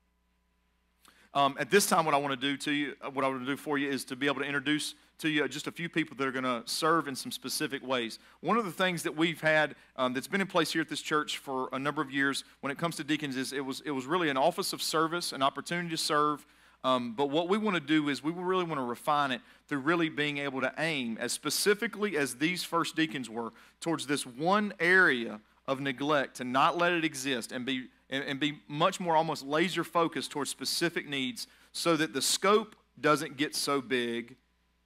Um, 1.33 1.57
at 1.61 1.71
this 1.71 1.87
time, 1.87 2.05
what 2.05 2.15
I 2.15 2.19
want 2.19 2.39
to 2.39 2.49
do 2.49 2.57
to 2.57 2.73
you, 2.73 2.95
uh, 3.01 3.09
what 3.09 3.25
I 3.25 3.29
want 3.29 3.41
to 3.41 3.47
do 3.47 3.57
for 3.57 3.79
you, 3.79 3.89
is 3.89 4.05
to 4.07 4.17
be 4.17 4.27
able 4.27 4.41
to 4.41 4.47
introduce 4.47 4.97
to 5.19 5.29
you 5.29 5.47
just 5.47 5.69
a 5.69 5.71
few 5.71 5.89
people 5.89 6.17
that 6.17 6.27
are 6.27 6.33
going 6.33 6.45
to 6.45 6.63
serve 6.65 7.07
in 7.07 7.15
some 7.15 7.31
specific 7.31 7.87
ways. 7.87 8.19
One 8.41 8.57
of 8.57 8.65
the 8.65 8.73
things 8.73 9.05
that 9.05 9.17
we've 9.17 9.41
had 9.41 9.77
um, 9.97 10.13
that's 10.13 10.27
been 10.27 10.41
in 10.41 10.49
place 10.49 10.73
here 10.73 10.83
at 10.83 10.89
this 10.89 11.01
church 11.01 11.39
for 11.39 11.69
a 11.73 11.79
number 11.79 12.03
of 12.03 12.11
years, 12.11 12.43
when 12.63 12.73
it 12.73 12.79
comes 12.79 12.97
to 12.97 13.05
deacons, 13.05 13.37
is 13.37 13.53
it 13.53 13.65
was 13.65 13.81
it 13.85 13.93
was 13.93 14.07
really 14.07 14.29
an 14.29 14.37
office 14.37 14.73
of 14.73 14.83
service, 14.83 15.31
an 15.33 15.43
opportunity 15.43 15.91
to 15.91 15.97
serve 15.97 16.45
um, 16.83 17.15
but 17.15 17.27
what 17.27 17.49
we 17.49 17.59
want 17.59 17.75
to 17.75 17.81
do 17.81 18.09
is 18.09 18.23
we 18.23 18.33
really 18.33 18.65
want 18.65 18.79
to 18.79 18.85
refine 18.85 19.33
it 19.33 19.43
through 19.69 19.81
really 19.81 20.09
being 20.09 20.39
able 20.39 20.61
to 20.63 20.73
aim 20.79 21.19
as 21.21 21.33
specifically 21.33 22.17
as 22.17 22.37
these 22.37 22.65
first 22.65 22.97
deacons 22.97 23.29
were 23.29 23.53
towards 23.81 24.07
this 24.07 24.25
one 24.25 24.73
area 24.81 25.41
of 25.67 25.81
neglect 25.81 26.37
to 26.37 26.45
not 26.45 26.79
let 26.79 26.93
it 26.93 27.05
exist 27.05 27.53
and 27.53 27.67
be 27.67 27.89
and, 28.09 28.25
and 28.25 28.41
be 28.41 28.59
much 28.67 28.99
more 28.99 29.15
almost 29.15 29.45
laser 29.45 29.85
focused 29.85 30.31
towards 30.31 30.51
specific 30.51 31.09
needs 31.09 31.47
so 31.73 31.97
that 31.97 32.13
the 32.13 32.23
scope 32.23 32.75
doesn't 33.01 33.37
get 33.37 33.55
so 33.55 33.81
big 33.81 34.37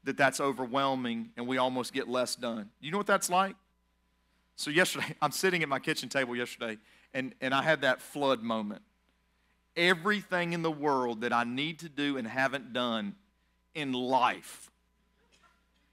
that 0.02 0.16
that's 0.16 0.40
overwhelming 0.40 1.30
and 1.36 1.46
we 1.46 1.56
almost 1.56 1.92
get 1.92 2.08
less 2.08 2.36
done. 2.36 2.68
You 2.80 2.90
know 2.90 2.98
what 2.98 3.06
that's 3.06 3.30
like? 3.30 3.56
So 4.56 4.70
yesterday, 4.70 5.14
I'm 5.22 5.32
sitting 5.32 5.62
at 5.62 5.68
my 5.68 5.78
kitchen 5.78 6.08
table 6.08 6.36
yesterday 6.36 6.76
and, 7.14 7.34
and 7.40 7.54
I 7.54 7.62
had 7.62 7.80
that 7.80 8.02
flood 8.02 8.42
moment 8.42 8.82
everything 9.76 10.52
in 10.52 10.62
the 10.62 10.70
world 10.70 11.22
that 11.22 11.32
I 11.32 11.44
need 11.44 11.80
to 11.80 11.88
do 11.88 12.16
and 12.16 12.26
haven't 12.26 12.72
done 12.72 13.14
in 13.74 13.92
life 13.92 14.70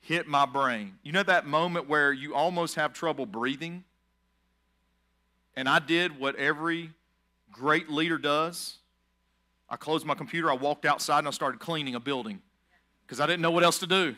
hit 0.01 0.27
my 0.27 0.45
brain. 0.45 0.95
You 1.03 1.11
know 1.11 1.23
that 1.23 1.45
moment 1.45 1.87
where 1.87 2.11
you 2.11 2.35
almost 2.35 2.75
have 2.75 2.93
trouble 2.93 3.25
breathing? 3.25 3.83
And 5.55 5.69
I 5.69 5.79
did 5.79 6.19
what 6.19 6.35
every 6.35 6.91
great 7.51 7.89
leader 7.89 8.17
does. 8.17 8.77
I 9.69 9.77
closed 9.77 10.05
my 10.05 10.15
computer, 10.15 10.51
I 10.51 10.55
walked 10.55 10.85
outside, 10.85 11.19
and 11.19 11.27
I 11.27 11.31
started 11.31 11.61
cleaning 11.61 11.95
a 11.95 11.99
building 11.99 12.41
because 13.05 13.21
I 13.21 13.25
didn't 13.25 13.41
know 13.41 13.51
what 13.51 13.63
else 13.63 13.79
to 13.79 13.87
do. 13.87 14.15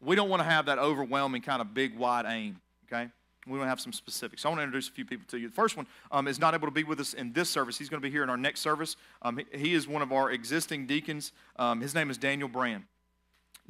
We 0.00 0.16
don't 0.16 0.30
want 0.30 0.40
to 0.40 0.48
have 0.48 0.66
that 0.66 0.78
overwhelming 0.78 1.42
kind 1.42 1.60
of 1.60 1.74
big, 1.74 1.94
wide 1.94 2.24
aim, 2.26 2.58
okay? 2.86 3.10
We 3.50 3.58
want 3.58 3.66
to 3.66 3.70
have 3.70 3.80
some 3.80 3.92
specifics. 3.92 4.42
So 4.42 4.48
I 4.48 4.52
want 4.52 4.60
to 4.60 4.64
introduce 4.64 4.88
a 4.88 4.92
few 4.92 5.04
people 5.04 5.26
to 5.28 5.38
you. 5.38 5.48
The 5.48 5.54
first 5.54 5.76
one 5.76 5.86
um, 6.10 6.28
is 6.28 6.38
not 6.38 6.54
able 6.54 6.68
to 6.68 6.72
be 6.72 6.84
with 6.84 7.00
us 7.00 7.14
in 7.14 7.32
this 7.32 7.50
service. 7.50 7.78
He's 7.78 7.88
going 7.88 8.00
to 8.00 8.06
be 8.06 8.10
here 8.10 8.22
in 8.22 8.30
our 8.30 8.36
next 8.36 8.60
service. 8.60 8.96
Um, 9.22 9.40
he, 9.52 9.74
is 9.74 9.88
one 9.88 10.02
of 10.02 10.12
our 10.12 10.30
existing 10.30 10.86
deacons. 10.86 11.32
Um, 11.56 11.80
his 11.80 11.94
name 11.94 12.10
is 12.10 12.18
Daniel 12.18 12.48
Brand. 12.48 12.84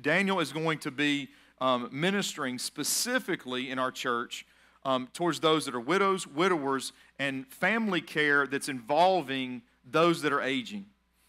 Daniel 0.01 0.41
is 0.41 0.53
going 0.53 0.79
to 0.81 0.91
be 0.91 1.29
um, 1.61 1.89
ministering 1.93 2.59
specifically 2.59 3.71
in 3.71 3.79
our 3.79 3.91
church 3.91 4.47
um, 4.85 5.09
towards 5.13 5.41
those 5.41 5.67
that 5.67 5.75
are 5.75 5.81
widows, 5.81 6.27
widowers, 6.27 6.93
and 7.19 7.47
family 7.47 8.01
care 8.01 8.47
that's 8.47 8.69
involving 8.69 9.63
those 9.85 10.23
that 10.23 10.33
are 10.33 10.41
aging. 10.41 10.87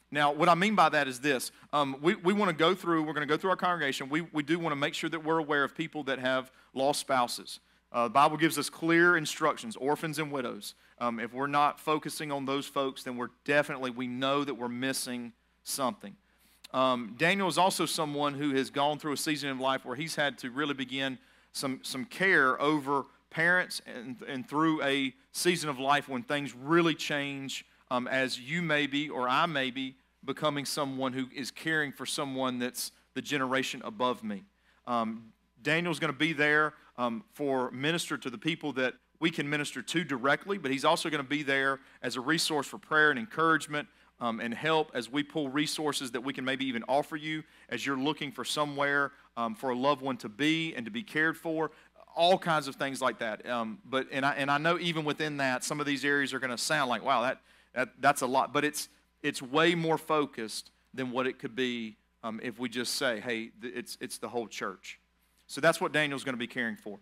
Now, 0.09 0.31
what 0.31 0.49
I 0.49 0.55
mean 0.55 0.75
by 0.75 0.89
that 0.89 1.07
is 1.07 1.19
this. 1.21 1.51
Um, 1.71 1.95
we 2.01 2.15
we 2.15 2.33
want 2.33 2.49
to 2.49 2.55
go 2.55 2.75
through, 2.75 3.03
we're 3.03 3.13
going 3.13 3.27
to 3.27 3.33
go 3.33 3.37
through 3.37 3.51
our 3.51 3.55
congregation. 3.55 4.09
We, 4.09 4.21
we 4.21 4.43
do 4.43 4.59
want 4.59 4.73
to 4.73 4.75
make 4.75 4.93
sure 4.93 5.09
that 5.09 5.23
we're 5.23 5.37
aware 5.37 5.63
of 5.63 5.75
people 5.75 6.03
that 6.03 6.19
have 6.19 6.51
lost 6.73 6.99
spouses. 6.99 7.59
Uh, 7.91 8.03
the 8.03 8.13
Bible 8.13 8.37
gives 8.37 8.57
us 8.57 8.69
clear 8.69 9.17
instructions, 9.17 9.75
orphans 9.75 10.17
and 10.17 10.31
widows. 10.31 10.75
Um, 10.99 11.19
if 11.19 11.33
we're 11.33 11.47
not 11.47 11.79
focusing 11.79 12.31
on 12.31 12.45
those 12.45 12.65
folks, 12.65 13.03
then 13.03 13.17
we're 13.17 13.31
definitely, 13.43 13.91
we 13.91 14.07
know 14.07 14.43
that 14.43 14.53
we're 14.53 14.69
missing 14.69 15.33
something. 15.63 16.15
Um, 16.73 17.15
Daniel 17.17 17.49
is 17.49 17.57
also 17.57 17.85
someone 17.85 18.33
who 18.33 18.55
has 18.55 18.69
gone 18.69 18.97
through 18.97 19.13
a 19.13 19.17
season 19.17 19.49
of 19.49 19.59
life 19.59 19.83
where 19.83 19.95
he's 19.95 20.15
had 20.15 20.37
to 20.39 20.51
really 20.51 20.73
begin 20.73 21.17
some, 21.51 21.81
some 21.83 22.05
care 22.05 22.59
over 22.61 23.05
parents 23.29 23.81
and, 23.85 24.17
and 24.27 24.47
through 24.47 24.81
a 24.83 25.13
season 25.33 25.69
of 25.69 25.79
life 25.79 26.07
when 26.07 26.23
things 26.23 26.55
really 26.55 26.95
change 26.95 27.65
um, 27.89 28.07
as 28.07 28.39
you 28.39 28.61
may 28.61 28.87
be 28.87 29.09
or 29.09 29.27
I 29.27 29.45
may 29.47 29.69
be 29.69 29.95
becoming 30.23 30.65
someone 30.65 31.11
who 31.11 31.27
is 31.35 31.51
caring 31.51 31.91
for 31.91 32.05
someone 32.05 32.59
that's 32.59 32.91
the 33.15 33.21
generation 33.21 33.81
above 33.83 34.23
me. 34.23 34.43
Um, 34.87 35.33
Daniel's 35.61 35.99
going 35.99 36.13
to 36.13 36.17
be 36.17 36.33
there 36.33 36.73
um, 36.97 37.23
for 37.33 37.71
minister 37.71 38.17
to 38.17 38.29
the 38.29 38.37
people 38.37 38.73
that 38.73 38.95
we 39.19 39.29
can 39.29 39.49
minister 39.49 39.81
to 39.81 40.03
directly, 40.03 40.57
but 40.57 40.71
he's 40.71 40.83
also 40.83 41.09
going 41.09 41.23
to 41.23 41.29
be 41.29 41.43
there 41.43 41.79
as 42.01 42.15
a 42.15 42.21
resource 42.21 42.67
for 42.67 42.79
prayer 42.79 43.11
and 43.11 43.19
encouragement 43.19 43.87
um, 44.19 44.39
and 44.39 44.53
help 44.53 44.91
as 44.93 45.11
we 45.11 45.23
pull 45.23 45.49
resources 45.49 46.11
that 46.11 46.21
we 46.21 46.33
can 46.33 46.45
maybe 46.45 46.65
even 46.65 46.83
offer 46.87 47.15
you 47.15 47.43
as 47.69 47.85
you're 47.85 47.97
looking 47.97 48.31
for 48.31 48.45
somewhere 48.45 49.11
um, 49.37 49.55
for 49.55 49.69
a 49.71 49.75
loved 49.75 50.01
one 50.01 50.17
to 50.17 50.29
be 50.29 50.73
and 50.75 50.85
to 50.85 50.91
be 50.91 51.03
cared 51.03 51.37
for. 51.37 51.71
All 52.15 52.37
kinds 52.37 52.67
of 52.67 52.75
things 52.75 53.01
like 53.01 53.19
that. 53.19 53.47
Um, 53.47 53.79
but 53.85 54.07
and 54.11 54.25
I, 54.25 54.33
and 54.33 54.51
I 54.51 54.57
know 54.57 54.77
even 54.79 55.05
within 55.05 55.37
that, 55.37 55.63
some 55.63 55.79
of 55.79 55.85
these 55.85 56.03
areas 56.03 56.33
are 56.33 56.39
going 56.39 56.51
to 56.51 56.57
sound 56.57 56.89
like, 56.89 57.03
wow, 57.03 57.21
that, 57.21 57.41
that 57.73 57.89
that's 57.99 58.21
a 58.21 58.27
lot. 58.27 58.51
But 58.53 58.65
it's 58.65 58.89
it's 59.23 59.41
way 59.41 59.75
more 59.75 59.97
focused 59.97 60.71
than 60.93 61.11
what 61.11 61.25
it 61.25 61.39
could 61.39 61.55
be 61.55 61.95
um, 62.23 62.39
if 62.43 62.59
we 62.59 62.69
just 62.69 62.95
say, 62.95 63.21
hey, 63.21 63.51
it's 63.61 63.97
it's 64.01 64.17
the 64.17 64.27
whole 64.27 64.47
church. 64.47 64.99
So 65.51 65.59
that's 65.59 65.81
what 65.81 65.91
Daniel's 65.91 66.23
going 66.23 66.33
to 66.33 66.39
be 66.39 66.47
caring 66.47 66.77
for. 66.77 66.97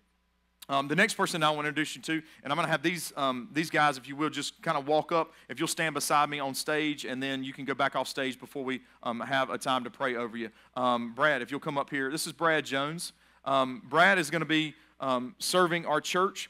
Um, 0.70 0.88
the 0.88 0.96
next 0.96 1.14
person 1.14 1.44
I 1.44 1.52
want 1.52 1.66
to 1.66 1.70
introduce 1.70 1.96
you 1.96 2.02
to, 2.02 2.14
and 2.44 2.52
I'm 2.52 2.56
going 2.56 2.66
to 2.66 2.72
have 2.72 2.82
these, 2.82 3.14
um, 3.16 3.48
these 3.54 3.70
guys, 3.70 3.96
if 3.96 4.08
you 4.08 4.16
will, 4.16 4.32
just 4.32 4.60
kind 4.64 4.76
of 4.76 4.88
walk 4.88 5.12
up. 5.12 5.34
If 5.50 5.60
you'll 5.60 5.68
stand 5.68 5.94
beside 5.94 6.32
me 6.32 6.40
on 6.40 6.56
stage, 6.56 7.06
and 7.06 7.22
then 7.22 7.44
you 7.44 7.54
can 7.54 7.64
go 7.64 7.76
back 7.76 7.96
off 7.96 8.08
stage 8.08 8.40
before 8.40 8.64
we 8.64 8.82
um, 9.04 9.20
have 9.20 9.52
a 9.52 9.58
time 9.60 9.84
to 9.84 9.92
pray 9.92 10.16
over 10.16 10.36
you. 10.36 10.50
Um, 10.76 11.14
Brad, 11.14 11.44
if 11.44 11.52
you'll 11.52 11.60
come 11.60 11.78
up 11.78 11.92
here. 11.92 12.10
This 12.10 12.26
is 12.26 12.34
Brad 12.34 12.66
Jones. 12.66 13.14
Um, 13.46 13.84
Brad 13.88 14.18
is 14.18 14.32
going 14.32 14.42
to 14.42 14.48
be 14.48 14.74
um, 15.00 15.36
serving 15.38 15.86
our 15.86 16.02
church 16.02 16.50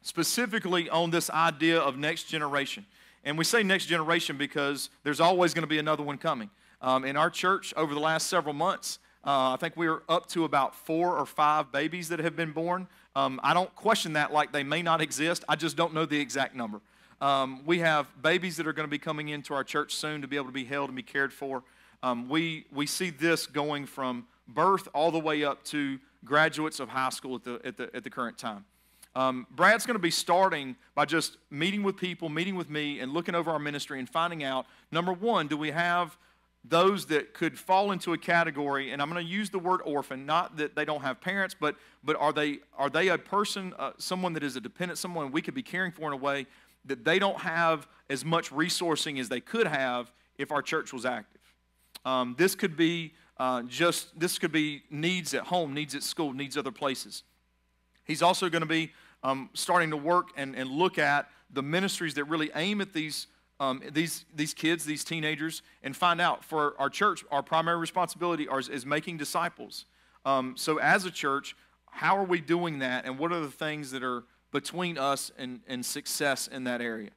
specifically 0.00 0.88
on 0.88 1.10
this 1.10 1.28
idea 1.28 1.78
of 1.78 1.98
next 1.98 2.24
generation. 2.24 2.86
And 3.22 3.36
we 3.36 3.44
say 3.44 3.62
next 3.62 3.84
generation 3.84 4.38
because 4.38 4.88
there's 5.04 5.20
always 5.20 5.52
going 5.52 5.64
to 5.64 5.68
be 5.68 5.78
another 5.78 6.02
one 6.02 6.16
coming. 6.16 6.48
in 6.82 7.18
our 7.18 7.28
church, 7.28 7.74
over 7.76 7.92
the 7.92 8.00
last 8.00 8.28
several 8.28 8.54
months, 8.54 8.98
uh, 9.28 9.52
I 9.52 9.56
think 9.56 9.76
we're 9.76 10.00
up 10.08 10.26
to 10.28 10.44
about 10.44 10.74
four 10.74 11.18
or 11.18 11.26
five 11.26 11.70
babies 11.70 12.08
that 12.08 12.18
have 12.18 12.34
been 12.34 12.52
born. 12.52 12.88
Um, 13.14 13.38
I 13.44 13.52
don't 13.52 13.72
question 13.74 14.14
that 14.14 14.32
like 14.32 14.52
they 14.52 14.62
may 14.62 14.80
not 14.80 15.02
exist. 15.02 15.44
I 15.46 15.54
just 15.54 15.76
don't 15.76 15.92
know 15.92 16.06
the 16.06 16.18
exact 16.18 16.56
number. 16.56 16.80
Um, 17.20 17.60
we 17.66 17.80
have 17.80 18.06
babies 18.22 18.56
that 18.56 18.66
are 18.66 18.72
going 18.72 18.86
to 18.86 18.90
be 18.90 18.98
coming 18.98 19.28
into 19.28 19.52
our 19.52 19.64
church 19.64 19.94
soon 19.94 20.22
to 20.22 20.28
be 20.28 20.36
able 20.36 20.46
to 20.46 20.52
be 20.52 20.64
held 20.64 20.88
and 20.88 20.96
be 20.96 21.02
cared 21.02 21.30
for. 21.30 21.62
Um, 22.02 22.30
we, 22.30 22.64
we 22.72 22.86
see 22.86 23.10
this 23.10 23.46
going 23.46 23.84
from 23.84 24.26
birth 24.46 24.88
all 24.94 25.10
the 25.10 25.18
way 25.18 25.44
up 25.44 25.62
to 25.64 25.98
graduates 26.24 26.80
of 26.80 26.88
high 26.88 27.10
school 27.10 27.34
at 27.34 27.44
the, 27.44 27.60
at 27.66 27.76
the, 27.76 27.94
at 27.94 28.04
the 28.04 28.10
current 28.10 28.38
time. 28.38 28.64
Um, 29.14 29.46
Brad's 29.50 29.84
going 29.84 29.96
to 29.96 30.02
be 30.02 30.10
starting 30.10 30.74
by 30.94 31.04
just 31.04 31.36
meeting 31.50 31.82
with 31.82 31.98
people, 31.98 32.30
meeting 32.30 32.56
with 32.56 32.70
me, 32.70 33.00
and 33.00 33.12
looking 33.12 33.34
over 33.34 33.50
our 33.50 33.58
ministry 33.58 33.98
and 33.98 34.08
finding 34.08 34.42
out 34.42 34.64
number 34.90 35.12
one, 35.12 35.48
do 35.48 35.58
we 35.58 35.70
have 35.70 36.16
those 36.68 37.06
that 37.06 37.34
could 37.34 37.58
fall 37.58 37.92
into 37.92 38.12
a 38.12 38.18
category, 38.18 38.90
and 38.90 39.00
I'm 39.00 39.10
going 39.10 39.24
to 39.24 39.30
use 39.30 39.50
the 39.50 39.58
word 39.58 39.80
orphan, 39.84 40.26
not 40.26 40.56
that 40.56 40.74
they 40.74 40.84
don't 40.84 41.02
have 41.02 41.20
parents, 41.20 41.54
but, 41.58 41.76
but 42.04 42.16
are, 42.16 42.32
they, 42.32 42.58
are 42.76 42.90
they 42.90 43.08
a 43.08 43.18
person, 43.18 43.72
uh, 43.78 43.92
someone 43.98 44.32
that 44.34 44.42
is 44.42 44.56
a 44.56 44.60
dependent, 44.60 44.98
someone 44.98 45.30
we 45.30 45.42
could 45.42 45.54
be 45.54 45.62
caring 45.62 45.92
for 45.92 46.06
in 46.08 46.12
a 46.12 46.16
way 46.16 46.46
that 46.84 47.04
they 47.04 47.18
don't 47.18 47.38
have 47.38 47.86
as 48.10 48.24
much 48.24 48.50
resourcing 48.50 49.20
as 49.20 49.28
they 49.28 49.40
could 49.40 49.66
have 49.66 50.12
if 50.36 50.52
our 50.52 50.62
church 50.62 50.92
was 50.92 51.06
active? 51.06 51.40
Um, 52.04 52.34
this 52.38 52.54
could 52.54 52.76
be 52.76 53.14
uh, 53.38 53.62
just, 53.62 54.18
this 54.18 54.38
could 54.38 54.52
be 54.52 54.82
needs 54.90 55.34
at 55.34 55.44
home, 55.44 55.74
needs 55.74 55.94
at 55.94 56.02
school, 56.02 56.32
needs 56.32 56.56
other 56.56 56.72
places. 56.72 57.22
He's 58.04 58.22
also 58.22 58.48
going 58.48 58.62
to 58.62 58.68
be 58.68 58.92
um, 59.22 59.50
starting 59.54 59.90
to 59.90 59.96
work 59.96 60.28
and, 60.36 60.56
and 60.56 60.70
look 60.70 60.98
at 60.98 61.28
the 61.50 61.62
ministries 61.62 62.14
that 62.14 62.24
really 62.24 62.50
aim 62.54 62.80
at 62.80 62.92
these 62.92 63.26
um, 63.60 63.82
these, 63.92 64.24
these 64.34 64.54
kids, 64.54 64.84
these 64.84 65.04
teenagers, 65.04 65.62
and 65.82 65.96
find 65.96 66.20
out 66.20 66.44
for 66.44 66.74
our 66.78 66.88
church, 66.88 67.24
our 67.30 67.42
primary 67.42 67.78
responsibility 67.78 68.44
is, 68.44 68.68
is 68.68 68.86
making 68.86 69.16
disciples. 69.16 69.84
Um, 70.24 70.56
so, 70.56 70.78
as 70.78 71.04
a 71.04 71.10
church, 71.10 71.56
how 71.90 72.16
are 72.16 72.24
we 72.24 72.40
doing 72.40 72.78
that, 72.80 73.04
and 73.04 73.18
what 73.18 73.32
are 73.32 73.40
the 73.40 73.50
things 73.50 73.90
that 73.90 74.02
are 74.02 74.24
between 74.52 74.96
us 74.96 75.32
and, 75.36 75.60
and 75.66 75.84
success 75.84 76.46
in 76.46 76.64
that 76.64 76.80
area? 76.80 77.10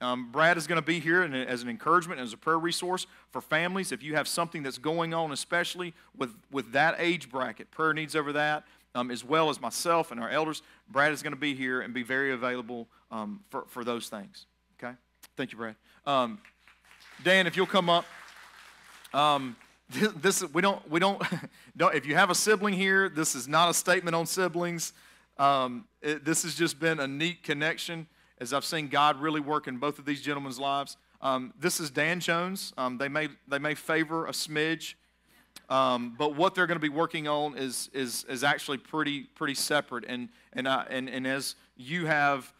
Um, 0.00 0.30
Brad 0.30 0.56
is 0.56 0.66
going 0.66 0.80
to 0.80 0.86
be 0.86 1.00
here 1.00 1.22
as 1.22 1.62
an 1.62 1.68
encouragement, 1.68 2.20
as 2.20 2.32
a 2.32 2.36
prayer 2.36 2.58
resource 2.58 3.06
for 3.30 3.40
families. 3.40 3.90
If 3.90 4.02
you 4.02 4.14
have 4.14 4.28
something 4.28 4.62
that's 4.62 4.78
going 4.78 5.12
on, 5.12 5.32
especially 5.32 5.92
with, 6.16 6.34
with 6.52 6.70
that 6.72 6.96
age 6.98 7.28
bracket, 7.30 7.70
prayer 7.72 7.92
needs 7.92 8.14
over 8.14 8.32
that, 8.34 8.64
um, 8.94 9.10
as 9.10 9.24
well 9.24 9.50
as 9.50 9.60
myself 9.60 10.12
and 10.12 10.20
our 10.20 10.30
elders, 10.30 10.62
Brad 10.88 11.12
is 11.12 11.22
going 11.22 11.32
to 11.32 11.38
be 11.38 11.54
here 11.54 11.80
and 11.80 11.92
be 11.92 12.04
very 12.04 12.32
available 12.32 12.86
um, 13.10 13.40
for, 13.50 13.64
for 13.66 13.82
those 13.82 14.08
things. 14.08 14.46
Okay? 14.80 14.94
Thank 15.38 15.52
you, 15.52 15.58
Brad. 15.58 15.76
Um, 16.04 16.40
Dan, 17.22 17.46
if 17.46 17.56
you'll 17.56 17.64
come 17.64 17.88
up. 17.88 18.04
Um, 19.14 19.54
this, 20.16 20.42
we 20.52 20.60
don't 20.60 20.90
we 20.90 20.98
don't, 20.98 21.22
don't 21.76 21.94
if 21.94 22.06
you 22.06 22.16
have 22.16 22.30
a 22.30 22.34
sibling 22.34 22.74
here 22.74 23.08
this 23.08 23.36
is 23.36 23.46
not 23.46 23.70
a 23.70 23.74
statement 23.74 24.16
on 24.16 24.26
siblings. 24.26 24.92
Um, 25.38 25.84
it, 26.02 26.24
this 26.24 26.42
has 26.42 26.56
just 26.56 26.80
been 26.80 26.98
a 26.98 27.06
neat 27.06 27.44
connection 27.44 28.08
as 28.38 28.52
i've 28.52 28.64
seen 28.64 28.88
god 28.88 29.20
really 29.20 29.38
work 29.40 29.68
in 29.68 29.76
both 29.76 30.00
of 30.00 30.04
these 30.04 30.20
gentlemen's 30.20 30.58
lives. 30.58 30.96
Um, 31.22 31.54
this 31.60 31.78
is 31.78 31.88
dan 31.88 32.18
jones. 32.18 32.72
Um, 32.76 32.98
they 32.98 33.08
may 33.08 33.28
they 33.46 33.60
may 33.60 33.76
favor 33.76 34.26
a 34.26 34.32
smidge. 34.32 34.94
Um, 35.70 36.16
but 36.18 36.34
what 36.34 36.56
they're 36.56 36.66
going 36.66 36.80
to 36.80 36.82
be 36.82 36.88
working 36.88 37.28
on 37.28 37.56
is 37.56 37.90
is 37.92 38.24
is 38.24 38.42
actually 38.42 38.78
pretty 38.78 39.22
pretty 39.36 39.54
separate. 39.54 40.04
And 40.08 40.30
and 40.52 40.66
I, 40.66 40.84
and 40.90 41.08
and 41.08 41.28
as 41.28 41.54
you 41.76 42.06
have 42.06 42.52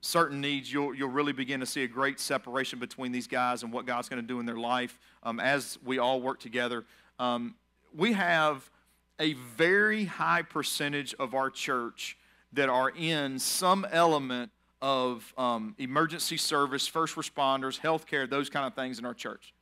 certain 0.00 0.40
needs, 0.40 0.72
you'll, 0.72 0.94
you'll 0.94 1.10
really 1.10 1.32
begin 1.32 1.60
to 1.60 1.66
see 1.66 1.82
a 1.82 1.88
great 1.88 2.20
separation 2.20 2.78
between 2.78 3.12
these 3.12 3.26
guys 3.26 3.62
and 3.62 3.72
what 3.72 3.86
God's 3.86 4.08
going 4.08 4.22
to 4.22 4.26
do 4.26 4.40
in 4.40 4.46
their 4.46 4.58
life 4.58 4.98
um, 5.22 5.40
as 5.40 5.78
we 5.84 5.98
all 5.98 6.20
work 6.20 6.40
together. 6.40 6.84
Um, 7.18 7.54
we 7.96 8.12
have 8.12 8.70
a 9.18 9.32
very 9.32 10.04
high 10.04 10.42
percentage 10.42 11.14
of 11.14 11.34
our 11.34 11.50
church 11.50 12.16
that 12.52 12.68
are 12.68 12.90
in 12.90 13.38
some 13.38 13.86
element 13.90 14.50
of 14.80 15.34
um, 15.36 15.74
emergency 15.78 16.36
service, 16.36 16.86
first 16.86 17.16
responders, 17.16 17.80
healthcare, 17.80 18.30
those 18.30 18.48
kind 18.48 18.66
of 18.66 18.74
things 18.74 18.98
in 18.98 19.04
our 19.04 19.14
church. 19.14 19.52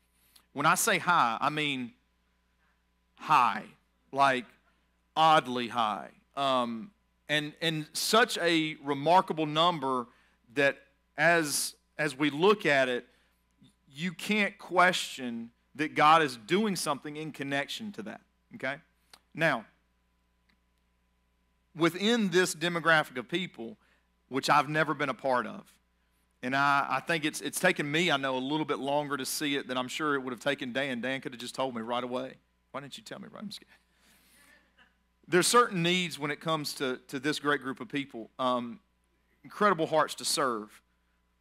When 0.52 0.66
I 0.66 0.74
say 0.74 0.98
high, 0.98 1.38
I 1.40 1.48
mean 1.48 1.92
high, 3.18 3.64
like 4.12 4.44
oddly 5.16 5.68
high. 5.68 6.10
Um, 6.36 6.90
and, 7.28 7.54
and 7.62 7.86
such 7.94 8.36
a 8.38 8.76
remarkable 8.84 9.46
number 9.46 10.06
that 10.56 10.78
as, 11.16 11.74
as 11.98 12.16
we 12.16 12.30
look 12.30 12.66
at 12.66 12.88
it, 12.88 13.06
you 13.90 14.12
can't 14.12 14.58
question 14.58 15.50
that 15.76 15.94
God 15.94 16.22
is 16.22 16.36
doing 16.36 16.76
something 16.76 17.16
in 17.16 17.32
connection 17.32 17.92
to 17.92 18.02
that. 18.02 18.20
Okay? 18.54 18.76
Now, 19.34 19.64
within 21.74 22.30
this 22.30 22.54
demographic 22.54 23.16
of 23.18 23.28
people, 23.28 23.76
which 24.28 24.50
I've 24.50 24.68
never 24.68 24.94
been 24.94 25.08
a 25.08 25.14
part 25.14 25.46
of, 25.46 25.64
and 26.42 26.54
I, 26.54 26.86
I 26.88 27.00
think 27.00 27.24
it's, 27.24 27.40
it's 27.40 27.58
taken 27.58 27.90
me, 27.90 28.10
I 28.10 28.16
know, 28.16 28.36
a 28.36 28.38
little 28.38 28.66
bit 28.66 28.78
longer 28.78 29.16
to 29.16 29.26
see 29.26 29.56
it 29.56 29.68
than 29.68 29.76
I'm 29.76 29.88
sure 29.88 30.14
it 30.14 30.22
would 30.22 30.32
have 30.32 30.40
taken 30.40 30.72
Dan. 30.72 31.00
Dan 31.00 31.20
could 31.20 31.32
have 31.32 31.40
just 31.40 31.54
told 31.54 31.74
me 31.74 31.82
right 31.82 32.04
away. 32.04 32.34
Why 32.72 32.80
didn't 32.80 32.98
you 32.98 33.04
tell 33.04 33.18
me 33.18 33.28
right? 33.32 33.42
I'm 33.42 33.50
There's 35.26 35.46
certain 35.46 35.82
needs 35.82 36.18
when 36.18 36.30
it 36.30 36.40
comes 36.40 36.74
to, 36.74 37.00
to 37.08 37.18
this 37.18 37.38
great 37.38 37.62
group 37.62 37.80
of 37.80 37.88
people. 37.88 38.30
Um, 38.38 38.80
incredible 39.46 39.86
hearts 39.86 40.16
to 40.16 40.24
serve, 40.24 40.82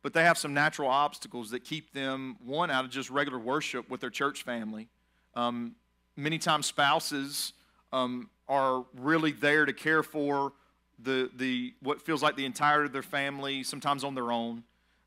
but 0.04 0.14
they 0.14 0.24
have 0.24 0.38
some 0.38 0.54
natural 0.54 0.88
obstacles 0.88 1.50
that 1.50 1.64
keep 1.64 1.92
them, 1.92 2.38
one, 2.46 2.70
out 2.70 2.86
of 2.86 2.92
just 2.92 3.10
regular 3.10 3.40
worship 3.40 3.90
with 3.90 4.00
their 4.00 4.12
church 4.12 4.44
family. 4.44 4.88
Um, 5.34 5.76
many 6.16 6.38
times, 6.38 6.68
spouses 6.68 7.54
um, 7.92 8.30
are 8.48 8.86
really 8.94 9.32
there 9.32 9.66
to 9.66 9.74
care 9.74 10.04
for 10.04 10.54
the, 11.00 11.32
the 11.36 11.74
what 11.82 12.00
feels 12.00 12.22
like 12.22 12.36
the 12.36 12.46
entirety 12.46 12.86
of 12.86 12.94
their 12.94 13.02
family, 13.02 13.64
sometimes 13.64 14.04
on 14.04 14.14
their 14.14 14.32
own. 14.32 14.64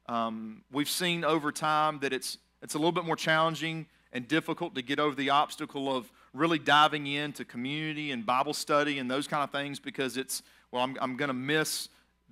Um, 0.09 0.63
we've 0.73 0.91
seen 0.91 1.25
over 1.25 1.53
time 1.53 2.01
that 2.01 2.13
it's, 2.13 2.39
it's 2.63 2.75
a 2.75 2.79
little 2.79 2.91
bit 2.91 3.05
more 3.05 3.15
challenging 3.15 3.87
and 4.13 4.27
difficult 4.27 4.75
to 4.75 4.83
get 4.83 4.99
over 4.99 5.15
the 5.15 5.31
obstacle 5.31 5.95
of 5.95 6.11
really 6.35 6.59
diving 6.59 7.07
into 7.07 7.45
community 7.45 8.11
and 8.11 8.27
Bible 8.27 8.55
study 8.55 8.99
and 8.99 9.09
those 9.09 9.29
kind 9.29 9.45
of 9.45 9.53
things 9.53 9.79
because 9.79 10.17
it's, 10.17 10.43
well, 10.73 10.83
I'm, 10.83 10.97
I'm 11.01 11.17
going 11.17 11.29
to 11.29 11.35
miss 11.35 11.91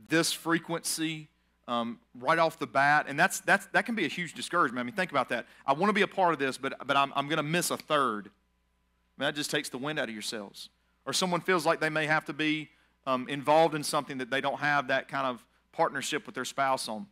this 0.09 0.32
frequency 0.32 1.28
um, 1.68 1.99
right 2.18 2.38
off 2.38 2.59
the 2.59 2.66
bat, 2.66 3.07
and 3.09 3.18
that's, 3.18 3.40
that's, 3.40 3.66
that 3.66 3.86
can 3.86 3.94
be 3.94 4.05
a 4.05 4.09
huge 4.09 4.34
discouragement. 4.34 4.80
I 4.80 4.84
mean, 4.84 4.94
think 4.94 5.11
about 5.11 5.28
that. 5.30 5.47
I 5.66 5.72
want 5.72 5.88
to 5.88 5.94
be 5.94 6.03
a 6.03 6.09
part 6.09 6.32
of 6.32 6.38
this, 6.38 6.57
but, 6.59 6.74
but 6.86 6.97
I'm, 6.97 7.12
I'm 7.16 7.26
going 7.26 7.38
to 7.38 7.42
miss 7.42 7.70
a 7.70 7.76
third. 7.76 8.26
I 8.26 9.22
mean, 9.22 9.28
that 9.28 9.34
just 9.34 9.51
takes 9.51 9.68
the 9.68 9.78
wind 9.78 9.99
out 9.99 10.09
of 10.09 10.14
yourselves. 10.14 10.68
Or 11.05 11.12
someone 11.12 11.40
feels 11.40 11.66
like 11.66 11.80
they 11.80 11.90
may 11.90 12.07
have 12.07 12.24
to 12.26 12.32
be 12.32 12.70
um, 13.07 13.28
involved 13.28 13.74
in 13.74 13.82
something 13.82 14.18
that 14.18 14.30
they 14.30 14.40
don't 14.40 14.59
have 14.61 14.88
that 14.88 15.09
kind 15.09 15.26
of 15.26 15.44
partnership 15.72 16.26
with 16.26 16.34
their 16.34 16.44
spouse 16.44 16.88
on. 16.88 17.07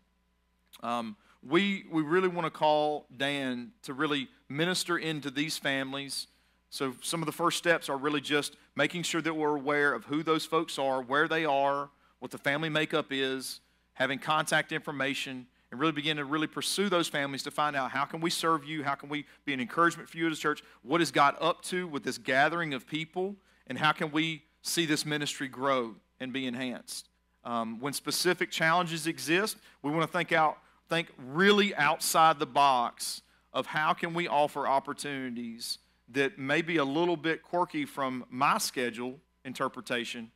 Um, 0.82 1.16
we, 1.43 1.85
we 1.91 2.03
really 2.03 2.28
want 2.28 2.47
to 2.47 2.51
call 2.51 3.07
Dan 3.16 3.72
to 3.82 3.93
really 3.93 4.28
minister 4.49 4.99
into 4.99 5.30
these 5.30 5.59
families. 5.59 6.26
So, 6.70 6.95
some 7.03 7.22
of 7.22 7.26
the 7.26 7.32
first 7.32 7.59
steps 7.59 7.89
are 7.89 7.97
really 7.97 8.20
just 8.20 8.57
making 8.74 9.05
sure 9.05 9.22
that 9.22 9.35
we're 9.35 9.57
aware 9.57 9.93
of 9.93 10.07
who 10.07 10.22
those 10.22 10.45
folks 10.45 10.78
are, 10.78 11.03
where 11.03 11.28
they 11.28 11.45
are, 11.45 11.91
what 12.25 12.31
the 12.31 12.39
family 12.39 12.70
makeup 12.70 13.09
is, 13.11 13.61
having 13.93 14.18
contact 14.18 14.72
information, 14.72 15.47
and 15.70 15.79
really 15.79 15.93
begin 15.93 16.16
to 16.16 16.25
really 16.25 16.47
pursue 16.47 16.89
those 16.89 17.07
families 17.07 17.43
to 17.43 17.51
find 17.51 17.77
out 17.77 17.91
how 17.91 18.07
can 18.07 18.22
we 18.22 18.31
serve 18.31 18.64
you, 18.64 18.83
how 18.83 18.95
can 18.95 19.11
we 19.11 19.27
be 19.45 19.53
an 19.53 19.61
encouragement 19.61 20.09
for 20.09 20.16
you 20.16 20.27
as 20.31 20.39
a 20.39 20.41
church, 20.41 20.62
what 20.81 21.03
is 21.03 21.11
God 21.11 21.37
up 21.39 21.61
to 21.64 21.87
with 21.87 22.03
this 22.03 22.16
gathering 22.16 22.72
of 22.72 22.87
people, 22.87 23.37
and 23.66 23.77
how 23.77 23.93
can 23.93 24.11
we 24.11 24.43
see 24.62 24.87
this 24.87 25.05
ministry 25.05 25.49
grow 25.49 25.97
and 26.18 26.33
be 26.33 26.47
enhanced. 26.47 27.11
Um, 27.45 27.79
when 27.79 27.93
specific 27.93 28.51
challenges 28.51 29.07
exist, 29.07 29.59
we 29.83 29.91
want 29.91 30.01
to 30.01 30.09
think 30.09 30.33
out, 30.33 30.57
think 30.89 31.12
really 31.18 31.75
outside 31.75 32.39
the 32.39 32.47
box 32.47 33.20
of 33.53 33.66
how 33.66 33.93
can 33.93 34.14
we 34.14 34.29
offer 34.29 34.66
opportunities 34.66 35.77
that 36.09 36.39
may 36.39 36.62
be 36.62 36.79
a 36.79 36.85
little 36.87 37.18
bit 37.18 37.43
quirky 37.43 37.85
from 37.85 38.25
my 38.31 38.57
schedule 38.57 39.18
interpretation, 39.45 40.31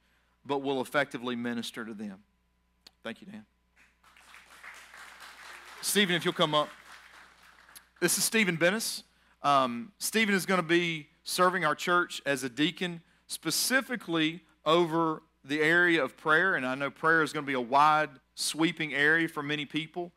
but 0.48 0.62
will 0.62 0.80
effectively 0.80 1.36
minister 1.36 1.84
to 1.84 1.94
them. 1.94 2.18
Thank 3.04 3.20
you, 3.20 3.28
Dan. 3.28 3.44
Stephen, 5.82 6.16
if 6.16 6.24
you'll 6.24 6.34
come 6.34 6.54
up. 6.54 6.68
This 8.00 8.18
is 8.18 8.24
Stephen 8.24 8.56
Bennis. 8.56 9.02
Um, 9.42 9.92
Stephen 9.98 10.34
is 10.34 10.46
going 10.46 10.60
to 10.60 10.66
be 10.66 11.08
serving 11.22 11.64
our 11.64 11.74
church 11.74 12.20
as 12.26 12.42
a 12.42 12.48
deacon, 12.48 13.02
specifically 13.26 14.40
over 14.64 15.22
the 15.44 15.60
area 15.60 16.02
of 16.02 16.16
prayer, 16.16 16.54
and 16.54 16.66
I 16.66 16.74
know 16.74 16.90
prayer 16.90 17.22
is 17.22 17.32
going 17.32 17.44
to 17.44 17.46
be 17.46 17.54
a 17.54 17.60
wide, 17.60 18.10
sweeping 18.34 18.94
area 18.94 19.28
for 19.28 19.42
many 19.42 19.64
people. 19.64 20.12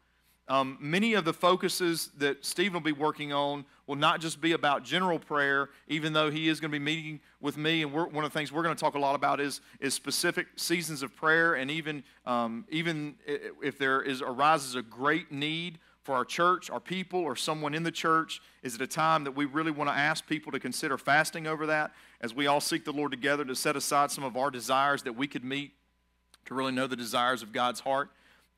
Um, 0.47 0.77
many 0.79 1.13
of 1.13 1.25
the 1.25 1.33
focuses 1.33 2.09
that 2.17 2.43
Stephen 2.43 2.73
will 2.73 2.81
be 2.81 2.91
working 2.91 3.31
on 3.31 3.65
will 3.91 3.97
not 3.97 4.21
just 4.21 4.39
be 4.39 4.53
about 4.53 4.85
general 4.85 5.19
prayer, 5.19 5.67
even 5.89 6.13
though 6.13 6.31
he 6.31 6.47
is 6.47 6.61
going 6.61 6.71
to 6.71 6.79
be 6.79 6.81
meeting 6.81 7.19
with 7.41 7.57
me. 7.57 7.83
And 7.83 7.91
one 7.91 8.07
of 8.15 8.23
the 8.23 8.29
things 8.29 8.49
we're 8.49 8.63
going 8.63 8.73
to 8.73 8.79
talk 8.79 8.95
a 8.95 8.99
lot 8.99 9.15
about 9.15 9.41
is, 9.41 9.59
is 9.81 9.93
specific 9.93 10.47
seasons 10.55 11.03
of 11.03 11.13
prayer, 11.13 11.55
and 11.55 11.69
even 11.69 12.01
um, 12.25 12.63
even 12.69 13.15
if 13.61 13.77
there 13.77 14.01
is 14.01 14.21
arises 14.21 14.75
a 14.75 14.81
great 14.81 15.29
need 15.29 15.77
for 16.03 16.15
our 16.15 16.23
church, 16.23 16.69
our 16.69 16.79
people, 16.79 17.19
or 17.19 17.35
someone 17.35 17.73
in 17.73 17.83
the 17.83 17.91
church, 17.91 18.41
is 18.63 18.75
it 18.75 18.81
a 18.81 18.87
time 18.87 19.25
that 19.25 19.33
we 19.33 19.43
really 19.43 19.71
want 19.71 19.89
to 19.89 19.93
ask 19.93 20.25
people 20.25 20.53
to 20.53 20.59
consider 20.61 20.97
fasting 20.97 21.45
over 21.45 21.65
that 21.65 21.91
as 22.21 22.33
we 22.33 22.47
all 22.47 22.61
seek 22.61 22.85
the 22.85 22.93
Lord 22.93 23.11
together 23.11 23.43
to 23.43 23.57
set 23.57 23.75
aside 23.75 24.09
some 24.09 24.23
of 24.23 24.37
our 24.37 24.49
desires 24.49 25.03
that 25.03 25.17
we 25.17 25.27
could 25.27 25.43
meet 25.43 25.73
to 26.45 26.53
really 26.53 26.71
know 26.71 26.87
the 26.87 26.95
desires 26.95 27.43
of 27.43 27.51
God's 27.51 27.81
heart? 27.81 28.09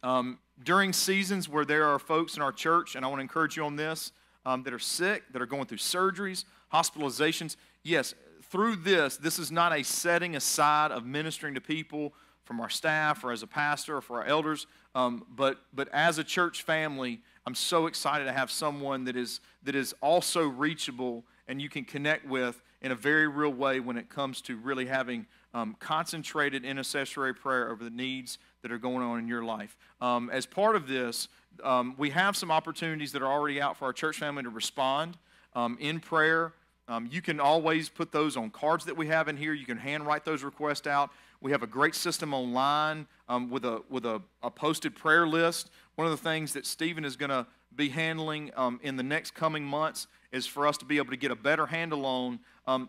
Um, 0.03 0.37
during 0.63 0.93
seasons 0.93 1.49
where 1.49 1.65
there 1.65 1.87
are 1.87 1.97
folks 1.97 2.35
in 2.35 2.43
our 2.43 2.51
church, 2.51 2.95
and 2.95 3.03
I 3.03 3.07
want 3.07 3.17
to 3.17 3.23
encourage 3.23 3.57
you 3.57 3.65
on 3.65 3.77
this, 3.77 4.11
um, 4.45 4.63
that 4.63 4.73
are 4.73 4.79
sick, 4.79 5.23
that 5.31 5.41
are 5.41 5.45
going 5.45 5.65
through 5.65 5.77
surgeries, 5.77 6.45
hospitalizations, 6.73 7.55
yes, 7.83 8.13
through 8.43 8.75
this, 8.77 9.17
this 9.17 9.39
is 9.39 9.51
not 9.51 9.77
a 9.77 9.83
setting 9.83 10.35
aside 10.35 10.91
of 10.91 11.05
ministering 11.05 11.55
to 11.55 11.61
people 11.61 12.13
from 12.43 12.59
our 12.59 12.69
staff 12.69 13.23
or 13.23 13.31
as 13.31 13.41
a 13.41 13.47
pastor 13.47 13.97
or 13.97 14.01
for 14.01 14.21
our 14.21 14.25
elders, 14.25 14.67
um, 14.95 15.25
but, 15.35 15.59
but 15.73 15.87
as 15.93 16.17
a 16.17 16.23
church 16.23 16.63
family, 16.63 17.21
I'm 17.45 17.55
so 17.55 17.87
excited 17.87 18.25
to 18.25 18.33
have 18.33 18.51
someone 18.51 19.05
that 19.05 19.15
is, 19.15 19.39
that 19.63 19.75
is 19.75 19.93
also 20.01 20.47
reachable 20.47 21.23
and 21.47 21.61
you 21.61 21.69
can 21.69 21.83
connect 21.83 22.27
with 22.27 22.61
in 22.81 22.91
a 22.91 22.95
very 22.95 23.27
real 23.27 23.49
way 23.49 23.79
when 23.79 23.97
it 23.97 24.09
comes 24.09 24.41
to 24.41 24.57
really 24.57 24.85
having 24.85 25.25
um, 25.53 25.75
concentrated 25.79 26.65
intercessory 26.65 27.33
prayer 27.33 27.69
over 27.69 27.83
the 27.83 27.89
needs 27.89 28.37
that 28.61 28.71
are 28.71 28.77
going 28.77 29.03
on 29.03 29.19
in 29.19 29.27
your 29.27 29.43
life. 29.43 29.77
Um, 30.01 30.29
as 30.29 30.45
part 30.45 30.75
of 30.75 30.87
this, 30.87 31.27
um, 31.63 31.95
we 31.97 32.09
have 32.11 32.35
some 32.35 32.51
opportunities 32.51 33.11
that 33.11 33.21
are 33.21 33.31
already 33.31 33.61
out 33.61 33.77
for 33.77 33.85
our 33.85 33.93
church 33.93 34.17
family 34.17 34.43
to 34.43 34.49
respond 34.49 35.17
um, 35.55 35.77
in 35.79 35.99
prayer. 35.99 36.53
Um, 36.87 37.07
you 37.11 37.21
can 37.21 37.39
always 37.39 37.89
put 37.89 38.11
those 38.11 38.35
on 38.35 38.49
cards 38.49 38.85
that 38.85 38.97
we 38.97 39.07
have 39.07 39.27
in 39.27 39.37
here. 39.37 39.53
You 39.53 39.65
can 39.65 39.77
handwrite 39.77 40.25
those 40.25 40.43
requests 40.43 40.87
out. 40.87 41.11
We 41.41 41.51
have 41.51 41.63
a 41.63 41.67
great 41.67 41.95
system 41.95 42.33
online 42.33 43.07
um, 43.29 43.49
with, 43.49 43.65
a, 43.65 43.81
with 43.89 44.05
a, 44.05 44.21
a, 44.41 44.49
posted 44.49 44.95
prayer 44.95 45.27
list. 45.27 45.69
One 45.95 46.05
of 46.05 46.11
the 46.11 46.23
things 46.23 46.53
that 46.53 46.65
Stephen 46.65 47.05
is 47.05 47.15
going 47.15 47.29
to 47.29 47.45
be 47.75 47.89
handling 47.89 48.51
um, 48.55 48.79
in 48.83 48.97
the 48.97 49.03
next 49.03 49.33
coming 49.33 49.63
months 49.63 50.07
is 50.31 50.45
for 50.45 50.67
us 50.67 50.77
to 50.77 50.85
be 50.85 50.97
able 50.97 51.11
to 51.11 51.17
get 51.17 51.31
a 51.31 51.35
better 51.35 51.65
handle 51.65 52.05
on 52.05 52.39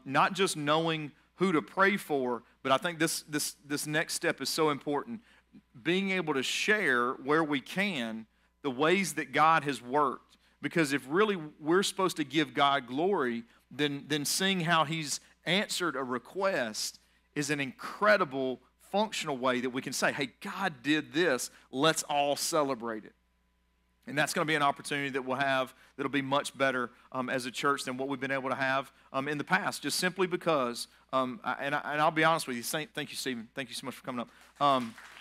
not 0.04 0.34
just 0.34 0.56
knowing 0.56 1.12
who 1.36 1.52
to 1.52 1.62
pray 1.62 1.96
for, 1.96 2.42
but 2.62 2.72
I 2.72 2.76
think 2.76 2.98
this, 2.98 3.22
this, 3.22 3.56
this 3.66 3.86
next 3.86 4.14
step 4.14 4.40
is 4.40 4.48
so 4.48 4.70
important 4.70 5.20
being 5.82 6.10
able 6.10 6.34
to 6.34 6.42
share 6.42 7.12
where 7.12 7.44
we 7.44 7.60
can 7.60 8.26
the 8.64 8.70
ways 8.70 9.12
that 9.12 9.30
God 9.30 9.62
has 9.62 9.80
worked. 9.80 10.38
Because 10.60 10.92
if 10.94 11.04
really 11.08 11.38
we're 11.60 11.82
supposed 11.84 12.16
to 12.16 12.24
give 12.24 12.54
God 12.54 12.86
glory, 12.88 13.44
then, 13.70 14.06
then 14.08 14.24
seeing 14.24 14.60
how 14.60 14.84
He's 14.84 15.20
answered 15.44 15.94
a 15.94 16.02
request 16.02 16.98
is 17.34 17.50
an 17.50 17.60
incredible 17.60 18.60
functional 18.90 19.36
way 19.36 19.60
that 19.60 19.70
we 19.70 19.82
can 19.82 19.92
say, 19.92 20.12
hey, 20.12 20.30
God 20.40 20.72
did 20.82 21.12
this. 21.12 21.50
Let's 21.70 22.02
all 22.04 22.36
celebrate 22.36 23.04
it. 23.04 23.12
And 24.06 24.16
that's 24.16 24.32
going 24.32 24.46
to 24.46 24.50
be 24.50 24.54
an 24.54 24.62
opportunity 24.62 25.10
that 25.10 25.24
we'll 25.24 25.36
have 25.36 25.74
that'll 25.96 26.10
be 26.10 26.22
much 26.22 26.56
better 26.56 26.90
um, 27.12 27.28
as 27.28 27.46
a 27.46 27.50
church 27.50 27.84
than 27.84 27.96
what 27.96 28.08
we've 28.08 28.20
been 28.20 28.30
able 28.30 28.48
to 28.48 28.54
have 28.54 28.92
um, 29.12 29.28
in 29.28 29.36
the 29.36 29.44
past, 29.44 29.82
just 29.82 29.98
simply 29.98 30.26
because, 30.26 30.88
um, 31.12 31.40
I, 31.44 31.54
and, 31.60 31.74
I, 31.74 32.02
will 32.02 32.10
be 32.10 32.24
honest 32.24 32.46
with 32.46 32.56
you. 32.56 32.62
Thank 32.62 33.10
you, 33.10 33.16
Stephen. 33.16 33.48
Thank 33.54 33.68
you 33.68 33.74
so 33.74 33.84
much 33.86 33.94
for 33.94 34.04
coming 34.04 34.20
up. 34.20 35.13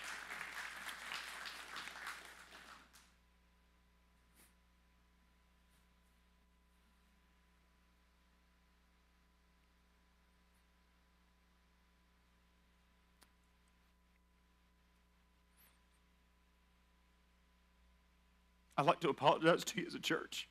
I'd 18.76 18.86
like 18.86 19.00
to 19.00 19.08
apologize 19.08 19.64
to 19.64 19.80
you 19.80 19.86
as 19.86 19.94
a 19.94 20.00
church. 20.00 20.48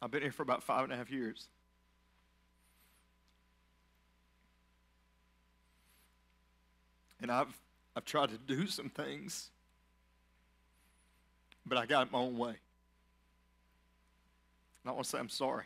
I've 0.00 0.10
been 0.10 0.22
here 0.22 0.32
for 0.32 0.42
about 0.42 0.62
five 0.62 0.84
and 0.84 0.92
a 0.92 0.96
half 0.96 1.10
years. 1.10 1.48
And 7.20 7.32
I've, 7.32 7.52
I've 7.96 8.04
tried 8.04 8.30
to 8.30 8.38
do 8.38 8.68
some 8.68 8.88
things, 8.88 9.50
but 11.66 11.76
I 11.76 11.84
got 11.84 12.06
it 12.06 12.12
my 12.12 12.20
own 12.20 12.38
way. 12.38 12.50
And 12.50 12.56
I 14.86 14.92
want 14.92 15.04
to 15.04 15.10
say 15.10 15.18
I'm 15.18 15.28
sorry. 15.28 15.64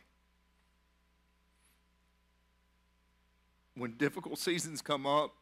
When 3.76 3.92
difficult 3.92 4.38
seasons 4.38 4.82
come 4.82 5.06
up 5.06 5.34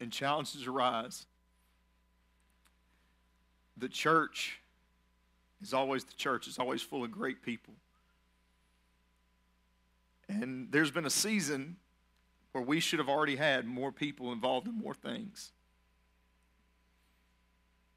and 0.00 0.10
challenges 0.10 0.66
arise, 0.66 1.26
the 3.76 3.88
church 3.88 4.60
is 5.62 5.74
always 5.74 6.04
the 6.04 6.14
church, 6.14 6.46
it's 6.46 6.58
always 6.58 6.82
full 6.82 7.04
of 7.04 7.10
great 7.10 7.42
people. 7.42 7.74
And 10.28 10.68
there's 10.70 10.90
been 10.90 11.06
a 11.06 11.10
season 11.10 11.76
where 12.52 12.64
we 12.64 12.80
should 12.80 12.98
have 12.98 13.08
already 13.08 13.36
had 13.36 13.66
more 13.66 13.92
people 13.92 14.32
involved 14.32 14.66
in 14.66 14.74
more 14.74 14.94
things. 14.94 15.52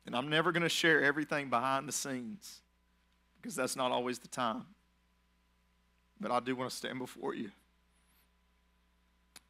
And 0.06 0.16
I'm 0.16 0.30
never 0.30 0.52
going 0.52 0.64
to 0.64 0.70
share 0.70 1.02
everything 1.02 1.50
behind 1.50 1.88
the 1.88 1.94
scenes 1.94 2.62
because 3.42 3.56
that's 3.56 3.76
not 3.76 3.92
always 3.92 4.20
the 4.20 4.28
time. 4.28 4.66
But 6.20 6.32
I 6.32 6.40
do 6.40 6.56
want 6.56 6.70
to 6.70 6.76
stand 6.76 7.00
before 7.00 7.34
you 7.34 7.52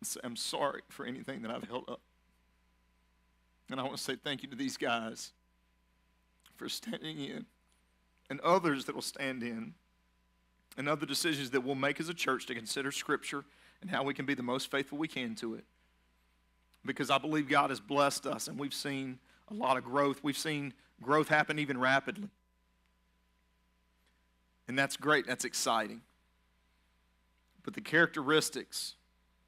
say, 0.05 0.19
I'm 0.23 0.35
sorry 0.35 0.81
for 0.89 1.05
anything 1.05 1.41
that 1.41 1.51
I've 1.51 1.63
held 1.63 1.89
up. 1.89 2.01
And 3.69 3.79
I 3.79 3.83
want 3.83 3.97
to 3.97 4.03
say 4.03 4.15
thank 4.15 4.43
you 4.43 4.49
to 4.49 4.55
these 4.55 4.77
guys 4.77 5.31
for 6.55 6.69
standing 6.69 7.19
in 7.19 7.45
and 8.29 8.39
others 8.41 8.85
that 8.85 8.95
will 8.95 9.01
stand 9.01 9.43
in 9.43 9.73
and 10.77 10.89
other 10.89 11.05
decisions 11.05 11.51
that 11.51 11.61
we'll 11.61 11.75
make 11.75 11.99
as 11.99 12.09
a 12.09 12.13
church 12.13 12.45
to 12.47 12.55
consider 12.55 12.91
Scripture 12.91 13.45
and 13.81 13.89
how 13.89 14.03
we 14.03 14.13
can 14.13 14.25
be 14.25 14.33
the 14.33 14.43
most 14.43 14.71
faithful 14.71 14.97
we 14.97 15.07
can 15.07 15.35
to 15.35 15.55
it. 15.55 15.65
Because 16.85 17.09
I 17.09 17.17
believe 17.17 17.47
God 17.47 17.69
has 17.69 17.79
blessed 17.79 18.25
us 18.25 18.47
and 18.47 18.59
we've 18.59 18.73
seen 18.73 19.19
a 19.49 19.53
lot 19.53 19.77
of 19.77 19.83
growth. 19.83 20.23
We've 20.23 20.37
seen 20.37 20.73
growth 21.01 21.27
happen 21.27 21.59
even 21.59 21.77
rapidly. 21.79 22.29
And 24.67 24.77
that's 24.77 24.97
great, 24.97 25.27
that's 25.27 25.45
exciting. 25.45 26.01
But 27.63 27.73
the 27.73 27.81
characteristics 27.81 28.95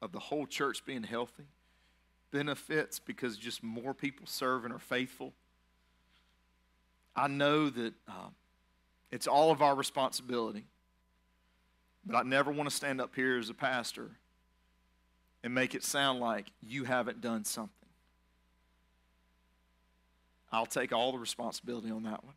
of 0.06 0.12
the 0.12 0.20
whole 0.20 0.46
church 0.46 0.84
being 0.86 1.02
healthy, 1.02 1.42
benefits 2.30 2.98
because 3.00 3.36
just 3.36 3.62
more 3.62 3.92
people 3.92 4.24
serve 4.26 4.64
and 4.64 4.72
are 4.72 4.78
faithful. 4.78 5.32
I 7.14 7.26
know 7.26 7.68
that 7.68 7.92
um, 8.08 8.34
it's 9.10 9.26
all 9.26 9.50
of 9.50 9.62
our 9.62 9.74
responsibility, 9.74 10.64
but 12.04 12.16
I 12.16 12.22
never 12.22 12.52
want 12.52 12.70
to 12.70 12.74
stand 12.74 13.00
up 13.00 13.14
here 13.16 13.36
as 13.36 13.50
a 13.50 13.54
pastor 13.54 14.10
and 15.42 15.52
make 15.52 15.74
it 15.74 15.82
sound 15.82 16.20
like 16.20 16.52
you 16.62 16.84
haven't 16.84 17.20
done 17.20 17.44
something. 17.44 17.72
I'll 20.52 20.66
take 20.66 20.92
all 20.92 21.10
the 21.10 21.18
responsibility 21.18 21.90
on 21.90 22.04
that 22.04 22.22
one. 22.22 22.34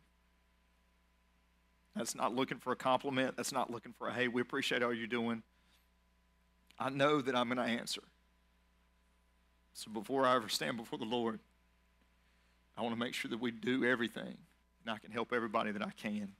That's 1.94 2.16
not 2.16 2.34
looking 2.34 2.58
for 2.58 2.72
a 2.72 2.76
compliment. 2.76 3.36
That's 3.36 3.52
not 3.52 3.70
looking 3.70 3.92
for 3.92 4.08
a, 4.08 4.12
hey, 4.12 4.26
we 4.26 4.40
appreciate 4.40 4.82
all 4.82 4.92
you're 4.92 5.06
doing. 5.06 5.44
I 6.80 6.88
know 6.88 7.20
that 7.20 7.36
I'm 7.36 7.48
going 7.48 7.58
to 7.58 7.72
answer. 7.80 8.02
So 9.74 9.90
before 9.90 10.26
I 10.26 10.34
ever 10.34 10.48
stand 10.48 10.78
before 10.78 10.98
the 10.98 11.04
Lord, 11.04 11.38
I 12.76 12.82
want 12.82 12.94
to 12.94 12.98
make 12.98 13.14
sure 13.14 13.30
that 13.30 13.40
we 13.40 13.50
do 13.50 13.84
everything. 13.84 14.36
And 14.84 14.94
I 14.94 14.96
can 14.96 15.10
help 15.10 15.32
everybody 15.32 15.72
that 15.72 15.82
I 15.82 15.90
can. 15.90 16.32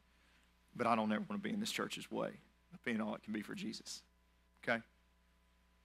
But 0.75 0.87
I 0.87 0.97
don't 0.97 1.13
ever 1.13 1.25
want 1.29 1.43
to 1.43 1.49
be 1.49 1.53
in 1.53 1.61
this 1.61 1.71
church's 1.71 2.11
way 2.11 2.31
of 2.73 2.83
being 2.85 3.01
all 3.01 3.15
it 3.15 3.23
can 3.23 3.35
be 3.35 3.43
for 3.43 3.55
Jesus. 3.55 4.03
Okay? 4.65 4.81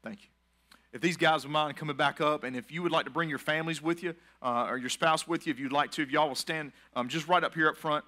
Thank 0.03 0.24
you. 0.24 0.30
If 0.93 1.01
these 1.01 1.18
guys 1.18 1.43
would 1.43 1.51
mind 1.51 1.76
coming 1.76 1.97
back 1.97 2.22
up, 2.22 2.45
and 2.45 2.56
if 2.56 2.72
you 2.72 2.82
would 2.82 2.91
like 2.91 3.03
to 3.03 3.12
bring 3.12 3.28
your 3.28 3.39
families 3.39 3.82
with 3.82 4.01
you 4.01 4.16
uh, 4.41 4.68
or 4.70 4.78
your 4.78 4.89
spouse 4.89 5.28
with 5.28 5.45
you, 5.45 5.51
if 5.51 5.60
you'd 5.60 5.74
like 5.74 5.91
to, 5.91 6.01
if 6.01 6.10
y'all 6.10 6.30
will 6.30 6.36
stand 6.36 6.72
um, 6.95 7.10
just 7.10 7.28
right 7.28 7.43
up 7.43 7.53
here 7.53 7.68
up 7.68 7.76
front, 7.76 8.06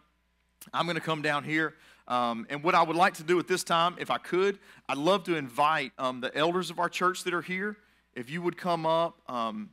I'm 0.73 0.85
going 0.85 0.95
to 0.95 1.01
come 1.01 1.21
down 1.21 1.43
here. 1.43 1.73
Um, 2.07 2.47
and 2.49 2.63
what 2.63 2.73
I 2.73 2.83
would 2.83 2.95
like 2.95 3.15
to 3.15 3.23
do 3.23 3.37
at 3.39 3.47
this 3.47 3.63
time, 3.63 3.95
if 3.99 4.09
I 4.09 4.17
could, 4.17 4.59
I'd 4.87 4.97
love 4.97 5.23
to 5.25 5.35
invite 5.35 5.91
um, 5.97 6.21
the 6.21 6.35
elders 6.37 6.69
of 6.69 6.79
our 6.79 6.89
church 6.89 7.23
that 7.25 7.33
are 7.33 7.41
here, 7.41 7.77
if 8.15 8.29
you 8.29 8.41
would 8.41 8.57
come 8.57 8.85
up. 8.85 9.19
Um, 9.27 9.69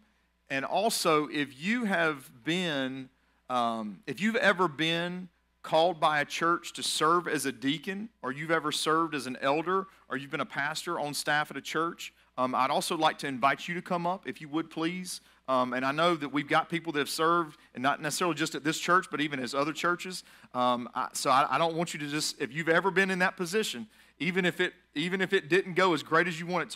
and 0.50 0.64
also, 0.64 1.28
if 1.28 1.60
you 1.60 1.84
have 1.84 2.30
been, 2.44 3.08
um, 3.48 4.00
if 4.06 4.20
you've 4.20 4.36
ever 4.36 4.68
been 4.68 5.28
called 5.62 5.98
by 5.98 6.20
a 6.20 6.24
church 6.24 6.72
to 6.74 6.82
serve 6.82 7.26
as 7.26 7.46
a 7.46 7.52
deacon, 7.52 8.08
or 8.22 8.32
you've 8.32 8.50
ever 8.50 8.70
served 8.70 9.14
as 9.14 9.26
an 9.26 9.38
elder, 9.40 9.86
or 10.10 10.16
you've 10.16 10.30
been 10.30 10.40
a 10.40 10.46
pastor 10.46 11.00
on 11.00 11.14
staff 11.14 11.50
at 11.50 11.56
a 11.56 11.60
church, 11.60 12.12
um, 12.36 12.54
I'd 12.54 12.70
also 12.70 12.96
like 12.96 13.18
to 13.18 13.26
invite 13.28 13.68
you 13.68 13.74
to 13.74 13.82
come 13.82 14.06
up, 14.06 14.28
if 14.28 14.40
you 14.40 14.48
would 14.48 14.70
please. 14.70 15.20
Um, 15.46 15.74
and 15.74 15.84
I 15.84 15.92
know 15.92 16.14
that 16.16 16.32
we've 16.32 16.48
got 16.48 16.70
people 16.70 16.92
that 16.92 17.00
have 17.00 17.08
served, 17.10 17.58
and 17.74 17.82
not 17.82 18.00
necessarily 18.00 18.34
just 18.34 18.54
at 18.54 18.64
this 18.64 18.78
church, 18.78 19.06
but 19.10 19.20
even 19.20 19.38
as 19.40 19.54
other 19.54 19.72
churches. 19.72 20.24
Um, 20.54 20.88
I, 20.94 21.08
so 21.12 21.30
I, 21.30 21.46
I, 21.50 21.58
don't 21.58 21.74
want 21.74 21.92
you 21.92 22.00
to 22.00 22.06
just, 22.06 22.40
if 22.40 22.52
you've 22.52 22.68
ever 22.70 22.90
been 22.90 23.10
in 23.10 23.18
that 23.18 23.36
position, 23.36 23.86
even 24.18 24.44
if 24.46 24.60
it, 24.60 24.72
even 24.94 25.20
if 25.20 25.32
it 25.32 25.48
didn't 25.48 25.74
go 25.74 25.92
as 25.92 26.02
great 26.02 26.28
as 26.28 26.40
you 26.40 26.46
want 26.46 26.64
it 26.64 26.70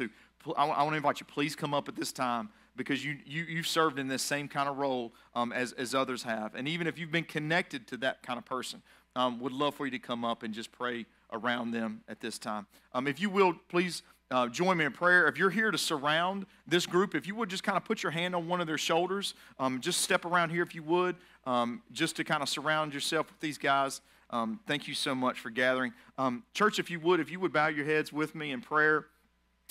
to, 0.45 0.55
I, 0.57 0.67
want 0.67 0.91
to 0.91 0.97
invite 0.97 1.21
you, 1.21 1.27
please 1.27 1.57
come 1.57 1.73
up 1.73 1.89
at 1.89 1.97
this 1.97 2.13
time 2.13 2.51
because 2.77 3.05
you, 3.05 3.17
you, 3.25 3.45
you've 3.45 3.67
served 3.67 3.99
in 3.99 4.07
this 4.07 4.23
same 4.23 4.49
kind 4.49 4.69
of 4.69 4.77
role 4.77 5.13
um, 5.35 5.53
as, 5.53 5.73
as 5.73 5.95
others 5.95 6.23
have. 6.23 6.55
And 6.55 6.69
even 6.69 6.87
if 6.87 6.99
you've 6.99 7.11
been 7.11 7.25
connected 7.25 7.87
to 7.89 7.97
that 7.99 8.23
kind 8.23 8.39
of 8.39 8.45
person, 8.45 8.83
um, 9.17 9.41
would 9.41 9.53
love 9.53 9.75
for 9.75 9.85
you 9.87 9.91
to 9.93 9.99
come 9.99 10.25
up 10.25 10.43
and 10.43 10.55
just 10.55 10.71
pray 10.73 11.07
around 11.33 11.73
them 11.73 12.03
at 12.09 12.21
this 12.21 12.39
time. 12.39 12.67
Um, 12.95 13.07
if 13.07 13.21
you 13.21 13.31
will, 13.31 13.55
please 13.69 14.03
uh, 14.31 14.47
join 14.49 14.77
me 14.77 14.85
in 14.85 14.93
prayer. 14.93 15.27
If 15.27 15.39
you're 15.39 15.51
here 15.51 15.71
to 15.71 15.79
surround 15.79 16.47
this 16.67 16.87
group, 16.87 17.15
if 17.15 17.27
you 17.27 17.35
would 17.37 17.49
just 17.49 17.63
kind 17.63 17.77
of 17.77 17.85
put 17.85 18.03
your 18.03 18.13
hand 18.13 18.35
on 18.35 18.47
one 18.47 18.61
of 18.61 18.67
their 18.67 18.79
shoulders, 18.79 19.35
um, 19.59 19.81
just 19.81 20.03
step 20.03 20.25
around 20.25 20.51
here 20.51 20.63
if 20.63 20.75
you 20.75 20.83
would, 20.83 21.17
um, 21.47 21.83
just 21.93 22.17
to 22.17 22.25
kind 22.25 22.43
of 22.43 22.49
surround 22.49 22.93
yourself 22.93 23.31
with 23.31 23.41
these 23.41 23.57
guys. 23.57 24.01
Um, 24.31 24.61
thank 24.67 24.87
you 24.87 24.95
so 24.95 25.15
much 25.15 25.41
for 25.41 25.49
gathering. 25.49 25.95
Um, 26.19 26.45
church, 26.53 26.79
if 26.79 26.91
you 26.91 27.01
would, 27.01 27.21
if 27.21 27.31
you 27.31 27.41
would 27.41 27.53
bow 27.53 27.69
your 27.69 27.87
heads 27.87 28.13
with 28.13 28.35
me 28.35 28.53
in 28.53 28.61
prayer. 28.61 29.07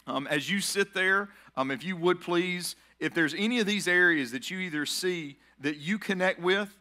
Um, 0.07 0.25
as 0.27 0.49
you 0.49 0.59
sit 0.61 0.93
there, 0.93 1.29
um, 1.55 1.69
if 1.69 1.83
you 1.83 1.95
would 1.95 2.21
please, 2.21 2.75
if 2.99 3.13
there's 3.13 3.35
any 3.35 3.59
of 3.59 3.67
these 3.67 3.87
areas 3.87 4.31
that 4.31 4.49
you 4.49 4.59
either 4.59 4.85
see 4.85 5.37
that 5.59 5.77
you 5.77 5.99
connect 5.99 6.39
with, 6.39 6.75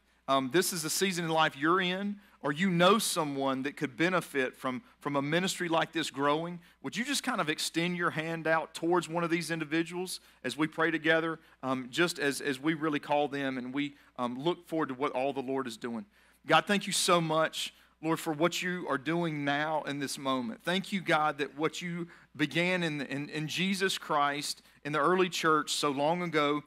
this 0.50 0.72
is 0.72 0.82
the 0.82 0.90
season 0.90 1.24
in 1.26 1.30
life 1.30 1.56
you're 1.58 1.80
in, 1.80 2.16
or 2.47 2.53
you 2.53 2.70
know 2.70 2.97
someone 2.97 3.64
that 3.64 3.76
could 3.76 3.97
benefit 3.97 4.55
from, 4.55 4.80
from 5.01 5.16
a 5.16 5.20
ministry 5.20 5.68
like 5.68 5.90
this 5.90 6.11
growing, 6.11 6.61
would 6.80 6.97
you 6.97 7.05
just 7.05 7.24
kind 7.24 7.40
of 7.40 7.49
extend 7.49 7.97
your 7.97 8.11
hand 8.11 8.47
out 8.47 8.72
towards 8.72 9.09
one 9.09 9.24
of 9.24 9.30
these 9.30 9.51
individuals 9.51 10.20
as 10.44 10.57
we 10.57 10.68
pray 10.68 10.92
together, 10.92 11.40
um, 11.64 11.88
just 11.90 12.20
as, 12.20 12.40
as 12.40 12.61
we 12.61 12.74
really 12.74 13.01
call 13.01 13.26
them 13.26 13.59
and 13.59 13.74
we 13.74 13.97
um, 14.16 14.38
look 14.38 14.68
forward 14.68 14.90
to 14.90 14.94
what 14.94 15.11
all 15.11 15.32
the 15.32 15.42
Lord 15.42 15.66
is 15.66 15.76
doing? 15.76 16.05
God, 16.47 16.66
thank 16.66 16.86
you 16.86 16.92
so 16.92 17.20
much, 17.20 17.74
Lord, 18.01 18.20
for 18.20 18.32
what 18.32 18.62
you 18.62 18.86
are 18.88 18.97
doing 18.97 19.44
now 19.44 19.82
in 19.82 19.99
this 19.99 20.16
moment. 20.16 20.62
Thank 20.62 20.92
you, 20.92 21.01
God, 21.01 21.38
that 21.38 21.59
what 21.59 21.82
you 21.82 22.07
began 22.36 22.84
in, 22.84 23.01
in, 23.01 23.28
in 23.28 23.49
Jesus 23.49 23.99
Christ 23.99 24.62
in 24.84 24.92
the 24.92 25.01
early 25.01 25.28
church 25.28 25.72
so 25.72 25.90
long 25.90 26.22
ago, 26.22 26.62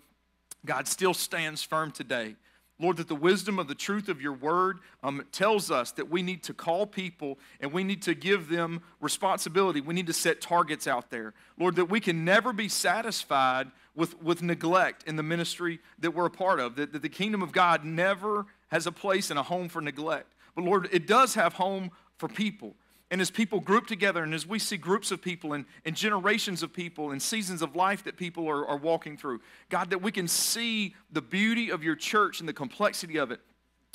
God, 0.66 0.90
still 0.90 1.14
stands 1.14 1.64
firm 1.64 1.92
today. 1.92 2.36
Lord, 2.80 2.98
that 2.98 3.10
the 3.10 3.16
wisdom 3.16 3.60
of 3.60 3.68
the 3.68 3.76
truth 3.76 4.08
of 4.08 4.22
your 4.22 4.34
word 4.34 4.80
um, 5.04 5.26
tells 5.34 5.70
us 5.70 5.92
that 5.92 6.10
we 6.10 6.22
need 6.22 6.44
to 6.44 6.54
call 6.54 6.88
people 6.88 7.38
and 7.60 7.74
we 7.74 7.84
need 7.84 8.02
to 8.04 8.14
give 8.14 8.48
them 8.48 8.82
responsibility. 9.02 9.82
We 9.82 9.94
need 9.94 10.08
to 10.08 10.14
set 10.14 10.40
targets 10.40 10.88
out 10.88 11.10
there. 11.10 11.34
Lord, 11.58 11.76
that 11.76 11.86
we 11.86 12.00
can 12.00 12.24
never 12.24 12.54
be 12.54 12.70
satisfied 12.70 13.70
with, 13.96 14.22
with 14.22 14.42
neglect 14.42 15.04
in 15.08 15.18
the 15.18 15.24
ministry 15.24 15.80
that 16.00 16.12
we're 16.12 16.28
a 16.28 16.32
part 16.32 16.62
of, 16.62 16.76
that, 16.78 16.94
that 16.94 17.02
the 17.02 17.10
kingdom 17.10 17.42
of 17.42 17.52
God 17.52 17.84
never 17.84 18.46
has 18.70 18.88
a 18.88 18.92
place 18.94 19.30
and 19.30 19.38
a 19.38 19.44
home 19.44 19.68
for 19.68 19.82
neglect. 19.82 20.34
But 20.56 20.64
Lord, 20.64 20.88
it 20.92 21.06
does 21.06 21.36
have 21.36 21.54
home 21.54 21.92
for 22.18 22.30
people. 22.30 22.76
And 23.12 23.22
as 23.22 23.32
people 23.32 23.60
group 23.60 23.88
together, 23.88 24.24
and 24.24 24.34
as 24.36 24.46
we 24.46 24.60
see 24.60 24.78
groups 24.78 25.12
of 25.12 25.22
people 25.22 25.54
and, 25.54 25.66
and 25.84 25.96
generations 25.96 26.62
of 26.62 26.72
people 26.72 27.12
and 27.12 27.20
seasons 27.20 27.64
of 27.64 27.76
life 27.76 28.04
that 28.04 28.18
people 28.18 28.48
are, 28.48 28.68
are 28.68 28.78
walking 28.78 29.18
through, 29.18 29.42
God, 29.70 29.90
that 29.90 30.02
we 30.02 30.12
can 30.12 30.28
see 30.28 30.96
the 31.12 31.22
beauty 31.22 31.72
of 31.72 31.84
your 31.84 31.96
church 31.96 32.40
and 32.40 32.48
the 32.48 32.54
complexity 32.54 33.18
of 33.18 33.32
it. 33.32 33.40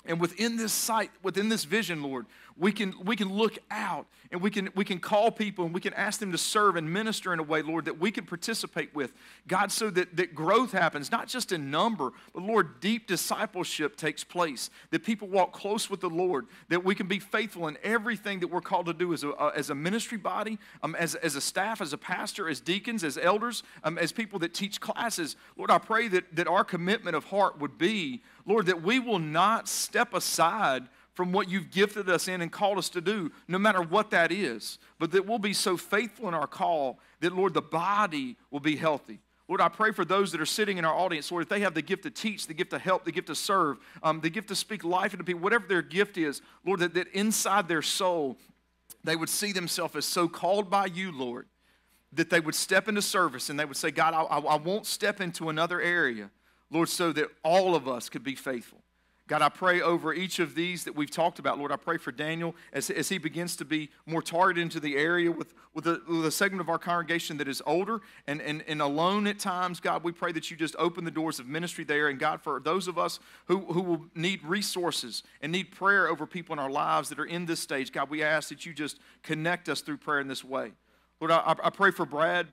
And 0.05 0.21
within 0.21 0.57
this 0.57 0.73
sight, 0.73 1.11
within 1.23 1.49
this 1.49 1.65
vision, 1.65 2.03
Lord, 2.03 2.27
we 2.57 2.73
can, 2.73 2.95
we 3.05 3.17
can 3.17 3.33
look 3.33 3.59
out 3.71 4.07
and 4.31 4.41
we 4.41 4.51
can, 4.51 4.69
we 4.75 4.85
can 4.85 4.99
call 4.99 5.31
people 5.31 5.65
and 5.65 5.75
we 5.75 5.81
can 5.81 5.93
ask 5.95 6.21
them 6.21 6.33
to 6.33 6.39
serve 6.39 6.77
and 6.77 6.93
minister 6.93 7.33
in 7.33 7.41
a 7.41 7.43
way, 7.43 7.63
Lord, 7.63 7.85
that 7.87 7.99
we 7.99 8.11
can 8.11 8.25
participate 8.25 8.95
with. 8.95 9.13
God, 9.49 9.73
so 9.73 9.91
that, 9.91 10.17
that 10.17 10.35
growth 10.35 10.73
happens, 10.73 11.11
not 11.11 11.29
just 11.29 11.53
in 11.53 11.71
number, 11.71 12.13
but 12.33 12.43
Lord, 12.43 12.81
deep 12.81 13.07
discipleship 13.07 13.97
takes 13.97 14.23
place, 14.23 14.71
that 14.91 15.05
people 15.05 15.29
walk 15.29 15.53
close 15.53 15.91
with 15.91 16.01
the 16.01 16.11
Lord, 16.11 16.47
that 16.69 16.85
we 16.85 16.95
can 16.95 17.07
be 17.07 17.19
faithful 17.19 17.67
in 17.69 17.77
everything 17.83 18.41
that 18.41 18.49
we're 18.49 18.61
called 18.61 18.87
to 18.87 18.95
do 18.95 19.13
as 19.13 19.25
a, 19.25 19.31
uh, 19.31 19.53
as 19.55 19.71
a 19.71 19.75
ministry 19.75 20.19
body, 20.19 20.59
um, 20.83 20.95
as, 20.95 21.15
as 21.17 21.35
a 21.37 21.41
staff, 21.41 21.81
as 21.81 21.93
a 21.93 21.99
pastor, 21.99 22.49
as 22.49 22.61
deacons, 22.61 23.03
as 23.03 23.19
elders, 23.19 23.63
um, 23.83 23.99
as 23.99 24.13
people 24.13 24.39
that 24.41 24.55
teach 24.55 24.81
classes. 24.81 25.37
Lord, 25.57 25.71
I 25.71 25.79
pray 25.79 26.09
that, 26.09 26.37
that 26.37 26.47
our 26.47 26.65
commitment 26.65 27.17
of 27.17 27.25
heart 27.25 27.59
would 27.59 27.79
be, 27.79 28.23
Lord, 28.47 28.67
that 28.67 28.83
we 28.83 29.01
will 29.01 29.19
not 29.19 29.69
step 29.69 30.15
aside 30.15 30.89
from 31.15 31.33
what 31.33 31.49
you've 31.49 31.71
gifted 31.71 32.11
us 32.11 32.29
in 32.29 32.41
and 32.41 32.51
called 32.51 32.77
us 32.77 32.89
to 32.91 33.01
do, 33.01 33.31
no 33.49 33.59
matter 33.59 33.81
what 33.81 34.11
that 34.11 34.33
is. 34.33 34.79
But 34.99 35.13
that 35.13 35.27
we'll 35.27 35.39
be 35.39 35.53
so 35.55 35.77
faithful 35.77 36.29
in 36.29 36.35
our 36.35 36.47
call 36.47 36.99
that, 37.21 37.33
Lord, 37.33 37.55
the 37.55 37.63
body 37.63 38.37
will 38.51 38.61
be 38.61 38.77
healthy. 38.77 39.21
Lord, 39.47 39.61
I 39.61 39.69
pray 39.69 39.93
for 39.93 40.05
those 40.05 40.33
that 40.33 40.41
are 40.41 40.47
sitting 40.47 40.79
in 40.79 40.85
our 40.85 40.95
audience, 40.95 41.31
Lord, 41.31 41.43
if 41.43 41.49
they 41.49 41.61
have 41.61 41.75
the 41.75 41.83
gift 41.83 42.05
to 42.05 42.11
teach, 42.11 42.47
the 42.47 42.55
gift 42.55 42.71
to 42.71 42.79
help, 42.79 43.05
the 43.05 43.13
gift 43.13 43.27
to 43.27 43.35
serve, 43.35 43.79
um, 44.03 44.21
the 44.21 44.31
gift 44.31 44.49
to 44.49 44.57
speak 44.57 44.85
life 44.85 45.13
into 45.13 45.25
people, 45.25 45.43
whatever 45.43 45.67
their 45.67 45.83
gift 45.83 46.17
is, 46.17 46.41
Lord, 46.65 46.81
that, 46.81 46.95
that 46.95 47.09
inside 47.09 47.69
their 47.69 47.83
soul, 47.83 48.39
they 49.05 49.17
would 49.17 49.29
see 49.29 49.53
themselves 49.53 49.95
as 49.97 50.07
so 50.07 50.29
called 50.29 50.71
by 50.71 50.87
you, 50.87 51.13
Lord, 51.13 51.47
that 52.15 52.31
they 52.31 52.41
would 52.41 52.55
step 52.55 52.89
into 52.89 53.03
service 53.03 53.51
and 53.51 53.61
they 53.61 53.67
would 53.67 53.77
say, 53.77 53.91
God, 53.91 54.15
I, 54.15 54.23
I, 54.23 54.39
I 54.39 54.57
won't 54.57 54.87
step 54.87 55.21
into 55.21 55.51
another 55.51 55.81
area, 55.81 56.31
Lord, 56.71 56.89
so 56.89 57.13
that 57.13 57.29
all 57.43 57.75
of 57.75 57.87
us 57.87 58.09
could 58.09 58.25
be 58.25 58.35
faithful. 58.35 58.84
God, 59.27 59.41
I 59.41 59.49
pray 59.49 59.81
over 59.81 60.13
each 60.13 60.39
of 60.39 60.55
these 60.55 60.85
that 60.85 60.95
we've 60.95 61.11
talked 61.11 61.39
about. 61.39 61.59
Lord, 61.59 61.73
I 61.73 61.77
pray 61.77 61.97
for 61.97 62.13
Daniel 62.13 62.55
as, 62.75 62.91
as 62.91 63.09
he 63.09 63.17
begins 63.17 63.57
to 63.57 63.65
be 63.65 63.89
more 64.05 64.21
targeted 64.21 64.63
into 64.63 64.81
the 64.81 64.97
area 64.97 65.33
with, 65.33 65.55
with, 65.73 65.87
a, 65.87 66.03
with 66.07 66.27
a 66.27 66.31
segment 66.31 66.61
of 66.61 66.69
our 66.69 66.79
congregation 66.79 67.39
that 67.39 67.49
is 67.49 67.63
older 67.65 68.03
and, 68.27 68.43
and, 68.43 68.63
and 68.69 68.83
alone 68.83 69.27
at 69.27 69.39
times. 69.39 69.81
God, 69.81 70.05
we 70.05 70.13
pray 70.13 70.31
that 70.33 70.51
you 70.51 70.59
just 70.59 70.77
open 70.79 71.07
the 71.07 71.11
doors 71.11 71.39
of 71.39 71.47
ministry 71.47 71.85
there. 71.85 72.09
And 72.09 72.19
God, 72.19 72.43
for 72.43 72.61
those 72.61 72.87
of 72.87 72.99
us 72.99 73.19
who, 73.47 73.61
who 73.61 73.81
will 73.81 74.05
need 74.15 74.45
resources 74.45 75.23
and 75.41 75.51
need 75.51 75.73
prayer 75.73 76.07
over 76.07 76.27
people 76.27 76.53
in 76.53 76.59
our 76.59 76.71
lives 76.71 77.09
that 77.09 77.19
are 77.19 77.25
in 77.25 77.47
this 77.47 77.61
stage, 77.61 77.93
God, 77.93 78.11
we 78.11 78.23
ask 78.23 78.51
that 78.51 78.67
you 78.67 78.75
just 78.75 78.99
connect 79.23 79.71
us 79.71 79.81
through 79.81 79.97
prayer 79.97 80.21
in 80.21 80.29
this 80.29 80.45
way. 80.45 80.73
Lord, 81.19 81.31
I, 81.31 81.55
I 81.65 81.71
pray 81.71 81.93
for 81.93 82.05
Brad. 82.05 82.49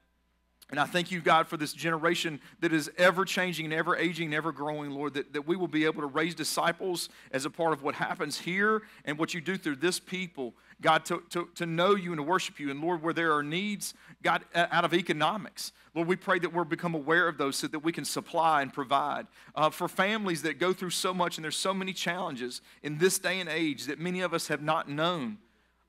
And 0.72 0.80
I 0.80 0.86
thank 0.86 1.12
you, 1.12 1.20
God, 1.20 1.50
for 1.50 1.58
this 1.58 1.74
generation 1.74 2.40
that 2.62 2.72
is 2.72 2.90
ever 2.98 3.26
changing 3.26 3.66
and 3.66 3.74
ever 3.74 3.98
aging 3.98 4.28
and 4.28 4.34
ever 4.34 4.54
growing, 4.54 4.92
Lord, 4.92 5.16
that, 5.16 5.34
that 5.34 5.46
we 5.46 5.58
will 5.58 5.68
be 5.68 5.84
able 5.84 6.00
to 6.00 6.08
raise 6.08 6.34
disciples 6.34 7.10
as 7.34 7.44
a 7.44 7.50
part 7.50 7.74
of 7.74 7.84
what 7.84 7.96
happens 7.96 8.40
here 8.40 8.82
and 9.04 9.18
what 9.18 9.34
you 9.34 9.42
do 9.42 9.58
through 9.58 9.76
this 9.76 10.00
people, 10.00 10.54
God, 10.82 11.04
to, 11.06 11.24
to, 11.32 11.50
to 11.56 11.66
know 11.66 11.96
you 11.96 12.12
and 12.12 12.20
to 12.20 12.24
worship 12.24 12.58
you. 12.58 12.72
And 12.72 12.80
Lord, 12.80 13.04
where 13.04 13.14
there 13.14 13.36
are 13.36 13.44
needs, 13.44 13.94
God, 14.24 14.46
out 14.56 14.86
of 14.86 14.94
economics, 14.94 15.74
Lord, 15.94 16.08
we 16.08 16.16
pray 16.16 16.40
that 16.40 16.54
we'll 16.54 16.64
become 16.64 16.96
aware 16.96 17.28
of 17.28 17.38
those 17.38 17.58
so 17.58 17.68
that 17.68 17.80
we 17.80 17.92
can 17.92 18.06
supply 18.06 18.62
and 18.62 18.72
provide. 18.72 19.28
Uh, 19.54 19.70
for 19.70 19.90
families 19.90 20.42
that 20.44 20.58
go 20.58 20.72
through 20.72 20.92
so 20.92 21.14
much 21.14 21.38
and 21.38 21.44
there's 21.44 21.58
so 21.58 21.74
many 21.74 21.92
challenges 21.92 22.62
in 22.82 22.98
this 22.98 23.20
day 23.20 23.42
and 23.42 23.50
age 23.50 23.88
that 23.88 24.00
many 24.00 24.22
of 24.22 24.34
us 24.34 24.48
have 24.48 24.62
not 24.62 24.88
known. 24.88 25.38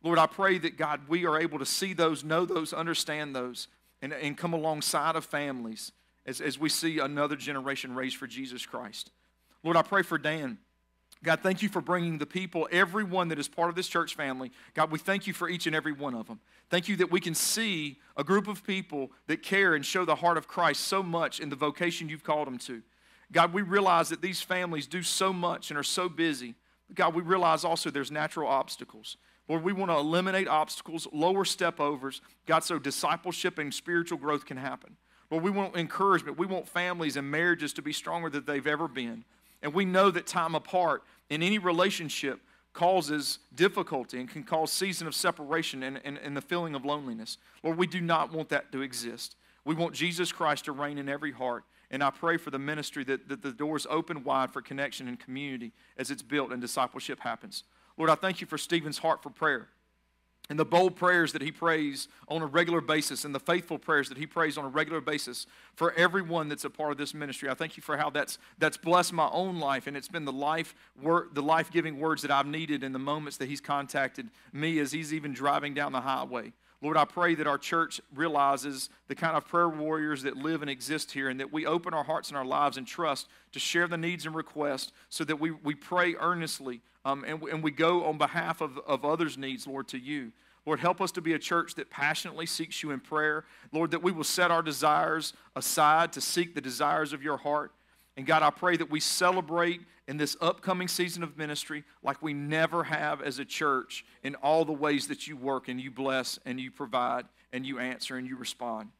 Lord, 0.02 0.18
I 0.18 0.26
pray 0.26 0.58
that, 0.58 0.76
God, 0.76 1.02
we 1.06 1.24
are 1.24 1.40
able 1.40 1.60
to 1.60 1.66
see 1.66 1.92
those, 1.92 2.24
know 2.24 2.44
those, 2.44 2.72
understand 2.72 3.36
those 3.36 3.68
and, 4.02 4.12
and 4.12 4.36
come 4.36 4.52
alongside 4.52 5.16
of 5.16 5.24
families 5.24 5.92
as, 6.26 6.40
as 6.40 6.58
we 6.58 6.68
see 6.68 6.98
another 6.98 7.36
generation 7.36 7.94
raised 7.94 8.16
for 8.16 8.26
Jesus 8.26 8.66
Christ. 8.66 9.10
Lord, 9.62 9.76
I 9.76 9.82
pray 9.82 10.02
for 10.02 10.18
Dan. 10.18 10.58
God, 11.24 11.40
thank 11.40 11.62
you 11.62 11.68
for 11.68 11.80
bringing 11.80 12.18
the 12.18 12.26
people, 12.26 12.68
everyone 12.72 13.28
that 13.28 13.38
is 13.38 13.46
part 13.46 13.68
of 13.68 13.76
this 13.76 13.86
church 13.86 14.16
family. 14.16 14.50
God, 14.74 14.90
we 14.90 14.98
thank 14.98 15.28
you 15.28 15.32
for 15.32 15.48
each 15.48 15.68
and 15.68 15.76
every 15.76 15.92
one 15.92 16.14
of 16.14 16.26
them. 16.26 16.40
Thank 16.68 16.88
you 16.88 16.96
that 16.96 17.12
we 17.12 17.20
can 17.20 17.34
see 17.34 18.00
a 18.16 18.24
group 18.24 18.48
of 18.48 18.66
people 18.66 19.12
that 19.28 19.40
care 19.40 19.74
and 19.74 19.86
show 19.86 20.04
the 20.04 20.16
heart 20.16 20.36
of 20.36 20.48
Christ 20.48 20.80
so 20.80 21.00
much 21.00 21.38
in 21.38 21.48
the 21.48 21.54
vocation 21.54 22.08
you've 22.08 22.24
called 22.24 22.48
them 22.48 22.58
to. 22.58 22.82
God, 23.30 23.52
we 23.52 23.62
realize 23.62 24.08
that 24.08 24.20
these 24.20 24.42
families 24.42 24.86
do 24.88 25.02
so 25.02 25.32
much 25.32 25.70
and 25.70 25.78
are 25.78 25.84
so 25.84 26.08
busy. 26.08 26.54
God, 26.92 27.14
we 27.14 27.22
realize 27.22 27.64
also 27.64 27.88
there's 27.88 28.10
natural 28.10 28.48
obstacles. 28.48 29.16
Lord, 29.48 29.64
we 29.64 29.72
want 29.72 29.90
to 29.90 29.96
eliminate 29.96 30.48
obstacles, 30.48 31.08
lower 31.12 31.44
step 31.44 31.80
overs, 31.80 32.20
God, 32.46 32.64
so 32.64 32.78
discipleship 32.78 33.58
and 33.58 33.72
spiritual 33.74 34.18
growth 34.18 34.46
can 34.46 34.56
happen. 34.56 34.96
Lord, 35.30 35.44
we 35.44 35.50
want 35.50 35.76
encouragement. 35.76 36.38
We 36.38 36.46
want 36.46 36.68
families 36.68 37.16
and 37.16 37.30
marriages 37.30 37.72
to 37.74 37.82
be 37.82 37.92
stronger 37.92 38.30
than 38.30 38.44
they've 38.44 38.66
ever 38.66 38.86
been. 38.86 39.24
And 39.62 39.72
we 39.72 39.84
know 39.84 40.10
that 40.10 40.26
time 40.26 40.54
apart 40.54 41.02
in 41.30 41.42
any 41.42 41.58
relationship 41.58 42.40
causes 42.72 43.38
difficulty 43.54 44.18
and 44.20 44.28
can 44.28 44.44
cause 44.44 44.72
season 44.72 45.06
of 45.06 45.14
separation 45.14 45.82
and, 45.82 46.00
and, 46.04 46.18
and 46.18 46.36
the 46.36 46.40
feeling 46.40 46.74
of 46.74 46.84
loneliness. 46.84 47.38
Lord, 47.62 47.78
we 47.78 47.86
do 47.86 48.00
not 48.00 48.32
want 48.32 48.48
that 48.50 48.72
to 48.72 48.82
exist. 48.82 49.36
We 49.64 49.74
want 49.74 49.94
Jesus 49.94 50.32
Christ 50.32 50.64
to 50.66 50.72
reign 50.72 50.98
in 50.98 51.08
every 51.08 51.32
heart. 51.32 51.64
And 51.90 52.02
I 52.02 52.10
pray 52.10 52.38
for 52.38 52.50
the 52.50 52.58
ministry 52.58 53.04
that, 53.04 53.28
that 53.28 53.42
the 53.42 53.52
doors 53.52 53.86
open 53.90 54.24
wide 54.24 54.50
for 54.50 54.62
connection 54.62 55.08
and 55.08 55.20
community 55.20 55.72
as 55.98 56.10
it's 56.10 56.22
built 56.22 56.50
and 56.50 56.60
discipleship 56.60 57.20
happens. 57.20 57.64
Lord, 57.96 58.10
I 58.10 58.14
thank 58.14 58.40
you 58.40 58.46
for 58.46 58.58
Stephen's 58.58 58.98
heart 58.98 59.22
for 59.22 59.30
prayer. 59.30 59.68
and 60.50 60.58
the 60.58 60.64
bold 60.64 60.96
prayers 60.96 61.32
that 61.32 61.40
he 61.40 61.52
prays 61.52 62.08
on 62.28 62.42
a 62.42 62.46
regular 62.46 62.80
basis 62.80 63.24
and 63.24 63.34
the 63.34 63.40
faithful 63.40 63.78
prayers 63.78 64.08
that 64.08 64.18
he 64.18 64.26
prays 64.26 64.58
on 64.58 64.64
a 64.64 64.68
regular 64.68 65.00
basis 65.00 65.46
for 65.74 65.92
everyone 65.94 66.48
that's 66.48 66.64
a 66.64 66.70
part 66.70 66.92
of 66.92 66.98
this 66.98 67.14
ministry. 67.14 67.48
I 67.48 67.54
thank 67.54 67.76
you 67.76 67.82
for 67.82 67.96
how 67.96 68.10
that's 68.10 68.38
that's 68.58 68.76
blessed 68.76 69.12
my 69.12 69.28
own 69.30 69.60
life 69.60 69.86
and 69.86 69.96
it's 69.96 70.08
been 70.08 70.24
the 70.24 70.32
life 70.32 70.74
word, 71.00 71.28
the 71.32 71.42
life-giving 71.42 71.98
words 71.98 72.22
that 72.22 72.30
I've 72.30 72.46
needed 72.46 72.82
in 72.82 72.92
the 72.92 72.98
moments 72.98 73.38
that 73.38 73.48
he's 73.48 73.60
contacted 73.60 74.28
me 74.52 74.78
as 74.80 74.92
he's 74.92 75.14
even 75.14 75.32
driving 75.32 75.74
down 75.74 75.92
the 75.92 76.00
highway. 76.00 76.52
Lord, 76.82 76.96
I 76.96 77.04
pray 77.04 77.36
that 77.36 77.46
our 77.46 77.58
church 77.58 78.00
realizes 78.12 78.90
the 79.06 79.14
kind 79.14 79.36
of 79.36 79.46
prayer 79.46 79.68
warriors 79.68 80.24
that 80.24 80.36
live 80.36 80.62
and 80.62 80.70
exist 80.70 81.12
here 81.12 81.28
and 81.28 81.38
that 81.38 81.52
we 81.52 81.64
open 81.64 81.94
our 81.94 82.02
hearts 82.02 82.28
and 82.28 82.36
our 82.36 82.44
lives 82.44 82.76
and 82.76 82.86
trust 82.86 83.28
to 83.52 83.60
share 83.60 83.86
the 83.86 83.96
needs 83.96 84.26
and 84.26 84.34
requests 84.34 84.92
so 85.08 85.22
that 85.22 85.36
we, 85.36 85.52
we 85.52 85.76
pray 85.76 86.16
earnestly 86.16 86.80
um, 87.04 87.24
and, 87.26 87.42
and 87.42 87.62
we 87.62 87.70
go 87.70 88.04
on 88.04 88.18
behalf 88.18 88.60
of, 88.60 88.78
of 88.86 89.04
others' 89.04 89.36
needs, 89.36 89.66
Lord, 89.66 89.88
to 89.88 89.98
you. 89.98 90.32
Lord, 90.64 90.78
help 90.78 91.00
us 91.00 91.10
to 91.12 91.20
be 91.20 91.32
a 91.32 91.38
church 91.38 91.74
that 91.74 91.90
passionately 91.90 92.46
seeks 92.46 92.82
you 92.82 92.92
in 92.92 93.00
prayer. 93.00 93.44
Lord, 93.72 93.90
that 93.90 94.02
we 94.02 94.12
will 94.12 94.24
set 94.24 94.52
our 94.52 94.62
desires 94.62 95.32
aside 95.56 96.12
to 96.12 96.20
seek 96.20 96.54
the 96.54 96.60
desires 96.60 97.12
of 97.12 97.22
your 97.22 97.36
heart. 97.36 97.72
And 98.16 98.26
God, 98.26 98.42
I 98.42 98.50
pray 98.50 98.76
that 98.76 98.90
we 98.90 99.00
celebrate 99.00 99.80
in 100.06 100.18
this 100.18 100.36
upcoming 100.40 100.88
season 100.88 101.22
of 101.22 101.36
ministry 101.36 101.82
like 102.02 102.22
we 102.22 102.32
never 102.32 102.84
have 102.84 103.22
as 103.22 103.38
a 103.38 103.44
church 103.44 104.04
in 104.22 104.34
all 104.36 104.64
the 104.64 104.72
ways 104.72 105.08
that 105.08 105.26
you 105.26 105.36
work 105.36 105.68
and 105.68 105.80
you 105.80 105.90
bless 105.90 106.38
and 106.44 106.60
you 106.60 106.70
provide 106.70 107.24
and 107.52 107.66
you 107.66 107.78
answer 107.78 108.16
and 108.16 108.26
you 108.26 108.36
respond. 108.36 108.90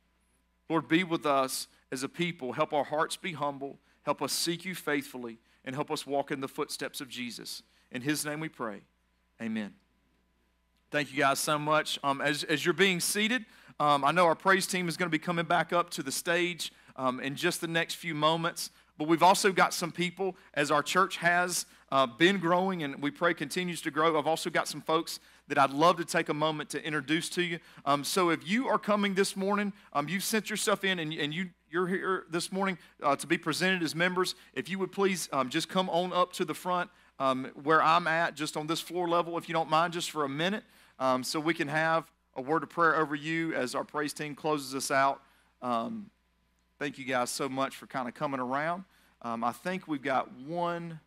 Lord, 0.68 0.88
be 0.88 1.05
with 1.05 1.26
us 1.26 1.68
as 1.92 2.03
a 2.03 2.09
people. 2.09 2.53
Help 2.53 2.72
our 2.72 2.84
hearts 2.84 3.16
be 3.16 3.32
humble. 3.32 3.78
Help 4.05 4.22
us 4.22 4.32
seek 4.32 4.64
you 4.64 4.74
faithfully 4.74 5.38
and 5.64 5.74
help 5.74 5.90
us 5.90 6.07
walk 6.07 6.30
in 6.30 6.40
the 6.40 6.48
footsteps 6.48 7.00
of 7.00 7.09
Jesus. 7.09 7.62
In 7.93 8.01
his 8.01 8.24
name 8.24 8.40
we 8.40 8.49
pray. 8.49 8.80
Amen. 9.40 9.74
Thank 10.90 11.12
you 11.12 11.18
guys 11.18 11.38
so 11.38 11.59
much. 11.59 11.99
Um, 12.03 12.22
as, 12.22 12.43
as 12.45 12.64
you're 12.64 12.72
being 12.72 13.01
seated, 13.01 13.45
um, 13.78 14.03
I 14.03 14.12
know 14.12 14.24
our 14.24 14.34
praise 14.34 14.66
team 14.66 14.88
is 14.88 14.97
going 14.97 15.09
to 15.09 15.12
be 15.12 15.18
coming 15.18 15.45
back 15.45 15.74
up 15.74 15.90
to 15.90 16.03
the 16.03 16.12
stage 16.12 16.72
um, 16.97 17.20
in 17.20 17.36
just 17.36 17.61
the 17.61 17.68
next 17.68 17.95
few 17.97 18.14
moments. 18.14 18.70
But 18.97 19.09
we've 19.09 19.22
also 19.22 19.53
got 19.53 19.74
some 19.74 19.93
people, 19.93 20.36
as 20.55 20.70
our 20.70 20.82
church 20.82 21.18
has 21.18 21.66
uh, 21.90 22.07
been 22.07 22.38
growing 22.38 22.82
and 22.82 23.03
we 23.03 23.11
pray 23.11 23.34
continues 23.34 23.82
to 23.82 23.90
grow. 23.90 24.18
I've 24.18 24.26
also 24.26 24.49
got 24.49 24.68
some 24.68 24.80
folks 24.80 25.20
that 25.49 25.59
I'd 25.59 25.70
love 25.70 25.99
to 25.99 26.05
take 26.05 26.30
a 26.30 26.34
moment 26.34 26.70
to 26.70 26.82
introduce 26.82 27.28
to 27.30 27.43
you. 27.43 27.59
Um, 27.84 28.05
so 28.05 28.30
if 28.30 28.49
you 28.49 28.68
are 28.68 28.78
coming 28.78 29.14
this 29.14 29.36
morning, 29.36 29.72
um, 29.93 30.09
you've 30.09 30.24
sent 30.24 30.49
yourself 30.49 30.82
in 30.82 30.99
and, 30.99 31.12
and 31.12 31.34
you, 31.34 31.51
you're 31.70 31.88
here 31.88 32.24
this 32.30 32.53
morning 32.53 32.78
uh, 33.03 33.16
to 33.16 33.26
be 33.26 33.36
presented 33.36 33.82
as 33.82 33.95
members, 33.95 34.34
if 34.55 34.70
you 34.70 34.78
would 34.78 34.93
please 34.93 35.28
um, 35.32 35.51
just 35.51 35.68
come 35.68 35.90
on 35.90 36.12
up 36.14 36.32
to 36.34 36.47
the 36.47 36.55
front 36.55 36.88
um, 37.22 37.52
where 37.62 37.80
I'm 37.80 38.08
at, 38.08 38.34
just 38.34 38.56
on 38.56 38.66
this 38.66 38.80
floor 38.80 39.08
level, 39.08 39.38
if 39.38 39.48
you 39.48 39.52
don't 39.52 39.70
mind, 39.70 39.92
just 39.92 40.10
for 40.10 40.24
a 40.24 40.28
minute 40.28 40.64
um, 40.98 41.22
so 41.22 41.38
we 41.38 41.54
can 41.54 41.68
have 41.68 42.10
a 42.34 42.42
word 42.42 42.64
of 42.64 42.68
prayer 42.68 42.96
over 42.96 43.14
you 43.14 43.54
as 43.54 43.76
our 43.76 43.84
praise 43.84 44.12
team 44.12 44.34
closes 44.34 44.74
us 44.74 44.90
out. 44.90 45.22
Um, 45.60 46.10
thank 46.80 46.98
you 46.98 47.04
guys 47.04 47.30
so 47.30 47.48
much 47.48 47.76
for 47.76 47.86
kind 47.86 48.08
of 48.08 48.14
coming 48.14 48.40
around. 48.40 48.82
Um, 49.22 49.44
I 49.44 49.52
think 49.52 49.86
we've 49.86 50.02
got 50.02 50.36
one 50.36 50.98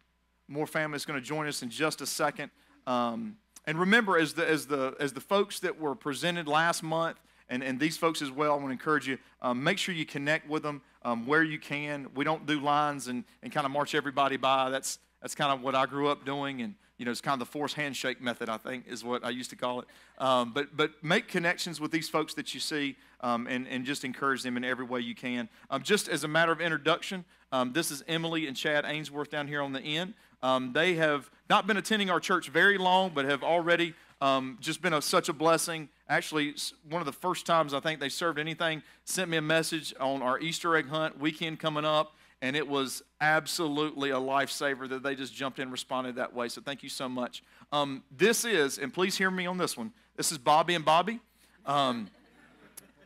more 0.48 0.66
family 0.66 0.94
that's 0.94 1.06
going 1.06 1.20
to 1.20 1.26
join 1.26 1.48
us 1.48 1.62
in 1.62 1.70
just 1.70 2.00
a 2.00 2.06
second. 2.06 2.50
Um, 2.88 3.36
and 3.66 3.78
remember, 3.78 4.18
as 4.18 4.36
the, 4.36 4.48
as, 4.48 4.68
the, 4.68 4.96
as 5.02 5.12
the 5.12 5.20
folks 5.20 5.60
that 5.60 5.82
were 5.82 5.96
presented 5.96 6.48
last 6.48 6.82
month, 6.82 7.18
and, 7.50 7.62
and 7.62 7.78
these 7.78 7.98
folks 7.98 8.22
as 8.22 8.32
well, 8.32 8.54
I 8.54 8.56
want 8.56 8.68
to 8.68 8.72
encourage 8.72 9.06
you, 9.06 9.18
um, 9.42 9.62
make 9.62 9.78
sure 9.80 9.94
you 9.94 10.06
connect 10.06 10.50
with 10.50 10.64
them 10.64 10.82
um, 11.04 11.28
where 11.28 11.44
you 11.44 11.60
can. 11.60 12.08
We 12.16 12.24
don't 12.24 12.46
do 12.46 12.62
lines 12.62 13.08
and, 13.08 13.26
and 13.44 13.52
kind 13.52 13.66
of 13.66 13.72
march 13.72 13.94
everybody 13.94 14.38
by. 14.38 14.70
That's, 14.70 14.98
that's 15.22 15.36
kind 15.36 15.52
of 15.52 15.62
what 15.62 15.76
I 15.76 15.86
grew 15.86 16.08
up 16.08 16.26
doing. 16.26 16.62
And 16.62 16.76
you 16.98 17.06
know, 17.06 17.12
it's 17.12 17.22
kind 17.22 17.34
of 17.34 17.40
the 17.40 17.52
forced 17.52 17.76
handshake 17.76 18.22
method, 18.22 18.48
I 18.48 18.58
think, 18.58 18.88
is 18.88 19.04
what 19.04 19.26
I 19.26 19.30
used 19.30 19.50
to 19.50 19.56
call 19.56 19.82
it. 19.82 19.88
Um, 20.18 20.54
but, 20.54 20.78
but 20.78 20.92
make 21.04 21.28
connections 21.28 21.82
with 21.82 21.92
these 21.92 22.08
folks 22.08 22.34
that 22.36 22.54
you 22.54 22.60
see 22.60 22.96
um, 23.20 23.48
and, 23.48 23.68
and 23.68 23.86
just 23.86 24.06
encourage 24.06 24.44
them 24.44 24.56
in 24.56 24.64
every 24.64 24.86
way 24.86 25.02
you 25.02 25.16
can. 25.16 25.50
Um, 25.70 25.84
just 25.84 26.08
as 26.08 26.24
a 26.24 26.28
matter 26.28 26.54
of 26.54 26.62
introduction, 26.62 27.26
um, 27.52 27.74
this 27.74 27.92
is 27.92 28.02
Emily 28.08 28.48
and 28.48 28.56
Chad 28.56 28.86
Ainsworth 28.86 29.30
down 29.30 29.48
here 29.48 29.62
on 29.62 29.74
the 29.74 29.82
end. 29.82 30.14
Um, 30.42 30.72
they 30.72 30.94
have 30.96 31.30
not 31.50 31.68
been 31.68 31.78
attending 31.78 32.10
our 32.10 32.20
church 32.20 32.50
very 32.50 32.78
long, 32.78 33.12
but 33.14 33.26
have 33.26 33.44
already 33.44 33.94
um, 34.22 34.58
just 34.62 34.82
been 34.82 34.94
a, 34.94 35.02
such 35.02 35.28
a 35.28 35.34
blessing. 35.34 35.90
Actually, 36.08 36.56
one 36.90 37.02
of 37.02 37.06
the 37.06 37.12
first 37.14 37.46
times 37.46 37.74
I 37.74 37.82
think 37.82 38.00
they 38.00 38.10
served 38.10 38.40
anything, 38.40 38.84
sent 39.04 39.30
me 39.30 39.38
a 39.38 39.42
message 39.42 39.94
on 40.00 40.22
our 40.22 40.40
Easter 40.40 40.78
egg 40.78 40.88
hunt 40.88 41.20
weekend 41.20 41.60
coming 41.60 41.84
up 41.84 42.16
and 42.42 42.56
it 42.56 42.68
was 42.68 43.02
absolutely 43.22 44.12
a 44.12 44.18
lifesaver 44.18 44.88
that 44.90 45.04
they 45.04 45.16
just 45.16 45.34
jumped 45.34 45.60
in 45.60 45.64
and 45.64 45.72
responded 45.72 46.16
that 46.16 46.34
way. 46.34 46.50
So 46.50 46.62
thank 46.62 46.84
you 46.84 46.90
so 46.90 47.10
much. 47.10 47.44
Um, 47.72 48.04
this 48.16 48.46
is, 48.46 48.78
and 48.78 48.94
please 48.94 49.18
hear 49.18 49.32
me 49.32 49.46
on 49.46 49.58
this 49.58 49.78
one. 49.78 49.92
This 50.16 50.32
is 50.32 50.38
Bobby 50.38 50.76
and 50.76 50.86
Bobby. 50.86 51.20
Um, 51.66 52.10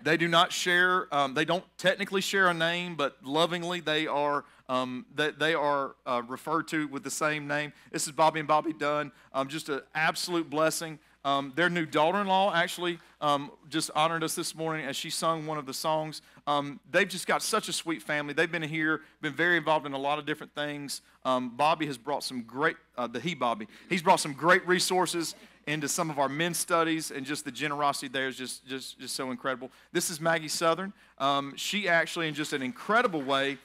they 0.02 0.18
do 0.18 0.28
not 0.28 0.52
share. 0.52 1.14
Um, 1.14 1.34
they 1.34 1.46
don't 1.46 1.64
technically 1.78 2.22
share 2.22 2.48
a 2.48 2.54
name, 2.54 2.96
but 2.96 3.18
lovingly 3.24 3.80
they 3.82 4.08
are. 4.08 4.46
Um, 4.68 5.06
they, 5.16 5.32
they 5.32 5.54
are 5.54 5.96
uh, 6.06 6.22
referred 6.28 6.68
to 6.70 6.88
with 6.88 7.04
the 7.04 7.12
same 7.12 7.48
name. 7.48 7.74
This 7.92 8.06
is 8.06 8.14
Bobby 8.14 8.40
and 8.40 8.48
Bobby 8.48 8.74
Dunn. 8.74 9.12
Um, 9.34 9.48
just 9.48 9.68
an 9.70 9.82
absolute 9.96 10.50
blessing. 10.50 11.00
Um, 11.26 11.52
their 11.56 11.70
new 11.70 11.86
daughter 11.86 12.22
in 12.22 12.28
law 12.28 12.54
actually 12.54 12.98
um, 13.20 13.52
just 13.70 13.92
honored 13.94 14.24
us 14.24 14.36
this 14.36 14.56
morning 14.56 14.86
as 14.86 14.96
she 14.96 15.10
sung 15.10 15.46
one 15.46 15.58
of 15.58 15.66
the 15.66 15.74
songs. 15.74 16.22
Um, 16.48 16.80
they've 16.90 17.08
just 17.08 17.28
got 17.28 17.42
such 17.44 17.68
a 17.68 17.74
sweet 17.74 18.02
family. 18.02 18.34
They've 18.34 18.52
been 18.52 18.62
here, 18.62 19.02
been 19.22 19.34
very 19.34 19.58
involved 19.58 19.86
in 19.86 19.94
a 19.94 19.98
lot 19.98 20.18
of 20.18 20.26
different 20.26 20.56
things. 20.56 21.02
Um, 21.26 21.56
Bobby 21.58 21.86
has 21.88 21.98
brought 21.98 22.24
some 22.24 22.44
great, 22.44 22.78
uh, 22.98 23.08
the 23.08 23.20
he 23.20 23.36
Bobby, 23.36 23.68
he's 23.90 24.02
brought 24.02 24.22
some 24.22 24.34
great 24.34 24.66
resources 24.66 25.36
into 25.68 25.88
some 25.88 26.10
of 26.10 26.18
our 26.18 26.30
men's 26.30 26.58
studies, 26.58 27.12
and 27.12 27.26
just 27.26 27.46
the 27.46 27.52
generosity 27.52 28.08
there 28.08 28.28
is 28.28 28.38
just, 28.38 28.66
just, 28.66 28.98
just 28.98 29.16
so 29.16 29.30
incredible. 29.30 29.70
This 29.92 30.10
is 30.10 30.20
Maggie 30.20 30.48
Southern. 30.48 30.94
Um, 31.20 31.54
she 31.58 31.88
actually, 31.88 32.28
in 32.28 32.34
just 32.34 32.54
an 32.54 32.64
incredible 32.64 33.22
way, 33.22 33.58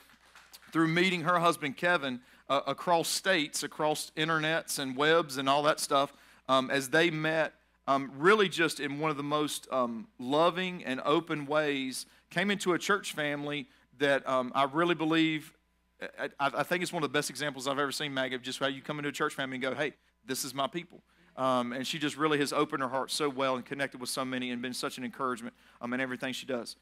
through 0.70 0.88
meeting 0.88 1.22
her 1.22 1.38
husband 1.38 1.76
Kevin 1.76 2.20
uh, 2.50 2.60
across 2.66 3.08
states, 3.08 3.62
across 3.62 4.10
internets 4.16 4.78
and 4.80 4.96
webs 4.96 5.38
and 5.38 5.48
all 5.48 5.62
that 5.62 5.78
stuff, 5.78 6.12
um, 6.48 6.70
as 6.70 6.90
they 6.90 7.10
met, 7.10 7.52
um, 7.86 8.10
really 8.16 8.48
just 8.48 8.80
in 8.80 8.98
one 8.98 9.10
of 9.10 9.16
the 9.16 9.22
most 9.22 9.68
um, 9.70 10.08
loving 10.18 10.84
and 10.84 11.00
open 11.04 11.46
ways, 11.46 12.06
came 12.30 12.50
into 12.50 12.72
a 12.72 12.78
church 12.78 13.12
family 13.12 13.68
that 13.98 14.26
um, 14.28 14.52
I 14.54 14.64
really 14.64 14.94
believe, 14.94 15.52
I, 16.18 16.30
I, 16.40 16.62
think 16.62 16.82
it's 16.82 16.92
one 16.92 17.02
of 17.02 17.10
the 17.10 17.16
best 17.16 17.30
examples 17.30 17.68
I've 17.68 17.78
ever 17.78 17.92
seen, 17.92 18.12
Maggie, 18.12 18.34
of 18.34 18.42
just 18.42 18.58
how 18.58 18.66
you 18.66 18.82
come 18.82 18.98
into 18.98 19.10
a 19.10 19.12
church 19.12 19.34
family 19.34 19.56
and 19.56 19.62
go, 19.62 19.74
hey, 19.74 19.92
this 20.26 20.44
is 20.44 20.54
my 20.54 20.66
people. 20.66 21.02
Um, 21.36 21.72
and 21.72 21.86
she 21.86 21.98
just 21.98 22.16
really 22.16 22.38
has 22.38 22.52
opened 22.52 22.82
her 22.82 22.88
heart 22.88 23.10
so 23.10 23.28
well 23.28 23.56
and 23.56 23.64
connected 23.64 24.00
with 24.00 24.10
so 24.10 24.24
many 24.24 24.50
and 24.50 24.62
been 24.62 24.74
such 24.74 24.98
an 24.98 25.04
encouragement 25.04 25.54
um, 25.80 25.92
in 25.92 26.00
everything 26.00 26.32
she 26.32 26.46
does. 26.46 26.76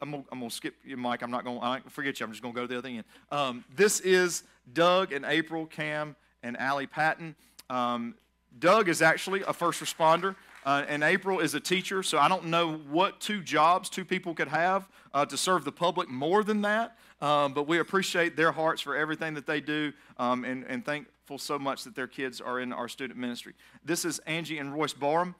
I'm 0.00 0.10
gonna, 0.10 0.24
I'm 0.30 0.38
gonna 0.40 0.50
skip 0.50 0.74
you, 0.84 0.96
Mike. 0.96 1.22
I'm 1.22 1.30
not 1.30 1.44
gonna 1.44 1.82
forget 1.88 2.20
you. 2.20 2.26
I'm 2.26 2.32
just 2.32 2.42
gonna 2.42 2.54
go 2.54 2.62
to 2.62 2.66
the 2.66 2.78
other 2.78 2.88
end. 2.88 3.04
Um, 3.30 3.64
this 3.74 4.00
is 4.00 4.42
Doug 4.72 5.12
and 5.12 5.24
April, 5.24 5.66
Cam, 5.66 6.16
and 6.42 6.56
Allie 6.58 6.86
Patton. 6.86 7.34
Um, 7.70 8.14
Doug 8.58 8.88
is 8.88 9.02
actually 9.02 9.42
a 9.46 9.52
first 9.52 9.82
responder, 9.82 10.34
uh, 10.64 10.84
and 10.88 11.02
April 11.02 11.40
is 11.40 11.54
a 11.54 11.60
teacher, 11.60 12.02
so 12.02 12.18
I 12.18 12.28
don't 12.28 12.46
know 12.46 12.74
what 12.90 13.20
two 13.20 13.40
jobs 13.42 13.88
two 13.88 14.04
people 14.04 14.34
could 14.34 14.48
have 14.48 14.88
uh, 15.14 15.24
to 15.26 15.36
serve 15.36 15.64
the 15.64 15.72
public 15.72 16.08
more 16.08 16.42
than 16.42 16.62
that. 16.62 16.96
Um, 17.20 17.54
but 17.54 17.66
we 17.66 17.78
appreciate 17.78 18.36
their 18.36 18.52
hearts 18.52 18.82
for 18.82 18.94
everything 18.94 19.34
that 19.34 19.46
they 19.46 19.60
do 19.60 19.92
um, 20.18 20.44
and, 20.44 20.64
and 20.64 20.84
thankful 20.84 21.38
so 21.38 21.58
much 21.58 21.84
that 21.84 21.94
their 21.94 22.06
kids 22.06 22.40
are 22.40 22.60
in 22.60 22.72
our 22.72 22.88
student 22.88 23.18
ministry. 23.18 23.54
This 23.84 24.04
is 24.04 24.18
Angie 24.20 24.58
and 24.58 24.74
Royce 24.74 24.92
Barham. 24.92 25.34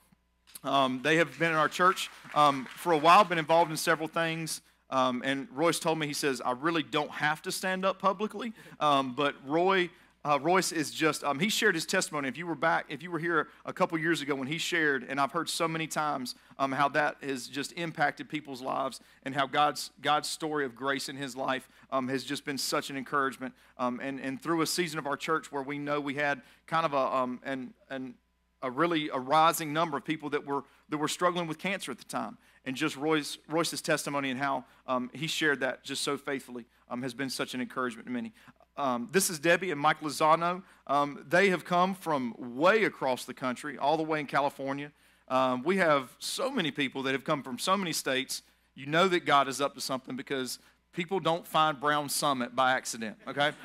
Um, 0.64 1.00
they 1.02 1.16
have 1.16 1.38
been 1.38 1.50
in 1.50 1.56
our 1.56 1.68
church 1.68 2.10
um, 2.34 2.66
for 2.76 2.92
a 2.92 2.98
while, 2.98 3.24
been 3.24 3.38
involved 3.38 3.70
in 3.70 3.76
several 3.76 4.08
things. 4.08 4.62
Um, 4.88 5.22
and 5.24 5.48
Royce 5.52 5.78
told 5.78 5.98
me, 5.98 6.06
he 6.06 6.12
says, 6.12 6.40
I 6.40 6.52
really 6.52 6.82
don't 6.82 7.10
have 7.10 7.42
to 7.42 7.52
stand 7.52 7.84
up 7.84 7.98
publicly, 7.98 8.52
um, 8.80 9.14
but 9.14 9.34
Roy 9.44 9.90
uh, 10.26 10.40
Royce 10.40 10.72
is 10.72 10.90
just, 10.90 11.22
um, 11.22 11.38
he 11.38 11.48
shared 11.48 11.76
his 11.76 11.86
testimony. 11.86 12.28
If 12.28 12.36
you 12.36 12.48
were 12.48 12.56
back, 12.56 12.86
if 12.88 13.00
you 13.00 13.12
were 13.12 13.20
here 13.20 13.46
a 13.64 13.72
couple 13.72 13.96
years 13.96 14.22
ago 14.22 14.34
when 14.34 14.48
he 14.48 14.58
shared, 14.58 15.06
and 15.08 15.20
I've 15.20 15.30
heard 15.30 15.48
so 15.48 15.68
many 15.68 15.86
times 15.86 16.34
um, 16.58 16.72
how 16.72 16.88
that 16.88 17.18
has 17.22 17.46
just 17.46 17.72
impacted 17.74 18.28
people's 18.28 18.60
lives 18.60 19.00
and 19.22 19.36
how 19.36 19.46
God's, 19.46 19.92
God's 20.02 20.28
story 20.28 20.64
of 20.64 20.74
grace 20.74 21.08
in 21.08 21.16
his 21.16 21.36
life 21.36 21.68
um, 21.92 22.08
has 22.08 22.24
just 22.24 22.44
been 22.44 22.58
such 22.58 22.90
an 22.90 22.96
encouragement. 22.96 23.54
Um, 23.78 24.00
and, 24.02 24.18
and 24.18 24.42
through 24.42 24.62
a 24.62 24.66
season 24.66 24.98
of 24.98 25.06
our 25.06 25.16
church 25.16 25.52
where 25.52 25.62
we 25.62 25.78
know 25.78 26.00
we 26.00 26.14
had 26.14 26.42
kind 26.66 26.84
of 26.84 26.92
a, 26.92 27.16
um, 27.16 27.40
an, 27.44 27.72
an, 27.88 28.14
a 28.62 28.70
really 28.70 29.08
a 29.10 29.20
rising 29.20 29.72
number 29.72 29.96
of 29.96 30.04
people 30.04 30.30
that 30.30 30.44
were, 30.44 30.64
that 30.88 30.98
were 30.98 31.06
struggling 31.06 31.46
with 31.46 31.58
cancer 31.58 31.92
at 31.92 31.98
the 31.98 32.04
time. 32.04 32.36
And 32.64 32.74
just 32.74 32.96
Royce, 32.96 33.38
Royce's 33.48 33.80
testimony 33.80 34.30
and 34.30 34.40
how 34.40 34.64
um, 34.88 35.08
he 35.14 35.28
shared 35.28 35.60
that 35.60 35.84
just 35.84 36.02
so 36.02 36.16
faithfully 36.16 36.64
has 37.00 37.14
been 37.14 37.30
such 37.30 37.54
an 37.54 37.60
encouragement 37.60 38.06
to 38.06 38.12
many. 38.12 38.32
Um, 38.78 39.08
this 39.10 39.30
is 39.30 39.38
Debbie 39.38 39.70
and 39.70 39.80
Mike 39.80 40.00
Lozano. 40.00 40.62
Um, 40.86 41.24
they 41.28 41.48
have 41.48 41.64
come 41.64 41.94
from 41.94 42.34
way 42.38 42.84
across 42.84 43.24
the 43.24 43.32
country, 43.32 43.78
all 43.78 43.96
the 43.96 44.02
way 44.02 44.20
in 44.20 44.26
California. 44.26 44.92
Um, 45.28 45.62
we 45.62 45.78
have 45.78 46.14
so 46.18 46.50
many 46.50 46.70
people 46.70 47.02
that 47.04 47.12
have 47.12 47.24
come 47.24 47.42
from 47.42 47.58
so 47.58 47.76
many 47.76 47.92
states. 47.92 48.42
You 48.74 48.86
know 48.86 49.08
that 49.08 49.24
God 49.24 49.48
is 49.48 49.60
up 49.60 49.74
to 49.74 49.80
something 49.80 50.14
because 50.14 50.58
people 50.92 51.20
don't 51.20 51.46
find 51.46 51.80
Brown 51.80 52.08
Summit 52.08 52.54
by 52.54 52.72
accident, 52.72 53.16
okay? 53.26 53.52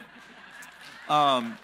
Um, 1.10 1.58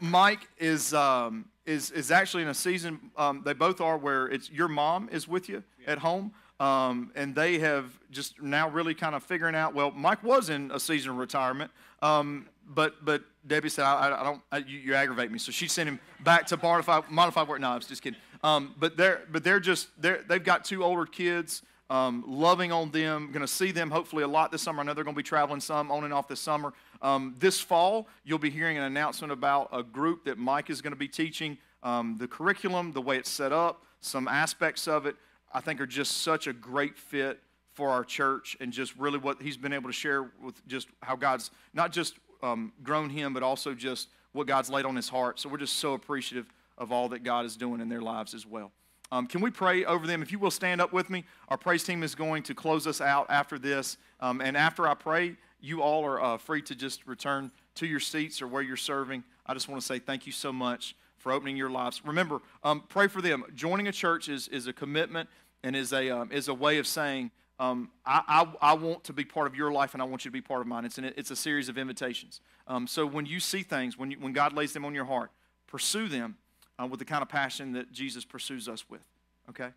Mike 0.00 0.48
is, 0.58 0.92
um, 0.94 1.44
is, 1.64 1.92
is 1.92 2.10
actually 2.10 2.42
in 2.42 2.48
a 2.48 2.54
season, 2.54 3.12
um, 3.16 3.42
they 3.44 3.52
both 3.52 3.80
are 3.80 3.96
where 3.96 4.26
it's 4.26 4.50
your 4.50 4.66
mom 4.66 5.08
is 5.12 5.28
with 5.28 5.48
you 5.48 5.62
at 5.86 5.98
home. 5.98 6.32
Um, 6.62 7.10
and 7.16 7.34
they 7.34 7.58
have 7.58 7.86
just 8.12 8.40
now 8.40 8.68
really 8.68 8.94
kind 8.94 9.16
of 9.16 9.24
figuring 9.24 9.56
out. 9.56 9.74
Well, 9.74 9.90
Mike 9.90 10.22
was 10.22 10.48
in 10.48 10.70
a 10.70 10.78
season 10.78 11.10
of 11.10 11.16
retirement, 11.16 11.72
um, 12.02 12.48
but 12.68 13.04
but 13.04 13.24
Debbie 13.44 13.68
said, 13.68 13.84
I, 13.84 14.20
I 14.20 14.22
don't, 14.22 14.40
I, 14.52 14.58
you, 14.58 14.78
you, 14.78 14.94
aggravate 14.94 15.32
me. 15.32 15.40
So 15.40 15.50
she 15.50 15.66
sent 15.66 15.88
him 15.88 15.98
back 16.22 16.46
to 16.46 16.56
modified, 16.56 17.10
modified 17.10 17.48
work. 17.48 17.60
No, 17.60 17.70
I 17.70 17.74
was 17.74 17.86
just 17.86 18.00
kidding. 18.00 18.20
Um, 18.44 18.76
but 18.78 18.96
they're 18.96 19.22
but 19.32 19.42
they're 19.42 19.58
just 19.58 19.88
they're, 20.00 20.22
they've 20.28 20.44
got 20.44 20.64
two 20.64 20.84
older 20.84 21.04
kids. 21.04 21.62
Um, 21.90 22.22
loving 22.28 22.70
on 22.70 22.92
them, 22.92 23.32
going 23.32 23.44
to 23.44 23.52
see 23.52 23.72
them 23.72 23.90
hopefully 23.90 24.22
a 24.22 24.28
lot 24.28 24.52
this 24.52 24.62
summer. 24.62 24.82
I 24.82 24.84
know 24.84 24.94
they're 24.94 25.02
going 25.02 25.16
to 25.16 25.18
be 25.18 25.24
traveling 25.24 25.60
some 25.60 25.90
on 25.90 26.04
and 26.04 26.14
off 26.14 26.28
this 26.28 26.38
summer. 26.38 26.72
Um, 27.02 27.34
this 27.40 27.58
fall, 27.60 28.06
you'll 28.24 28.38
be 28.38 28.50
hearing 28.50 28.78
an 28.78 28.84
announcement 28.84 29.32
about 29.32 29.68
a 29.72 29.82
group 29.82 30.26
that 30.26 30.38
Mike 30.38 30.70
is 30.70 30.80
going 30.80 30.92
to 30.92 30.98
be 30.98 31.08
teaching. 31.08 31.58
Um, 31.82 32.18
the 32.18 32.28
curriculum, 32.28 32.92
the 32.92 33.02
way 33.02 33.18
it's 33.18 33.28
set 33.28 33.52
up, 33.52 33.84
some 34.00 34.28
aspects 34.28 34.86
of 34.86 35.06
it, 35.06 35.16
I 35.52 35.60
think 35.60 35.80
are 35.80 35.86
just 35.86 36.18
such 36.18 36.46
a 36.46 36.52
great 36.52 36.96
fit 36.96 37.40
for 37.72 37.90
our 37.90 38.04
church 38.04 38.56
and 38.60 38.72
just 38.72 38.96
really 38.96 39.18
what 39.18 39.40
he's 39.40 39.56
been 39.56 39.72
able 39.72 39.88
to 39.88 39.94
share 39.94 40.30
with 40.42 40.66
just 40.66 40.88
how 41.02 41.16
God's 41.16 41.50
not 41.72 41.92
just 41.92 42.14
um, 42.42 42.72
grown 42.82 43.08
him, 43.10 43.32
but 43.32 43.42
also 43.42 43.74
just 43.74 44.08
what 44.32 44.46
God's 44.46 44.70
laid 44.70 44.84
on 44.84 44.96
his 44.96 45.08
heart. 45.08 45.38
So 45.38 45.48
we're 45.48 45.58
just 45.58 45.76
so 45.76 45.94
appreciative 45.94 46.46
of 46.78 46.92
all 46.92 47.08
that 47.10 47.22
God 47.22 47.44
is 47.44 47.56
doing 47.56 47.80
in 47.80 47.88
their 47.88 48.02
lives 48.02 48.34
as 48.34 48.46
well. 48.46 48.72
Um, 49.10 49.26
can 49.26 49.42
we 49.42 49.50
pray 49.50 49.84
over 49.84 50.06
them? 50.06 50.22
If 50.22 50.32
you 50.32 50.38
will 50.38 50.50
stand 50.50 50.80
up 50.80 50.92
with 50.92 51.10
me, 51.10 51.24
our 51.48 51.58
praise 51.58 51.84
team 51.84 52.02
is 52.02 52.14
going 52.14 52.42
to 52.44 52.54
close 52.54 52.86
us 52.86 53.00
out 53.00 53.26
after 53.28 53.58
this. 53.58 53.98
Um, 54.20 54.40
and 54.40 54.56
after 54.56 54.88
I 54.88 54.94
pray, 54.94 55.36
you 55.60 55.82
all 55.82 56.04
are 56.04 56.22
uh, 56.22 56.38
free 56.38 56.62
to 56.62 56.74
just 56.74 57.06
return 57.06 57.50
to 57.76 57.86
your 57.86 58.00
seats 58.00 58.40
or 58.40 58.48
where 58.48 58.62
you're 58.62 58.76
serving. 58.76 59.22
I 59.46 59.52
just 59.52 59.68
want 59.68 59.80
to 59.80 59.86
say 59.86 59.98
thank 59.98 60.26
you 60.26 60.32
so 60.32 60.50
much 60.50 60.96
for 61.18 61.30
opening 61.30 61.56
your 61.56 61.70
lives. 61.70 62.02
Remember, 62.04 62.40
um, 62.64 62.82
pray 62.88 63.06
for 63.06 63.22
them. 63.22 63.44
Joining 63.54 63.86
a 63.86 63.92
church 63.92 64.28
is, 64.28 64.48
is 64.48 64.66
a 64.66 64.72
commitment 64.72 65.28
and 65.62 65.76
is 65.76 65.92
a, 65.92 66.10
um, 66.10 66.32
is 66.32 66.48
a 66.48 66.54
way 66.54 66.78
of 66.78 66.86
saying, 66.86 67.30
um, 67.58 67.90
I, 68.04 68.22
I, 68.60 68.70
I, 68.70 68.74
want 68.74 69.04
to 69.04 69.12
be 69.12 69.24
part 69.24 69.46
of 69.46 69.54
your 69.54 69.70
life 69.70 69.92
and 69.92 70.02
I 70.02 70.04
want 70.04 70.24
you 70.24 70.30
to 70.30 70.32
be 70.32 70.40
part 70.40 70.62
of 70.62 70.66
mine. 70.66 70.84
It's, 70.84 70.98
an, 70.98 71.12
it's 71.16 71.30
a 71.30 71.36
series 71.36 71.68
of 71.68 71.78
invitations. 71.78 72.40
Um, 72.66 72.86
so 72.86 73.06
when 73.06 73.24
you 73.24 73.38
see 73.38 73.62
things, 73.62 73.96
when, 73.96 74.10
you, 74.10 74.18
when 74.18 74.32
God 74.32 74.52
lays 74.52 74.72
them 74.72 74.84
on 74.84 74.94
your 74.94 75.04
heart, 75.04 75.30
pursue 75.68 76.08
them 76.08 76.36
uh, 76.80 76.86
with 76.86 76.98
the 76.98 77.04
kind 77.04 77.22
of 77.22 77.28
passion 77.28 77.72
that 77.72 77.92
Jesus 77.92 78.24
pursues 78.24 78.68
us 78.68 78.88
with. 78.90 79.06
Okay? 79.50 79.68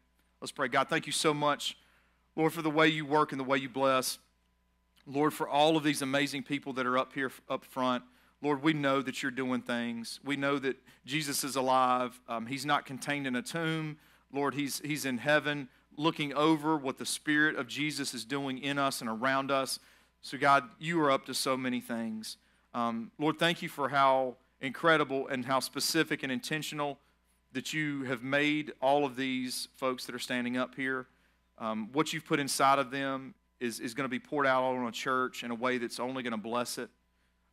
Let's 0.41 0.51
pray. 0.51 0.67
God, 0.67 0.89
thank 0.89 1.05
you 1.05 1.11
so 1.11 1.33
much, 1.33 1.77
Lord, 2.36 2.53
for 2.53 2.61
the 2.61 2.69
way 2.69 2.88
you 2.88 3.05
work 3.05 3.31
and 3.31 3.39
the 3.39 3.45
way 3.45 3.57
you 3.57 3.69
bless. 3.69 4.17
Lord, 5.05 5.33
for 5.33 5.47
all 5.47 5.77
of 5.77 5.83
these 5.83 6.01
amazing 6.01 6.43
people 6.43 6.73
that 6.73 6.86
are 6.86 6.97
up 6.97 7.13
here 7.13 7.31
up 7.49 7.65
front. 7.65 8.03
Lord, 8.41 8.63
we 8.63 8.73
know 8.73 9.01
that 9.01 9.21
you're 9.21 9.31
doing 9.31 9.61
things. 9.61 10.19
We 10.23 10.36
know 10.36 10.59
that 10.59 10.77
Jesus 11.05 11.43
is 11.43 11.55
alive. 11.55 12.19
Um, 12.27 12.47
he's 12.47 12.65
not 12.65 12.86
contained 12.86 13.27
in 13.27 13.36
a 13.36 13.41
tomb. 13.41 13.97
Lord, 14.32 14.53
he's, 14.53 14.82
he's 14.84 15.05
in 15.05 15.17
heaven 15.17 15.69
looking 15.97 16.34
over 16.34 16.78
what 16.78 16.97
the 16.97 17.05
Spirit 17.05 17.55
of 17.55 17.67
Jesus 17.67 18.13
is 18.13 18.26
doing 18.26 18.57
in 18.57 18.78
us 18.78 19.01
and 19.01 19.09
around 19.09 19.51
us. 19.51 19.80
So, 20.21 20.38
God, 20.38 20.63
you 20.80 21.01
are 21.01 21.11
up 21.11 21.26
to 21.28 21.34
so 21.34 21.55
many 21.55 21.80
things. 21.80 22.38
Um, 22.73 23.11
Lord, 23.17 23.38
thank 23.39 23.61
you 23.61 23.69
for 23.69 23.89
how 23.89 24.36
incredible 24.59 25.28
and 25.28 25.45
how 25.45 25.59
specific 25.59 26.23
and 26.23 26.32
intentional 26.32 26.99
that 27.53 27.73
you 27.73 28.03
have 28.03 28.21
made 28.21 28.73
all 28.82 29.05
of 29.05 29.15
these 29.15 29.69
folks 29.76 30.05
that 30.05 30.15
are 30.15 30.19
standing 30.19 30.57
up 30.57 30.76
here. 30.76 31.07
Um, 31.57 31.89
what 31.93 32.11
you've 32.11 32.26
put 32.26 32.39
inside 32.39 32.80
of 32.80 32.91
them 32.91 33.34
is, 33.61 33.80
is 33.80 33.93
going 33.93 34.03
to 34.03 34.09
be 34.09 34.19
poured 34.19 34.45
out 34.45 34.63
on 34.63 34.86
a 34.86 34.91
church 34.91 35.43
in 35.43 35.51
a 35.51 35.55
way 35.55 35.78
that's 35.78 35.99
only 35.99 36.21
going 36.21 36.32
to 36.32 36.38
bless 36.38 36.78
it. 36.78 36.89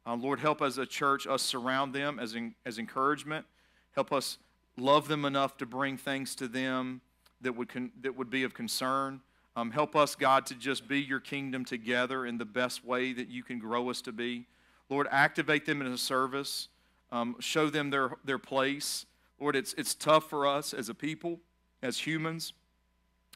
Uh, 0.04 0.16
Lord, 0.16 0.40
help 0.40 0.60
us 0.60 0.72
as 0.72 0.78
a 0.78 0.86
church 0.86 1.28
us 1.28 1.42
surround 1.42 1.94
them 1.94 2.18
as, 2.18 2.34
in, 2.34 2.54
as 2.66 2.78
encouragement. 2.78 3.46
Help 3.94 4.12
us 4.12 4.38
love 4.76 5.08
them 5.08 5.24
enough 5.24 5.56
to 5.58 5.66
bring 5.66 5.96
things 5.96 6.34
to 6.36 6.48
them 6.48 7.00
that 7.40 7.56
would, 7.56 7.68
con, 7.68 7.90
that 8.00 8.16
would 8.16 8.30
be 8.30 8.44
of 8.44 8.54
concern. 8.54 9.20
Um, 9.54 9.70
help 9.70 9.94
us, 9.94 10.14
God, 10.14 10.46
to 10.46 10.54
just 10.54 10.88
be 10.88 11.00
your 11.00 11.20
kingdom 11.20 11.64
together 11.64 12.24
in 12.24 12.38
the 12.38 12.44
best 12.44 12.84
way 12.84 13.12
that 13.12 13.28
you 13.28 13.42
can 13.42 13.58
grow 13.58 13.90
us 13.90 14.00
to 14.02 14.12
be. 14.12 14.46
Lord, 14.88 15.08
activate 15.10 15.66
them 15.66 15.80
in 15.80 15.88
a 15.88 15.98
service 15.98 16.68
um, 17.12 17.36
show 17.38 17.68
them 17.68 17.90
their, 17.90 18.16
their 18.24 18.38
place. 18.38 19.06
Lord, 19.38 19.54
it's, 19.54 19.74
it's 19.74 19.94
tough 19.94 20.28
for 20.28 20.46
us 20.46 20.72
as 20.74 20.88
a 20.88 20.94
people, 20.94 21.38
as 21.82 21.98
humans, 21.98 22.54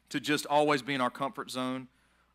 to 0.08 0.18
just 0.18 0.46
always 0.46 0.82
be 0.82 0.94
in 0.94 1.00
our 1.00 1.10
comfort 1.10 1.50
zone. 1.50 1.86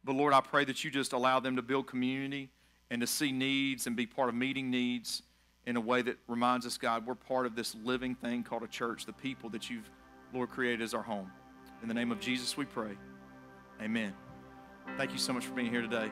But 0.04 0.16
Lord, 0.16 0.34
I 0.34 0.42
pray 0.42 0.64
that 0.66 0.84
you 0.84 0.92
just 0.92 1.14
allow 1.14 1.40
them 1.40 1.56
to 1.56 1.62
build 1.62 1.88
community 1.88 2.50
and 2.92 3.02
to 3.02 3.08
see 3.08 3.32
needs 3.32 3.88
and 3.88 3.96
be 3.96 4.06
part 4.06 4.30
of 4.30 4.36
meeting 4.36 4.70
needs 4.70 5.24
in 5.66 5.78
a 5.78 5.82
way 5.82 6.02
that 6.02 6.18
reminds 6.28 6.66
us, 6.66 6.78
God, 6.78 7.06
we're 7.06 7.16
part 7.16 7.46
of 7.46 7.56
this 7.56 7.76
living 7.84 8.16
thing 8.16 8.44
called 8.44 8.64
a 8.64 8.68
church, 8.68 9.06
the 9.06 9.14
people 9.14 9.50
that 9.52 9.70
you've, 9.70 9.90
Lord, 10.34 10.50
created 10.50 10.82
as 10.82 10.94
our 10.94 11.04
home. 11.04 11.32
In 11.82 11.88
the 11.88 11.94
name 11.94 12.12
of 12.12 12.20
Jesus, 12.20 12.58
we 12.58 12.66
pray. 12.66 12.98
Amen. 13.82 14.14
Thank 14.98 15.12
you 15.12 15.18
so 15.18 15.34
much 15.34 15.46
for 15.46 15.54
being 15.54 15.70
here 15.70 15.82
today. 15.82 16.10